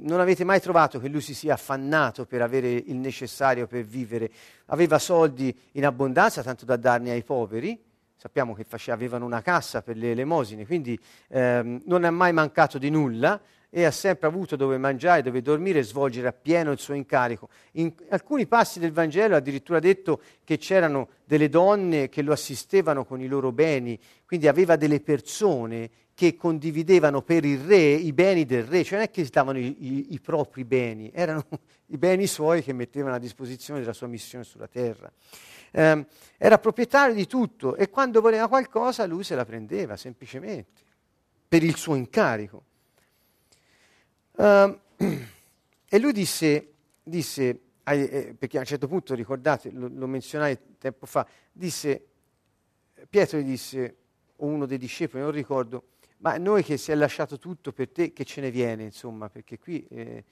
non 0.00 0.20
avete 0.20 0.42
mai 0.42 0.60
trovato 0.60 0.98
che 0.98 1.08
lui 1.08 1.20
si 1.20 1.34
sia 1.34 1.54
affannato 1.54 2.24
per 2.24 2.42
avere 2.42 2.70
il 2.70 2.96
necessario 2.96 3.66
per 3.66 3.84
vivere. 3.84 4.30
Aveva 4.66 4.98
soldi 4.98 5.56
in 5.72 5.84
abbondanza, 5.84 6.42
tanto 6.42 6.64
da 6.64 6.76
darne 6.76 7.10
ai 7.10 7.22
poveri. 7.22 7.80
Sappiamo 8.24 8.54
che 8.54 8.64
faceva, 8.64 8.96
avevano 8.96 9.26
una 9.26 9.42
cassa 9.42 9.82
per 9.82 9.98
le 9.98 10.12
elemosine, 10.12 10.64
quindi 10.64 10.98
ehm, 11.28 11.82
non 11.84 12.06
è 12.06 12.10
mai 12.10 12.32
mancato 12.32 12.78
di 12.78 12.88
nulla 12.88 13.38
e 13.68 13.84
ha 13.84 13.90
sempre 13.90 14.26
avuto 14.26 14.56
dove 14.56 14.78
mangiare, 14.78 15.20
dove 15.20 15.42
dormire 15.42 15.80
e 15.80 15.82
svolgere 15.82 16.28
appieno 16.28 16.72
il 16.72 16.78
suo 16.78 16.94
incarico. 16.94 17.50
In 17.72 17.92
alcuni 18.08 18.46
passi 18.46 18.78
del 18.78 18.92
Vangelo 18.92 19.34
ha 19.34 19.38
addirittura 19.38 19.78
detto 19.78 20.22
che 20.42 20.56
c'erano 20.56 21.08
delle 21.26 21.50
donne 21.50 22.08
che 22.08 22.22
lo 22.22 22.32
assistevano 22.32 23.04
con 23.04 23.20
i 23.20 23.26
loro 23.26 23.52
beni, 23.52 24.00
quindi 24.24 24.48
aveva 24.48 24.76
delle 24.76 25.00
persone 25.00 25.90
che 26.14 26.34
condividevano 26.34 27.20
per 27.20 27.44
il 27.44 27.58
re 27.58 27.92
i 27.92 28.14
beni 28.14 28.46
del 28.46 28.64
re, 28.64 28.84
cioè 28.84 29.00
non 29.00 29.06
è 29.06 29.10
che 29.10 29.26
stavano 29.26 29.58
i, 29.58 29.76
i, 29.80 30.14
i 30.14 30.18
propri 30.18 30.64
beni, 30.64 31.10
erano 31.12 31.44
i 31.92 31.98
beni 31.98 32.26
suoi 32.26 32.62
che 32.62 32.72
mettevano 32.72 33.16
a 33.16 33.18
disposizione 33.18 33.80
della 33.80 33.92
sua 33.92 34.06
missione 34.06 34.44
sulla 34.44 34.66
terra. 34.66 35.12
Eh, 35.76 36.06
era 36.38 36.58
proprietario 36.58 37.14
di 37.14 37.26
tutto 37.26 37.74
e 37.74 37.90
quando 37.90 38.20
voleva 38.20 38.46
qualcosa 38.46 39.06
lui 39.06 39.24
se 39.24 39.34
la 39.34 39.44
prendeva 39.44 39.96
semplicemente 39.96 40.82
per 41.48 41.64
il 41.64 41.74
suo 41.74 41.96
incarico. 41.96 42.64
Uh, 44.36 44.78
e 45.88 45.98
lui 45.98 46.12
disse, 46.12 46.74
disse 47.02 47.60
eh, 47.82 48.34
perché 48.38 48.56
a 48.56 48.60
un 48.60 48.66
certo 48.66 48.86
punto, 48.86 49.14
ricordate, 49.14 49.70
lo, 49.72 49.90
lo, 49.92 50.06
menzionai 50.06 50.56
tempo 50.78 51.06
fa, 51.06 51.26
disse, 51.52 52.06
Pietro 53.10 53.38
gli 53.38 53.44
disse, 53.44 53.96
o 54.36 54.46
uno 54.46 54.66
dei 54.66 54.78
discepoli, 54.78 55.22
non 55.22 55.32
ricordo, 55.32 55.88
ma 56.18 56.36
noi 56.36 56.62
che 56.62 56.76
si 56.76 56.92
è 56.92 56.94
lasciato 56.94 57.38
tutto 57.38 57.72
per 57.72 57.90
te, 57.90 58.12
che 58.12 58.24
ce 58.24 58.40
ne 58.40 58.50
viene, 58.50 58.84
insomma, 58.84 59.28
perché 59.28 59.58
qui, 59.58 59.86
eh, 59.88 60.24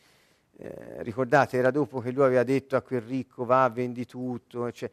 eh, 0.56 1.02
ricordate, 1.02 1.58
era 1.58 1.70
dopo 1.70 2.00
che 2.00 2.10
lui 2.10 2.24
aveva 2.24 2.44
detto 2.44 2.76
a 2.76 2.82
quel 2.82 3.02
ricco, 3.02 3.44
va, 3.44 3.68
vendi 3.68 4.06
tutto, 4.06 4.70
cioè, 4.72 4.90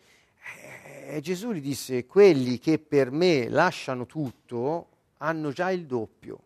e 1.08 1.20
Gesù 1.22 1.52
gli 1.52 1.62
disse, 1.62 2.06
quelli 2.06 2.60
che 2.60 2.80
per 2.80 3.12
me 3.12 3.50
lasciano 3.50 4.06
tutto 4.06 4.88
hanno 5.18 5.52
già 5.52 5.72
il 5.72 5.86
doppio 5.86 6.44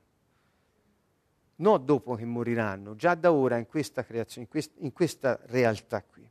non 1.64 1.86
dopo 1.86 2.16
che 2.16 2.26
moriranno, 2.26 2.96
già 2.96 3.16
da 3.16 3.32
ora 3.32 3.58
in 3.58 3.68
questa 3.68 4.04
creazione, 4.04 4.44
in, 4.46 4.50
quest- 4.50 4.78
in 4.80 4.91
questa 4.91 5.39
realtà 5.46 6.04
qui. 6.04 6.28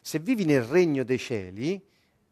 Se 0.00 0.18
vivi 0.18 0.44
nel 0.44 0.62
regno 0.62 1.04
dei 1.04 1.18
cieli, 1.18 1.80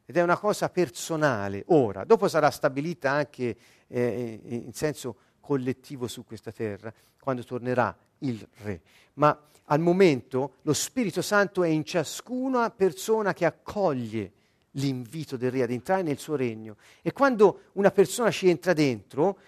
ed 0.05 0.17
è 0.17 0.23
una 0.23 0.39
cosa 0.39 0.69
personale, 0.71 1.65
ora, 1.69 2.05
dopo 2.05 2.27
sarà 2.27 2.51
stabilita 2.51 3.11
anche 3.11 3.57
eh, 3.87 4.41
in 4.45 4.73
senso 4.73 5.17
collettivo 5.41 6.09
su 6.09 6.25
questa 6.25 6.51
terra, 6.51 6.93
quando 7.21 7.45
tornerà 7.45 7.97
il 8.21 8.47
Re. 8.63 8.81
Ma 9.15 9.39
al 9.65 9.81
momento 9.81 10.55
lo 10.63 10.73
Spirito 10.73 11.23
Santo 11.23 11.63
è 11.63 11.69
in 11.69 11.85
ciascuna 11.85 12.71
persona 12.71 13.33
che 13.33 13.45
accoglie 13.45 14.33
l'invito 14.73 15.37
del 15.37 15.51
Re 15.51 15.63
ad 15.63 15.71
entrare 15.71 16.03
nel 16.03 16.19
suo 16.19 16.37
regno. 16.37 16.77
E 17.03 17.13
quando 17.13 17.65
una 17.73 17.91
persona 17.91 18.31
ci 18.31 18.49
entra 18.49 18.73
dentro, 18.73 19.39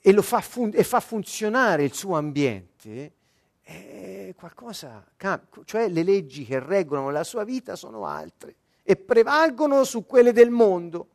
e, 0.00 0.22
fa, 0.22 0.40
fun- 0.40 0.72
e 0.72 0.84
fa 0.84 1.00
funzionare 1.00 1.84
il 1.84 1.92
suo 1.92 2.16
ambiente, 2.16 3.12
è 3.60 4.32
qualcosa 4.36 5.04
cambia. 5.16 5.62
Cioè 5.64 5.88
le 5.88 6.04
leggi 6.04 6.44
che 6.44 6.60
regolano 6.60 7.10
la 7.10 7.24
sua 7.24 7.42
vita 7.42 7.74
sono 7.74 8.06
altre 8.06 8.54
e 8.84 8.94
prevalgono 8.94 9.82
su 9.82 10.06
quelle 10.06 10.32
del 10.32 10.50
mondo. 10.50 11.08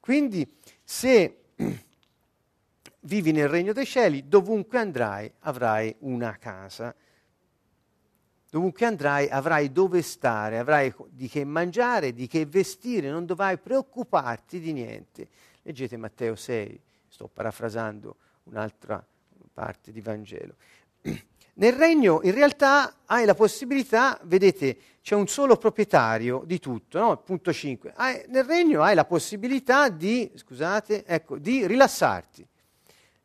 Quindi 0.00 0.56
se 0.82 1.36
vivi 3.00 3.32
nel 3.32 3.48
regno 3.48 3.72
dei 3.72 3.86
cieli, 3.86 4.28
dovunque 4.28 4.78
andrai 4.78 5.30
avrai 5.40 5.94
una 6.00 6.36
casa. 6.38 6.94
Dovunque 8.50 8.84
andrai 8.84 9.28
avrai 9.28 9.70
dove 9.70 10.02
stare, 10.02 10.58
avrai 10.58 10.92
di 11.10 11.28
che 11.28 11.44
mangiare, 11.44 12.12
di 12.12 12.26
che 12.26 12.46
vestire, 12.46 13.08
non 13.08 13.24
dovrai 13.24 13.58
preoccuparti 13.58 14.58
di 14.58 14.72
niente. 14.72 15.28
Leggete 15.62 15.96
Matteo 15.96 16.34
6, 16.34 16.80
sto 17.06 17.28
parafrasando 17.28 18.16
un'altra 18.44 19.04
parte 19.52 19.92
di 19.92 20.00
Vangelo. 20.00 20.56
Nel 21.54 21.74
regno 21.74 22.20
in 22.22 22.32
realtà 22.32 23.02
hai 23.06 23.24
la 23.24 23.34
possibilità, 23.34 24.18
vedete, 24.24 24.78
c'è 25.02 25.14
un 25.14 25.28
solo 25.28 25.56
proprietario 25.56 26.42
di 26.44 26.58
tutto, 26.58 26.98
no? 26.98 27.16
Punto 27.18 27.52
5. 27.52 27.92
Hai, 27.94 28.24
nel 28.28 28.44
regno 28.44 28.82
hai 28.82 28.94
la 28.94 29.04
possibilità 29.04 29.88
di, 29.90 30.30
scusate, 30.34 31.04
ecco, 31.04 31.38
di 31.38 31.66
rilassarti. 31.66 32.46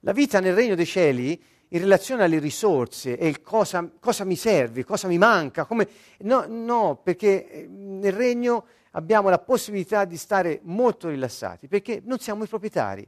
La 0.06 0.12
vita 0.12 0.40
nel 0.40 0.54
regno 0.54 0.76
dei 0.76 0.86
cieli 0.86 1.42
in 1.70 1.80
relazione 1.80 2.24
alle 2.24 2.38
risorse 2.38 3.18
e 3.18 3.28
il 3.28 3.42
cosa, 3.42 3.90
cosa 4.00 4.24
mi 4.24 4.36
serve, 4.36 4.84
cosa 4.84 5.08
mi 5.08 5.18
manca, 5.18 5.66
come... 5.66 5.90
no, 6.20 6.46
no, 6.48 7.02
perché 7.04 7.50
eh, 7.50 7.68
nel 7.68 8.14
regno 8.14 8.68
abbiamo 8.92 9.30
la 9.30 9.40
possibilità 9.40 10.06
di 10.06 10.16
stare 10.16 10.60
molto 10.62 11.10
rilassati, 11.10 11.68
perché 11.68 12.04
non 12.06 12.20
siamo 12.20 12.44
i 12.44 12.48
proprietari, 12.48 13.06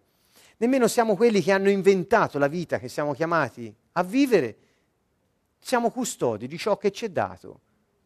nemmeno 0.58 0.88
siamo 0.88 1.16
quelli 1.16 1.39
che 1.43 1.52
hanno 1.52 1.70
inventato 1.70 2.39
la 2.39 2.48
vita 2.48 2.80
che 2.80 2.89
siamo 2.89 3.14
chiamati 3.14 3.72
a 3.91 4.02
vivere, 4.02 4.58
siamo 5.60 5.91
custodi 5.91 6.48
di 6.48 6.58
ciò 6.58 6.78
che 6.78 6.89
ci 6.89 7.06
è 7.06 7.10
dato, 7.10 7.60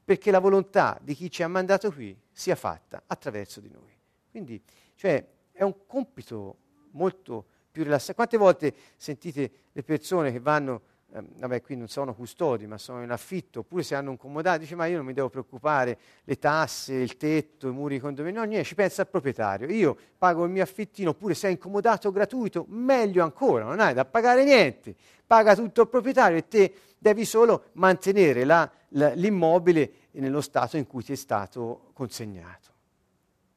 perché 0.04 0.32
la 0.32 0.39
volontà 0.39 1.00
di 1.02 1.16
chi 1.16 1.32
ci 1.32 1.44
ha 1.44 1.48
mandato 1.48 1.94
qui 1.94 2.14
sia 2.30 2.56
fatta 2.56 3.04
attraverso 3.08 3.62
di 3.62 3.70
noi. 3.72 3.98
Quindi, 4.30 4.62
cioè, 4.96 5.26
è 5.54 5.64
un 5.64 5.86
compito 5.88 6.58
molto 6.92 7.46
più 7.72 7.84
rilassante. 7.84 8.13
Quante 8.13 8.38
volte 8.38 8.74
sentite 8.97 9.51
le 9.72 9.84
persone 9.84 10.32
che 10.32 10.39
vanno 10.39 10.82
eh, 11.13 11.22
vabbè 11.39 11.61
qui 11.61 11.76
non 11.76 11.89
sono 11.89 12.13
custodi 12.13 12.67
ma 12.67 12.78
sono 12.78 13.03
in 13.03 13.11
affitto, 13.11 13.59
oppure 13.59 13.84
se 13.84 13.95
hanno 13.95 14.11
un 14.11 14.17
comodato, 14.17 14.59
dice 14.59 14.76
ma 14.76 14.86
io 14.86 14.97
non 14.97 15.05
mi 15.05 15.13
devo 15.13 15.30
preoccupare, 15.30 15.97
le 16.24 16.39
tasse, 16.39 16.93
il 16.93 17.17
tetto, 17.17 17.67
i 17.67 17.72
muri 17.72 17.95
di 17.95 18.01
condominio, 18.01 18.39
no 18.39 18.45
niente, 18.45 18.65
ci 18.65 18.76
pensa 18.76 19.01
il 19.01 19.09
proprietario, 19.09 19.69
io 19.69 19.97
pago 20.17 20.45
il 20.45 20.51
mio 20.51 20.63
affittino, 20.63 21.09
oppure 21.09 21.34
se 21.34 21.49
è 21.49 21.51
incomodato 21.51 22.11
gratuito, 22.11 22.65
meglio 22.69 23.24
ancora, 23.24 23.65
non 23.65 23.82
hai 23.82 23.93
da 23.93 24.05
pagare 24.05 24.45
niente, 24.45 24.95
paga 25.28 25.53
tutto 25.53 25.82
il 25.82 25.89
proprietario 25.89 26.38
e 26.38 26.47
te 26.47 26.74
devi 26.97 27.26
solo 27.26 27.69
mantenere 27.74 28.45
la, 28.45 28.69
la, 28.89 29.13
l'immobile 29.13 29.91
nello 30.11 30.41
stato 30.41 30.78
in 30.78 30.88
cui 30.88 31.03
ti 31.03 31.11
è 31.11 31.15
stato 31.17 31.89
consegnato. 31.93 32.69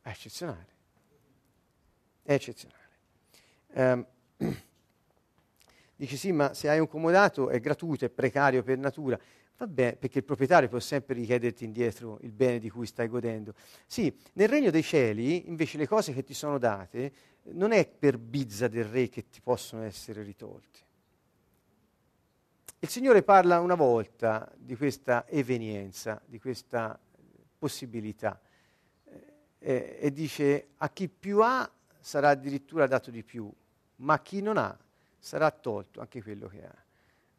È 0.00 0.08
eccezionale, 0.08 0.66
è 2.22 2.32
eccezionale. 2.32 2.83
Um, 3.76 4.06
Dici 5.96 6.16
sì, 6.16 6.32
ma 6.32 6.54
se 6.54 6.68
hai 6.68 6.80
un 6.80 6.88
comodato 6.88 7.50
è 7.50 7.60
gratuito, 7.60 8.04
è 8.04 8.10
precario 8.10 8.62
per 8.62 8.78
natura. 8.78 9.18
Vabbè, 9.56 9.96
perché 9.96 10.18
il 10.18 10.24
proprietario 10.24 10.68
può 10.68 10.80
sempre 10.80 11.14
richiederti 11.14 11.64
indietro 11.64 12.18
il 12.22 12.32
bene 12.32 12.58
di 12.58 12.68
cui 12.68 12.86
stai 12.86 13.06
godendo. 13.06 13.54
Sì, 13.86 14.12
nel 14.32 14.48
regno 14.48 14.70
dei 14.70 14.82
cieli, 14.82 15.48
invece, 15.48 15.78
le 15.78 15.86
cose 15.86 16.12
che 16.12 16.24
ti 16.24 16.34
sono 16.34 16.58
date 16.58 17.12
non 17.52 17.70
è 17.70 17.86
per 17.86 18.18
bizza 18.18 18.66
del 18.66 18.84
re 18.84 19.08
che 19.08 19.28
ti 19.28 19.40
possono 19.40 19.84
essere 19.84 20.22
ritolte. 20.24 20.78
Il 22.80 22.88
Signore 22.88 23.22
parla 23.22 23.60
una 23.60 23.76
volta 23.76 24.52
di 24.56 24.76
questa 24.76 25.26
evenienza, 25.28 26.20
di 26.26 26.40
questa 26.40 26.98
possibilità, 27.56 28.38
eh, 29.58 29.98
e 30.00 30.12
dice 30.12 30.66
a 30.76 30.90
chi 30.90 31.08
più 31.08 31.40
ha 31.40 31.70
sarà 32.00 32.30
addirittura 32.30 32.86
dato 32.86 33.10
di 33.10 33.22
più, 33.22 33.50
ma 33.96 34.20
chi 34.20 34.40
non 34.40 34.56
ha 34.56 34.76
sarà 35.18 35.50
tolto 35.50 36.00
anche 36.00 36.22
quello 36.22 36.48
che 36.48 36.64
ha. 36.64 36.74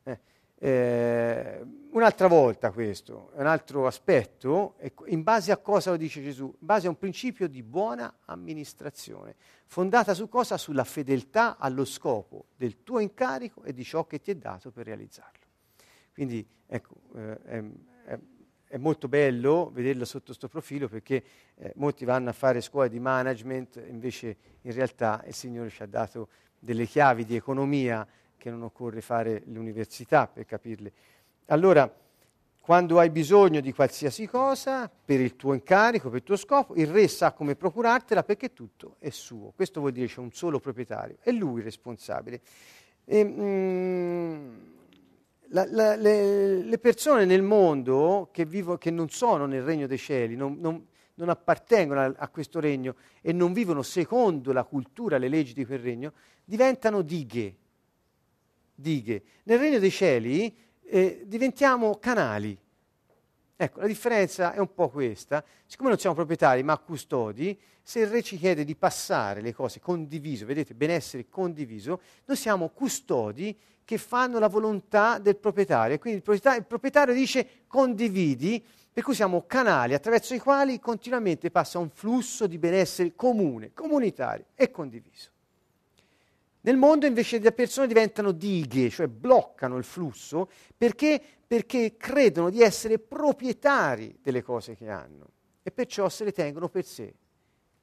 Eh, 0.03 0.19
eh, 0.57 1.65
un'altra 1.91 2.27
volta 2.27 2.71
questo, 2.71 3.31
un 3.35 3.45
altro 3.45 3.85
aspetto, 3.85 4.75
in 5.07 5.21
base 5.21 5.51
a 5.51 5.57
cosa 5.57 5.91
lo 5.91 5.97
dice 5.97 6.23
Gesù? 6.23 6.45
In 6.45 6.65
base 6.65 6.87
a 6.87 6.89
un 6.89 6.97
principio 6.97 7.47
di 7.47 7.61
buona 7.61 8.11
amministrazione, 8.25 9.35
fondata 9.65 10.13
su 10.13 10.27
cosa? 10.29 10.57
Sulla 10.57 10.83
fedeltà 10.83 11.57
allo 11.57 11.85
scopo 11.85 12.45
del 12.55 12.83
tuo 12.83 12.99
incarico 12.99 13.63
e 13.63 13.73
di 13.73 13.83
ciò 13.83 14.07
che 14.07 14.19
ti 14.19 14.31
è 14.31 14.35
dato 14.35 14.71
per 14.71 14.85
realizzarlo. 14.85 15.43
Quindi 16.13 16.47
ecco, 16.65 16.95
eh, 17.15 17.41
è, 17.43 17.63
è, 18.05 18.19
è, 18.67 18.77
molto 18.77 19.07
bello 19.07 19.69
vederlo 19.73 20.05
sotto 20.05 20.27
questo 20.27 20.47
profilo 20.47 20.87
perché 20.87 21.23
eh, 21.55 21.73
molti 21.75 22.05
vanno 22.05 22.29
a 22.29 22.33
fare 22.33 22.61
scuole 22.61 22.89
di 22.89 22.99
management, 22.99 23.83
invece 23.87 24.37
in 24.61 24.71
realtà 24.71 25.21
il 25.27 25.33
Signore 25.33 25.69
ci 25.69 25.83
ha 25.83 25.87
dato 25.87 26.29
delle 26.65 26.85
chiavi 26.85 27.23
di 27.23 27.35
economia 27.35 28.05
che 28.35 28.49
non 28.49 28.63
occorre 28.63 28.99
fare 29.01 29.43
l'università 29.45 30.27
per 30.27 30.45
capirle. 30.45 30.91
Allora, 31.45 31.89
quando 32.59 32.97
hai 32.97 33.11
bisogno 33.11 33.61
di 33.61 33.71
qualsiasi 33.71 34.25
cosa, 34.25 34.89
per 34.89 35.21
il 35.21 35.35
tuo 35.35 35.53
incarico, 35.53 36.09
per 36.09 36.17
il 36.17 36.23
tuo 36.23 36.35
scopo, 36.35 36.73
il 36.75 36.87
re 36.87 37.07
sa 37.07 37.31
come 37.31 37.55
procurartela 37.55 38.23
perché 38.23 38.53
tutto 38.53 38.95
è 38.97 39.11
suo. 39.11 39.53
Questo 39.55 39.79
vuol 39.79 39.91
dire 39.91 40.07
c'è 40.07 40.19
un 40.19 40.31
solo 40.31 40.59
proprietario, 40.59 41.17
è 41.21 41.31
lui 41.31 41.59
il 41.59 41.63
responsabile. 41.63 42.41
E, 43.05 43.23
mm, 43.23 44.55
la, 45.49 45.67
la, 45.69 45.95
le, 45.95 46.63
le, 46.63 46.77
persone 46.79 47.25
nel 47.25 47.43
mondo 47.43 48.29
che, 48.31 48.45
vivo, 48.45 48.77
che, 48.79 48.89
non 48.89 49.09
sono 49.09 49.45
nel 49.45 49.61
regno 49.61 49.85
dei 49.85 49.99
cieli, 49.99 50.35
non, 50.35 50.57
non, 50.59 50.83
non 51.15 51.29
appartengono 51.29 51.99
a, 52.01 52.13
a, 52.17 52.27
questo 52.29 52.59
regno 52.59 52.95
e 53.21 53.31
non 53.31 53.53
vivono 53.53 53.83
secondo 53.83 54.51
la 54.51 54.63
cultura, 54.63 55.19
le 55.19 55.29
leggi 55.29 55.53
di 55.53 55.65
quel 55.65 55.79
regno, 55.79 56.13
diventano 56.45 57.01
dighe. 57.01 57.55
dighe. 58.73 59.23
Nel 59.43 59.59
regno 59.59 59.79
dei 59.79 59.91
cieli 59.91 60.55
eh, 60.83 61.23
diventiamo 61.25 61.97
canali. 61.97 62.57
Ecco, 63.57 63.79
la 63.79 63.87
differenza 63.87 64.53
è 64.53 64.59
un 64.59 64.73
po' 64.73 64.89
questa. 64.89 65.43
Siccome 65.65 65.89
non 65.89 65.97
siamo 65.97 66.15
proprietari 66.15 66.61
ma 66.61 66.77
custodi, 66.77 67.57
se 67.81 67.99
il 67.99 68.07
re 68.07 68.21
ci 68.21 68.37
chiede 68.37 68.65
di 68.65 68.75
passare 68.75 69.41
le 69.41 69.53
cose 69.53 69.79
condiviso, 69.79 70.45
vedete, 70.45 70.73
benessere 70.73 71.29
condiviso, 71.29 72.01
noi 72.25 72.35
siamo 72.35 72.69
custodi 72.69 73.55
che 73.85 73.97
fanno 73.97 74.39
la 74.39 74.47
volontà 74.47 75.19
del 75.19 75.37
proprietario. 75.37 75.97
Quindi 75.99 76.17
il 76.17 76.23
proprietario, 76.23 76.59
il 76.59 76.65
proprietario 76.65 77.13
dice 77.13 77.47
condividi, 77.67 78.63
per 78.91 79.03
cui 79.03 79.13
siamo 79.13 79.45
canali 79.45 79.93
attraverso 79.93 80.33
i 80.33 80.39
quali 80.39 80.79
continuamente 80.79 81.51
passa 81.51 81.77
un 81.79 81.89
flusso 81.89 82.47
di 82.47 82.57
benessere 82.57 83.13
comune, 83.15 83.71
comunitario 83.73 84.45
e 84.55 84.71
condiviso. 84.71 85.29
Nel 86.65 86.77
mondo 86.77 87.05
invece 87.05 87.37
le 87.37 87.51
persone 87.51 87.85
diventano 87.85 88.31
dighe, 88.31 88.89
cioè 88.89 89.05
bloccano 89.05 89.77
il 89.77 89.83
flusso 89.83 90.49
perché, 90.75 91.21
perché 91.45 91.95
credono 91.95 92.49
di 92.49 92.63
essere 92.63 92.97
proprietari 92.97 94.17
delle 94.19 94.41
cose 94.41 94.75
che 94.75 94.89
hanno 94.89 95.29
e 95.61 95.69
perciò 95.69 96.09
se 96.09 96.23
le 96.23 96.31
tengono 96.31 96.67
per 96.67 96.83
sé, 96.83 97.13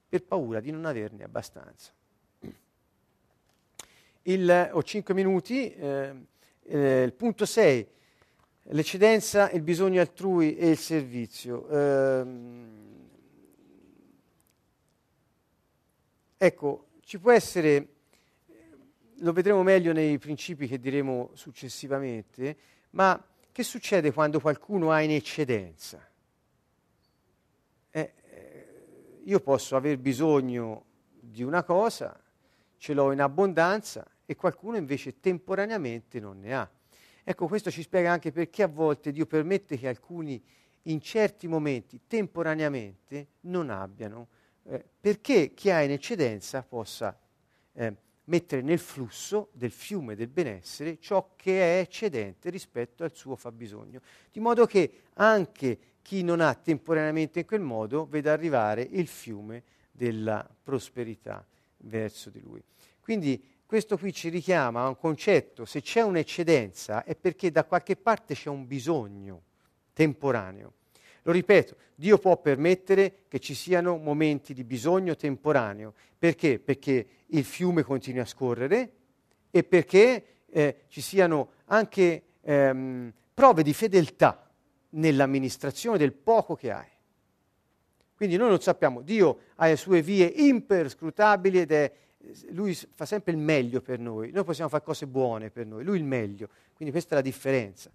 per 0.09 0.24
paura 0.24 0.59
di 0.59 0.72
non 0.72 0.85
averne 0.85 1.22
abbastanza. 1.22 1.93
Il, 4.22 4.70
ho 4.72 4.83
cinque 4.83 5.14
minuti, 5.14 5.72
eh, 5.72 6.26
eh, 6.64 7.03
il 7.05 7.12
punto 7.12 7.47
6, 7.47 7.87
l'eccedenza, 8.62 9.49
il 9.51 9.62
bisogno 9.62 10.01
altrui 10.01 10.57
e 10.57 10.70
il 10.70 10.78
servizio. 10.78 11.68
Eh, 11.68 12.26
ecco, 16.37 16.87
ci 17.05 17.20
può 17.20 17.30
essere 17.30 17.87
lo 19.19 19.33
vedremo 19.33 19.63
meglio 19.63 19.93
nei 19.93 20.19
principi 20.19 20.67
che 20.67 20.79
diremo 20.79 21.31
successivamente, 21.35 22.57
ma 22.91 23.23
che 23.51 23.63
succede 23.63 24.13
quando 24.13 24.41
qualcuno 24.41 24.91
ha 24.91 25.01
in 25.03 25.11
eccedenza? 25.11 26.07
Eh, 27.91 28.13
eh, 28.31 28.69
io 29.25 29.41
posso 29.41 29.77
aver 29.77 29.99
bisogno 29.99 30.85
di 31.11 31.43
una 31.43 31.63
cosa, 31.63 32.19
ce 32.79 32.95
l'ho 32.95 33.13
in 33.13 33.21
abbondanza 33.21 34.07
e 34.25 34.35
qualcuno 34.35 34.77
invece 34.77 35.21
temporaneamente 35.21 36.19
non 36.19 36.41
ne 36.41 36.55
ha. 36.55 36.71
Ecco, 37.25 37.47
questo 37.47 37.71
ci 37.71 37.83
spiega 37.83 38.11
anche 38.11 38.33
perché 38.33 38.65
a 38.65 38.69
volte 38.69 39.13
Dio 39.13 39.27
permette 39.27 39.79
che 39.79 39.87
alcuni 39.87 40.43
in 40.87 41.01
certi 41.01 41.47
momenti, 41.47 42.01
temporaneamente, 42.09 43.29
non 43.43 43.71
abbiano, 43.71 44.29
eh, 44.65 44.85
perché 45.01 45.55
chi 45.55 45.71
ha 45.71 45.83
in 45.83 45.93
eccedenza 45.93 46.63
possa 46.63 47.17
eh, 47.75 47.95
mettere 48.25 48.62
nel 48.62 48.79
flusso 48.79 49.49
del 49.53 49.70
fiume 49.70 50.14
del 50.14 50.29
benessere 50.29 50.99
ciò 51.01 51.33
che 51.37 51.79
è 51.79 51.81
eccedente 51.81 52.51
rispetto 52.51 53.05
al 53.05 53.14
suo 53.14 53.37
fabbisogno, 53.37 54.01
di 54.31 54.41
modo 54.41 54.66
che 54.66 55.03
anche 55.14 55.79
chi 56.03 56.23
non 56.23 56.41
ha 56.41 56.55
temporaneamente 56.55 57.41
in 57.41 57.47
quel 57.47 57.61
modo 57.61 58.07
veda 58.07 58.33
arrivare 58.33 58.83
il 58.83 59.07
fiume 59.07 59.64
della 59.91 60.49
prosperità 60.62 61.47
verso 61.79 62.31
di 62.31 62.41
lui. 62.41 62.62
Quindi 63.01 63.61
questo 63.66 63.97
qui 63.97 64.12
ci 64.12 64.29
richiama 64.29 64.83
a 64.83 64.89
un 64.89 64.97
concetto, 64.97 65.64
se 65.64 65.81
c'è 65.81 66.03
un'eccedenza 66.03 67.05
è 67.05 67.16
perché 67.16 67.51
da 67.51 67.64
qualche 67.64 67.97
parte 67.97 68.35
c'è 68.35 68.49
un 68.49 68.66
bisogno 68.66 69.43
temporaneo. 69.93 70.75
Lo 71.23 71.33
ripeto, 71.33 71.77
Dio 71.95 72.18
può 72.18 72.37
permettere 72.37 73.25
che 73.29 73.39
ci 73.39 73.55
siano 73.55 73.97
momenti 73.97 74.55
di 74.55 74.64
bisogno 74.64 75.14
temporaneo. 75.14 75.95
Perché? 76.18 76.59
Perché 76.59 77.07
il 77.27 77.45
fiume 77.45 77.83
continui 77.83 78.20
a 78.20 78.25
scorrere 78.25 78.93
e 79.51 79.62
perché 79.62 80.25
eh, 80.51 80.77
ci 80.89 81.01
siano 81.01 81.53
anche 81.66 82.23
ehm, 82.41 83.12
prove 83.33 83.62
di 83.62 83.73
fedeltà 83.73 84.51
nell'amministrazione 84.91 85.99
del 85.99 86.12
poco 86.12 86.55
che 86.55 86.70
hai. 86.70 86.91
Quindi 88.14 88.37
noi 88.37 88.51
non 88.51 88.61
sappiamo, 88.61 89.01
Dio 89.01 89.39
ha 89.57 89.66
le 89.66 89.77
sue 89.77 90.03
vie 90.03 90.27
imperscrutabili 90.27 91.61
ed 91.61 91.73
è, 91.73 91.93
lui 92.51 92.73
fa 92.75 93.05
sempre 93.05 93.33
il 93.33 93.39
meglio 93.39 93.81
per 93.81 93.99
noi, 93.99 94.31
noi 94.31 94.45
possiamo 94.45 94.70
fare 94.70 94.85
cose 94.85 95.07
buone 95.07 95.51
per 95.51 95.66
noi, 95.66 95.83
lui 95.83 95.97
il 95.97 96.05
meglio, 96.05 96.49
quindi 96.75 96.93
questa 96.93 97.14
è 97.14 97.16
la 97.16 97.25
differenza. 97.25 97.91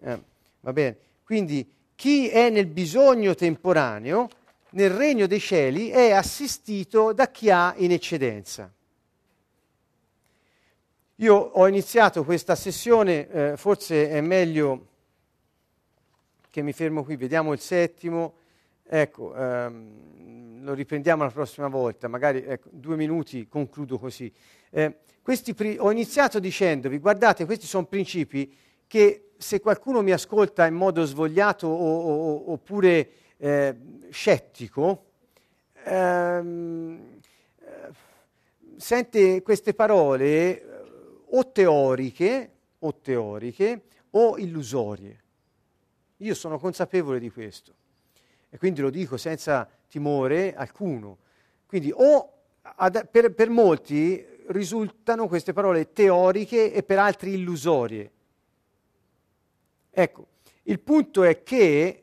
Eh, 0.00 0.22
va 0.60 0.72
bene? 0.72 0.96
Quindi 1.24 1.70
chi 2.00 2.30
è 2.30 2.48
nel 2.48 2.64
bisogno 2.64 3.34
temporaneo, 3.34 4.30
nel 4.70 4.88
regno 4.88 5.26
dei 5.26 5.38
cieli, 5.38 5.90
è 5.90 6.12
assistito 6.12 7.12
da 7.12 7.30
chi 7.30 7.50
ha 7.50 7.74
in 7.76 7.92
eccedenza. 7.92 8.72
Io 11.16 11.34
ho 11.34 11.68
iniziato 11.68 12.24
questa 12.24 12.54
sessione, 12.54 13.28
eh, 13.28 13.56
forse 13.58 14.08
è 14.08 14.22
meglio 14.22 14.86
che 16.48 16.62
mi 16.62 16.72
fermo 16.72 17.04
qui, 17.04 17.16
vediamo 17.16 17.52
il 17.52 17.60
settimo, 17.60 18.32
ecco, 18.82 19.34
ehm, 19.34 20.64
lo 20.64 20.72
riprendiamo 20.72 21.22
la 21.22 21.30
prossima 21.30 21.68
volta, 21.68 22.08
magari 22.08 22.42
ecco, 22.42 22.70
due 22.72 22.96
minuti 22.96 23.46
concludo 23.46 23.98
così. 23.98 24.32
Eh, 24.70 24.96
pri- 25.54 25.76
ho 25.78 25.90
iniziato 25.90 26.38
dicendovi, 26.38 26.96
guardate, 26.96 27.44
questi 27.44 27.66
sono 27.66 27.84
principi 27.84 28.56
che 28.90 29.30
se 29.38 29.60
qualcuno 29.60 30.02
mi 30.02 30.10
ascolta 30.10 30.66
in 30.66 30.74
modo 30.74 31.04
svogliato 31.04 31.68
o, 31.68 32.00
o, 32.00 32.50
oppure 32.50 33.10
eh, 33.36 33.76
scettico, 34.10 35.04
ehm, 35.84 37.20
sente 38.76 39.42
queste 39.42 39.74
parole 39.74 40.26
eh, 40.26 40.64
o 41.24 41.52
teoriche 41.52 42.50
o, 42.80 42.96
teoriche, 42.96 43.82
o 44.10 44.36
illusorie. 44.38 45.22
Io 46.16 46.34
sono 46.34 46.58
consapevole 46.58 47.20
di 47.20 47.30
questo 47.30 47.72
e 48.48 48.58
quindi 48.58 48.80
lo 48.80 48.90
dico 48.90 49.16
senza 49.16 49.70
timore 49.88 50.52
alcuno. 50.52 51.18
Quindi 51.64 51.92
o 51.94 52.32
ad, 52.62 53.06
per, 53.08 53.32
per 53.34 53.50
molti 53.50 54.26
risultano 54.48 55.28
queste 55.28 55.52
parole 55.52 55.92
teoriche 55.92 56.72
e 56.72 56.82
per 56.82 56.98
altri 56.98 57.34
illusorie. 57.34 58.10
Ecco, 59.90 60.28
il 60.64 60.80
punto 60.80 61.22
è 61.24 61.42
che 61.42 62.02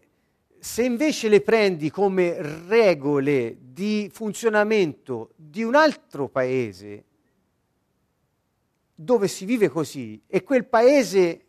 se 0.60 0.84
invece 0.84 1.30
le 1.30 1.42
prendi 1.42 1.90
come 1.90 2.42
regole 2.68 3.58
di 3.60 4.10
funzionamento 4.12 5.32
di 5.36 5.64
un 5.64 5.76
altro 5.76 6.28
paese 6.28 7.06
dove 8.94 9.28
si 9.28 9.46
vive 9.46 9.70
così 9.70 10.22
e 10.28 10.44
quel 10.44 10.66
paese 10.66 11.46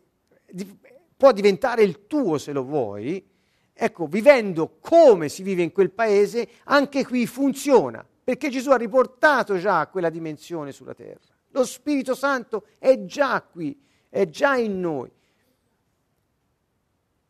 può 1.17 1.31
diventare 1.31 1.83
il 1.83 2.05
tuo 2.05 2.37
se 2.37 2.53
lo 2.53 2.63
vuoi, 2.63 3.27
ecco, 3.73 4.05
vivendo 4.05 4.77
come 4.79 5.27
si 5.27 5.43
vive 5.43 5.63
in 5.63 5.71
quel 5.71 5.91
paese, 5.91 6.47
anche 6.65 7.05
qui 7.05 7.25
funziona, 7.25 8.07
perché 8.23 8.49
Gesù 8.49 8.69
ha 8.69 8.77
riportato 8.77 9.57
già 9.57 9.87
quella 9.87 10.09
dimensione 10.09 10.71
sulla 10.71 10.93
terra. 10.93 11.19
Lo 11.49 11.65
Spirito 11.65 12.13
Santo 12.13 12.67
è 12.77 13.03
già 13.05 13.41
qui, 13.41 13.77
è 14.07 14.29
già 14.29 14.55
in 14.55 14.79
noi. 14.79 15.11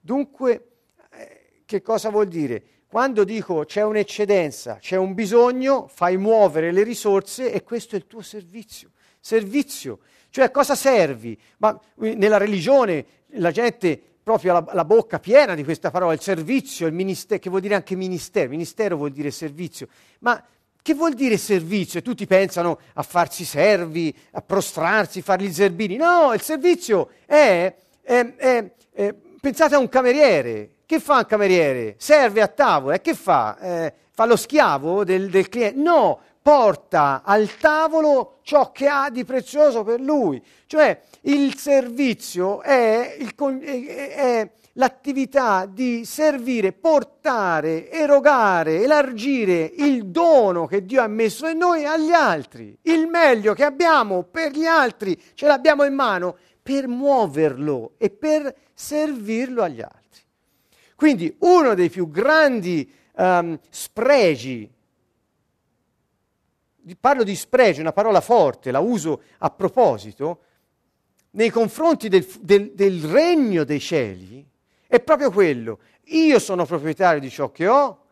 Dunque, 0.09 0.69
eh, 1.11 1.61
che 1.67 1.83
cosa 1.83 2.09
vuol 2.09 2.27
dire? 2.27 2.63
Quando 2.87 3.23
dico 3.23 3.63
c'è 3.65 3.83
un'eccedenza, 3.83 4.77
c'è 4.81 4.95
un 4.95 5.13
bisogno, 5.13 5.87
fai 5.87 6.17
muovere 6.17 6.71
le 6.71 6.81
risorse 6.81 7.51
e 7.51 7.61
questo 7.61 7.93
è 7.93 7.99
il 7.99 8.07
tuo 8.07 8.23
servizio. 8.23 8.89
Servizio, 9.19 9.99
cioè 10.31 10.49
cosa 10.49 10.73
servi? 10.73 11.39
Ma 11.57 11.79
nella 11.97 12.37
religione 12.37 13.05
la 13.33 13.51
gente 13.51 14.01
proprio 14.23 14.53
la, 14.53 14.65
la, 14.73 14.83
bocca 14.83 15.19
piena 15.19 15.53
di 15.53 15.63
questa 15.63 15.91
parola, 15.91 16.13
il 16.13 16.21
servizio, 16.21 16.87
il 16.87 16.93
ministero, 16.93 17.39
che 17.39 17.49
vuol 17.51 17.61
dire 17.61 17.75
anche 17.75 17.95
ministero, 17.95 18.49
ministero 18.49 18.97
vuol 18.97 19.11
dire 19.11 19.29
servizio, 19.29 19.89
ma 20.21 20.43
che 20.81 20.95
vuol 20.95 21.13
dire 21.13 21.37
servizio? 21.37 21.99
E 21.99 22.01
tutti 22.01 22.25
pensano 22.25 22.79
a 22.93 23.03
farsi 23.03 23.45
servi, 23.45 24.11
a 24.31 24.41
prostrarsi, 24.41 25.21
fargli 25.21 25.45
i 25.45 25.53
zerbini. 25.53 25.97
No, 25.97 26.33
il 26.33 26.41
servizio 26.41 27.11
è, 27.27 27.75
è, 28.01 28.35
è, 28.35 28.71
è 28.91 29.15
pensate 29.39 29.75
a 29.75 29.79
un 29.79 29.89
cameriere. 29.89 30.71
Che 30.85 30.99
fa 30.99 31.17
un 31.17 31.25
cameriere? 31.25 31.95
Serve 31.97 32.41
a 32.41 32.47
tavola. 32.47 32.95
E 32.95 33.01
che 33.01 33.13
fa? 33.13 33.57
Eh, 33.59 33.93
fa 34.11 34.25
lo 34.25 34.35
schiavo 34.35 35.03
del, 35.03 35.29
del 35.29 35.49
cliente? 35.49 35.79
No, 35.79 36.19
porta 36.41 37.21
al 37.23 37.57
tavolo 37.57 38.39
ciò 38.41 38.71
che 38.71 38.87
ha 38.87 39.09
di 39.09 39.23
prezioso 39.23 39.83
per 39.83 39.99
lui. 39.99 40.41
Cioè 40.65 40.99
il 41.21 41.55
servizio 41.55 42.61
è, 42.61 43.17
il, 43.19 43.35
è, 43.59 44.49
l'attività 44.73 45.67
di 45.69 46.05
servire, 46.05 46.71
portare, 46.71 47.91
erogare, 47.91 48.81
elargire 48.81 49.71
il 49.77 50.07
dono 50.07 50.65
che 50.65 50.85
Dio 50.85 51.03
ha 51.03 51.07
messo 51.07 51.47
in 51.47 51.57
noi 51.57 51.85
agli 51.85 52.11
altri. 52.11 52.77
Il 52.83 53.07
meglio 53.07 53.53
che 53.53 53.65
abbiamo 53.65 54.23
per 54.23 54.51
gli 54.51 54.65
altri 54.65 55.21
ce 55.35 55.45
l'abbiamo 55.45 55.83
in 55.83 55.93
mano 55.93 56.37
per 56.69 56.87
muoverlo 56.87 57.93
e 57.97 58.11
per 58.11 58.55
servirlo 58.75 59.63
agli 59.63 59.81
altri. 59.81 60.21
Quindi 60.93 61.35
uno 61.39 61.73
dei 61.73 61.89
più 61.89 62.11
grandi 62.11 62.87
um, 63.15 63.59
spregi 63.71 64.71
parlo 66.99 67.23
di 67.23 67.35
spregio, 67.35 67.81
una 67.81 67.91
parola 67.91 68.21
forte, 68.21 68.69
la 68.69 68.81
uso 68.81 69.23
a 69.39 69.49
proposito, 69.49 70.41
nei 71.31 71.49
confronti 71.49 72.07
del, 72.07 72.27
del, 72.39 72.73
del, 72.75 73.01
regno 73.01 73.63
dei 73.63 73.79
cieli, 73.79 74.47
è 74.85 74.99
proprio 74.99 75.31
quello. 75.31 75.79
Io 76.03 76.37
sono 76.37 76.67
proprietario 76.67 77.19
di 77.19 77.31
ciò 77.31 77.51
che 77.51 77.67
ho, 77.67 78.05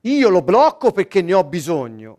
io 0.00 0.28
lo 0.30 0.42
blocco 0.42 0.90
perché 0.90 1.22
ne 1.22 1.34
ho 1.34 1.44
bisogno, 1.44 2.18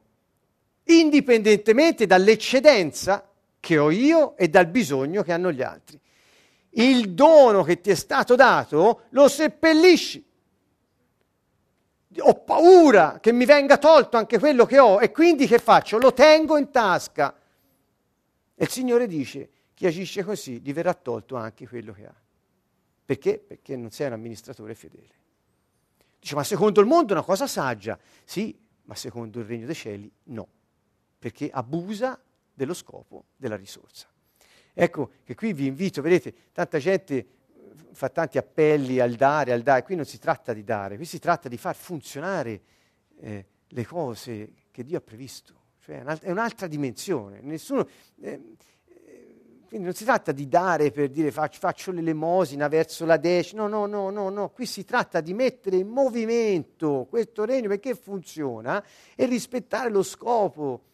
indipendentemente 0.85 2.05
dall'eccedenza 2.05 3.30
che 3.61 3.77
ho 3.77 3.89
io 3.89 4.35
e 4.35 4.49
dal 4.49 4.67
bisogno 4.67 5.23
che 5.23 5.31
hanno 5.31 5.53
gli 5.53 5.61
altri. 5.61 5.97
Il 6.71 7.13
dono 7.13 7.63
che 7.63 7.79
ti 7.79 7.91
è 7.91 7.95
stato 7.95 8.35
dato 8.35 9.03
lo 9.11 9.29
seppellisci 9.29 10.25
ho 12.19 12.43
paura 12.43 13.19
che 13.21 13.31
mi 13.31 13.45
venga 13.45 13.77
tolto 13.77 14.17
anche 14.17 14.37
quello 14.37 14.65
che 14.65 14.79
ho 14.79 14.99
e 14.99 15.11
quindi 15.11 15.47
che 15.47 15.59
faccio? 15.59 15.97
Lo 15.97 16.13
tengo 16.13 16.57
in 16.57 16.69
tasca. 16.69 17.33
E 18.53 18.63
il 18.63 18.69
Signore 18.69 19.07
dice, 19.07 19.49
chi 19.73 19.85
agisce 19.85 20.23
così 20.23 20.59
gli 20.59 20.73
verrà 20.73 20.93
tolto 20.93 21.35
anche 21.37 21.67
quello 21.67 21.93
che 21.93 22.05
ha. 22.05 22.13
Perché? 23.05 23.39
Perché 23.39 23.75
non 23.77 23.91
sei 23.91 24.07
un 24.07 24.13
amministratore 24.13 24.75
fedele. 24.75 25.19
Dice, 26.19 26.35
ma 26.35 26.43
secondo 26.43 26.81
il 26.81 26.87
mondo 26.87 27.13
è 27.13 27.15
una 27.15 27.25
cosa 27.25 27.47
saggia. 27.47 27.97
Sì, 28.23 28.57
ma 28.83 28.95
secondo 28.95 29.39
il 29.39 29.45
regno 29.45 29.65
dei 29.65 29.75
cieli 29.75 30.11
no, 30.23 30.47
perché 31.17 31.49
abusa 31.51 32.19
dello 32.61 32.73
scopo 32.75 33.25
della 33.35 33.55
risorsa. 33.55 34.07
Ecco 34.71 35.11
che 35.23 35.33
qui 35.33 35.51
vi 35.51 35.65
invito, 35.65 36.03
vedete, 36.03 36.33
tanta 36.51 36.77
gente 36.77 37.25
fa 37.93 38.09
tanti 38.09 38.37
appelli 38.37 38.99
al 38.99 39.15
dare, 39.15 39.51
al 39.51 39.63
dare, 39.63 39.81
qui 39.81 39.95
non 39.95 40.05
si 40.05 40.19
tratta 40.19 40.53
di 40.53 40.63
dare, 40.63 40.95
qui 40.95 41.05
si 41.05 41.17
tratta 41.17 41.49
di 41.49 41.57
far 41.57 41.75
funzionare 41.75 42.61
eh, 43.19 43.45
le 43.67 43.85
cose 43.85 44.53
che 44.69 44.83
Dio 44.83 44.99
ha 44.99 45.01
previsto, 45.01 45.55
cioè 45.79 46.03
è 46.03 46.29
un'altra 46.29 46.67
dimensione. 46.67 47.41
Nessuno, 47.41 47.87
eh, 48.21 48.39
quindi 49.67 49.87
non 49.87 49.95
si 49.95 50.03
tratta 50.03 50.31
di 50.31 50.47
dare 50.47 50.91
per 50.91 51.09
dire 51.09 51.31
faccio, 51.31 51.57
faccio 51.57 51.91
l'elemosina 51.91 52.67
verso 52.67 53.05
la 53.05 53.17
decima, 53.17 53.65
no, 53.65 53.87
no, 53.87 53.87
no, 53.87 54.09
no, 54.11 54.29
no, 54.29 54.49
qui 54.49 54.67
si 54.67 54.85
tratta 54.85 55.19
di 55.19 55.33
mettere 55.33 55.77
in 55.77 55.87
movimento 55.87 57.07
questo 57.09 57.43
regno 57.43 57.69
perché 57.69 57.95
funziona 57.95 58.83
e 59.15 59.25
rispettare 59.25 59.89
lo 59.89 60.03
scopo 60.03 60.90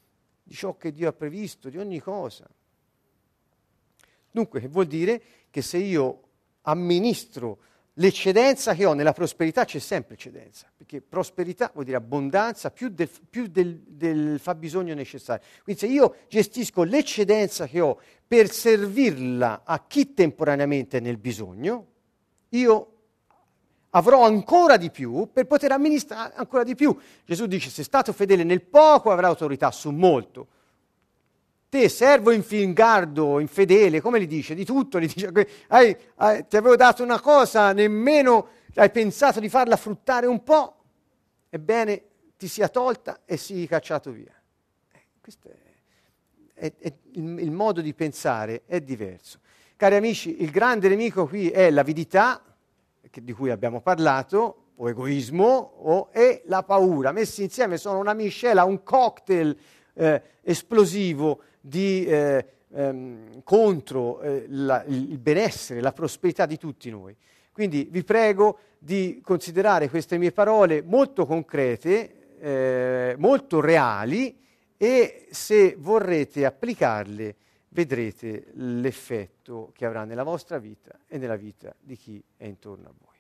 di 0.48 0.54
ciò 0.54 0.78
che 0.78 0.94
Dio 0.94 1.10
ha 1.10 1.14
previsto, 1.14 1.70
di 1.70 1.78
ogni 1.78 2.00
cosa. 2.00 2.48
Dunque, 4.32 4.62
che 4.62 4.68
vuol 4.70 4.86
dire 4.86 5.22
che 5.50 5.62
se 5.62 5.78
io 5.78 6.22
amministro 6.62 7.60
l'eccedenza 7.96 8.74
che 8.74 8.86
ho 8.86 8.94
nella 8.94 9.12
prosperità, 9.12 9.66
c'è 9.66 9.80
sempre 9.80 10.14
eccedenza, 10.14 10.72
perché 10.76 11.02
prosperità 11.02 11.70
vuol 11.74 11.84
dire 11.84 11.98
abbondanza 11.98 12.72
più 12.72 12.88
del, 12.90 13.10
più 13.30 13.48
del, 13.48 13.78
del 13.86 14.40
fabbisogno 14.40 14.94
necessario. 14.94 15.46
Quindi 15.64 15.82
se 15.82 15.88
io 15.88 16.16
gestisco 16.30 16.84
l'eccedenza 16.84 17.68
che 17.68 17.82
ho 17.82 18.00
per 18.26 18.50
servirla 18.50 19.64
a 19.66 19.84
chi 19.86 20.14
temporaneamente 20.14 21.00
è 21.00 21.02
nel 21.02 21.18
bisogno, 21.18 21.88
io 22.50 22.97
avrò 23.98 24.24
ancora 24.24 24.78
di 24.78 24.92
più 24.92 25.30
per 25.32 25.48
poter 25.48 25.72
amministrare 25.72 26.34
ancora 26.36 26.64
di 26.64 26.76
più. 26.76 26.96
Gesù 27.26 27.48
dice, 27.48 27.70
se 27.70 27.84
stato 27.84 28.14
fedele 28.14 28.44
nel 28.44 28.62
poco 28.62 29.12
avrà 29.12 29.28
autorità 29.28 29.72
su 29.72 29.90
molto. 29.90 30.48
Te, 31.70 31.90
servo 31.90 32.32
infingardo, 32.32 33.40
infedele, 33.40 34.00
come 34.00 34.22
gli 34.22 34.28
dice? 34.28 34.56
Di 34.56 34.64
tutto, 34.64 35.00
gli 35.00 35.12
dice, 35.12 35.32
hai, 35.68 35.96
hai, 36.16 36.48
ti 36.48 36.56
avevo 36.56 36.76
dato 36.76 37.04
una 37.04 37.20
cosa, 37.20 37.74
nemmeno 37.74 38.48
hai 38.76 38.90
pensato 38.92 39.40
di 39.40 39.50
farla 39.50 39.76
fruttare 39.76 40.28
un 40.28 40.44
po', 40.44 40.76
ebbene 41.50 42.04
ti 42.38 42.48
sia 42.48 42.70
tolta 42.70 43.22
e 43.26 43.36
sii 43.36 43.68
cacciato 43.68 44.12
via. 44.12 44.34
Eh, 44.92 45.02
questo 45.20 45.50
è, 45.50 46.54
è, 46.54 46.74
è 46.78 46.94
il, 47.14 47.40
il, 47.40 47.52
modo 47.52 47.82
di 47.82 47.94
pensare 47.94 48.62
è 48.66 48.80
diverso. 48.80 49.40
Cari 49.76 49.96
amici, 49.96 50.42
il 50.42 50.52
grande 50.52 50.88
nemico 50.88 51.28
qui 51.28 51.50
è 51.50 51.70
l'avidità, 51.70 52.42
di 53.12 53.34
cui 53.34 53.50
abbiamo 53.50 53.82
parlato, 53.82 54.64
o 54.76 54.90
egoismo, 54.90 55.74
o, 55.78 56.10
e 56.12 56.44
la 56.46 56.64
paura. 56.64 57.12
Messi 57.12 57.44
insieme 57.44 57.78
sono 57.78 58.00
una 58.00 58.14
miscela, 58.14 58.64
un 58.64 58.84
cocktail 58.84 59.58
eh, 59.94 60.22
esplosivo 60.42 61.42
di, 61.60 62.06
eh, 62.06 62.46
ehm, 62.74 63.42
contro 63.44 64.22
eh, 64.22 64.46
la, 64.48 64.84
il 64.88 65.18
benessere, 65.18 65.82
la 65.82 65.92
prosperità 65.92 66.46
di 66.46 66.58
tutti 66.58 66.90
noi. 66.90 67.16
Quindi 67.52 67.88
vi 67.90 68.04
prego 68.04 68.60
di 68.78 69.20
considerare 69.24 69.90
queste 69.90 70.18
mie 70.18 70.32
parole 70.32 70.84
molto 70.84 71.26
concrete, 71.26 72.38
eh, 72.40 73.16
molto 73.18 73.60
reali 73.60 74.40
e 74.78 75.26
se 75.32 75.76
vorrete 75.78 76.46
applicarle 76.46 77.36
vedrete 77.70 78.48
l'effetto 78.54 79.72
che 79.74 79.86
avrà 79.86 80.04
nella 80.04 80.24
vostra 80.24 80.58
vita 80.58 80.98
e 81.08 81.18
nella 81.18 81.36
vita 81.36 81.74
di 81.80 81.96
chi 81.96 82.24
è 82.36 82.46
intorno 82.46 82.90
a 82.90 82.94
voi. 82.98 83.16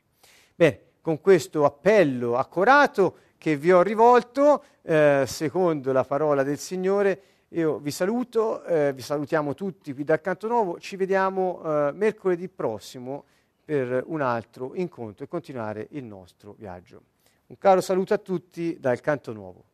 Bene, 0.56 0.80
con 1.02 1.22
questo 1.22 1.64
appello 1.66 2.36
accorato 2.38 3.18
che 3.38 3.56
vi 3.56 3.72
ho 3.72 3.82
rivolto, 3.82 4.64
eh, 4.82 5.24
secondo 5.28 5.92
la 5.92 6.04
parola 6.04 6.44
del 6.44 6.58
Signore, 6.58 7.22
io 7.50 7.78
vi 7.78 7.92
saluto, 7.92 8.64
eh, 8.66 8.92
vi 8.94 9.02
salutiamo 9.02 9.54
tutti 9.54 9.94
qui 9.94 10.04
dal 10.04 10.20
Canto 10.20 10.48
Nuovo, 10.48 10.80
ci 10.80 10.96
vediamo 10.96 11.62
eh, 11.64 11.92
mercoledì 11.94 12.50
prossimo 12.50 13.24
per 13.64 14.04
un 14.08 14.22
altro 14.22 14.76
incontro 14.76 15.24
e 15.24 15.28
continuare 15.28 15.88
il 15.92 16.04
nostro 16.04 16.56
viaggio. 16.58 17.02
Un 17.48 17.58
caro 17.58 17.80
saluto 17.80 18.14
a 18.14 18.18
tutti 18.18 18.78
dal 18.80 19.00
Canto 19.00 19.32
Nuovo. 19.32 19.68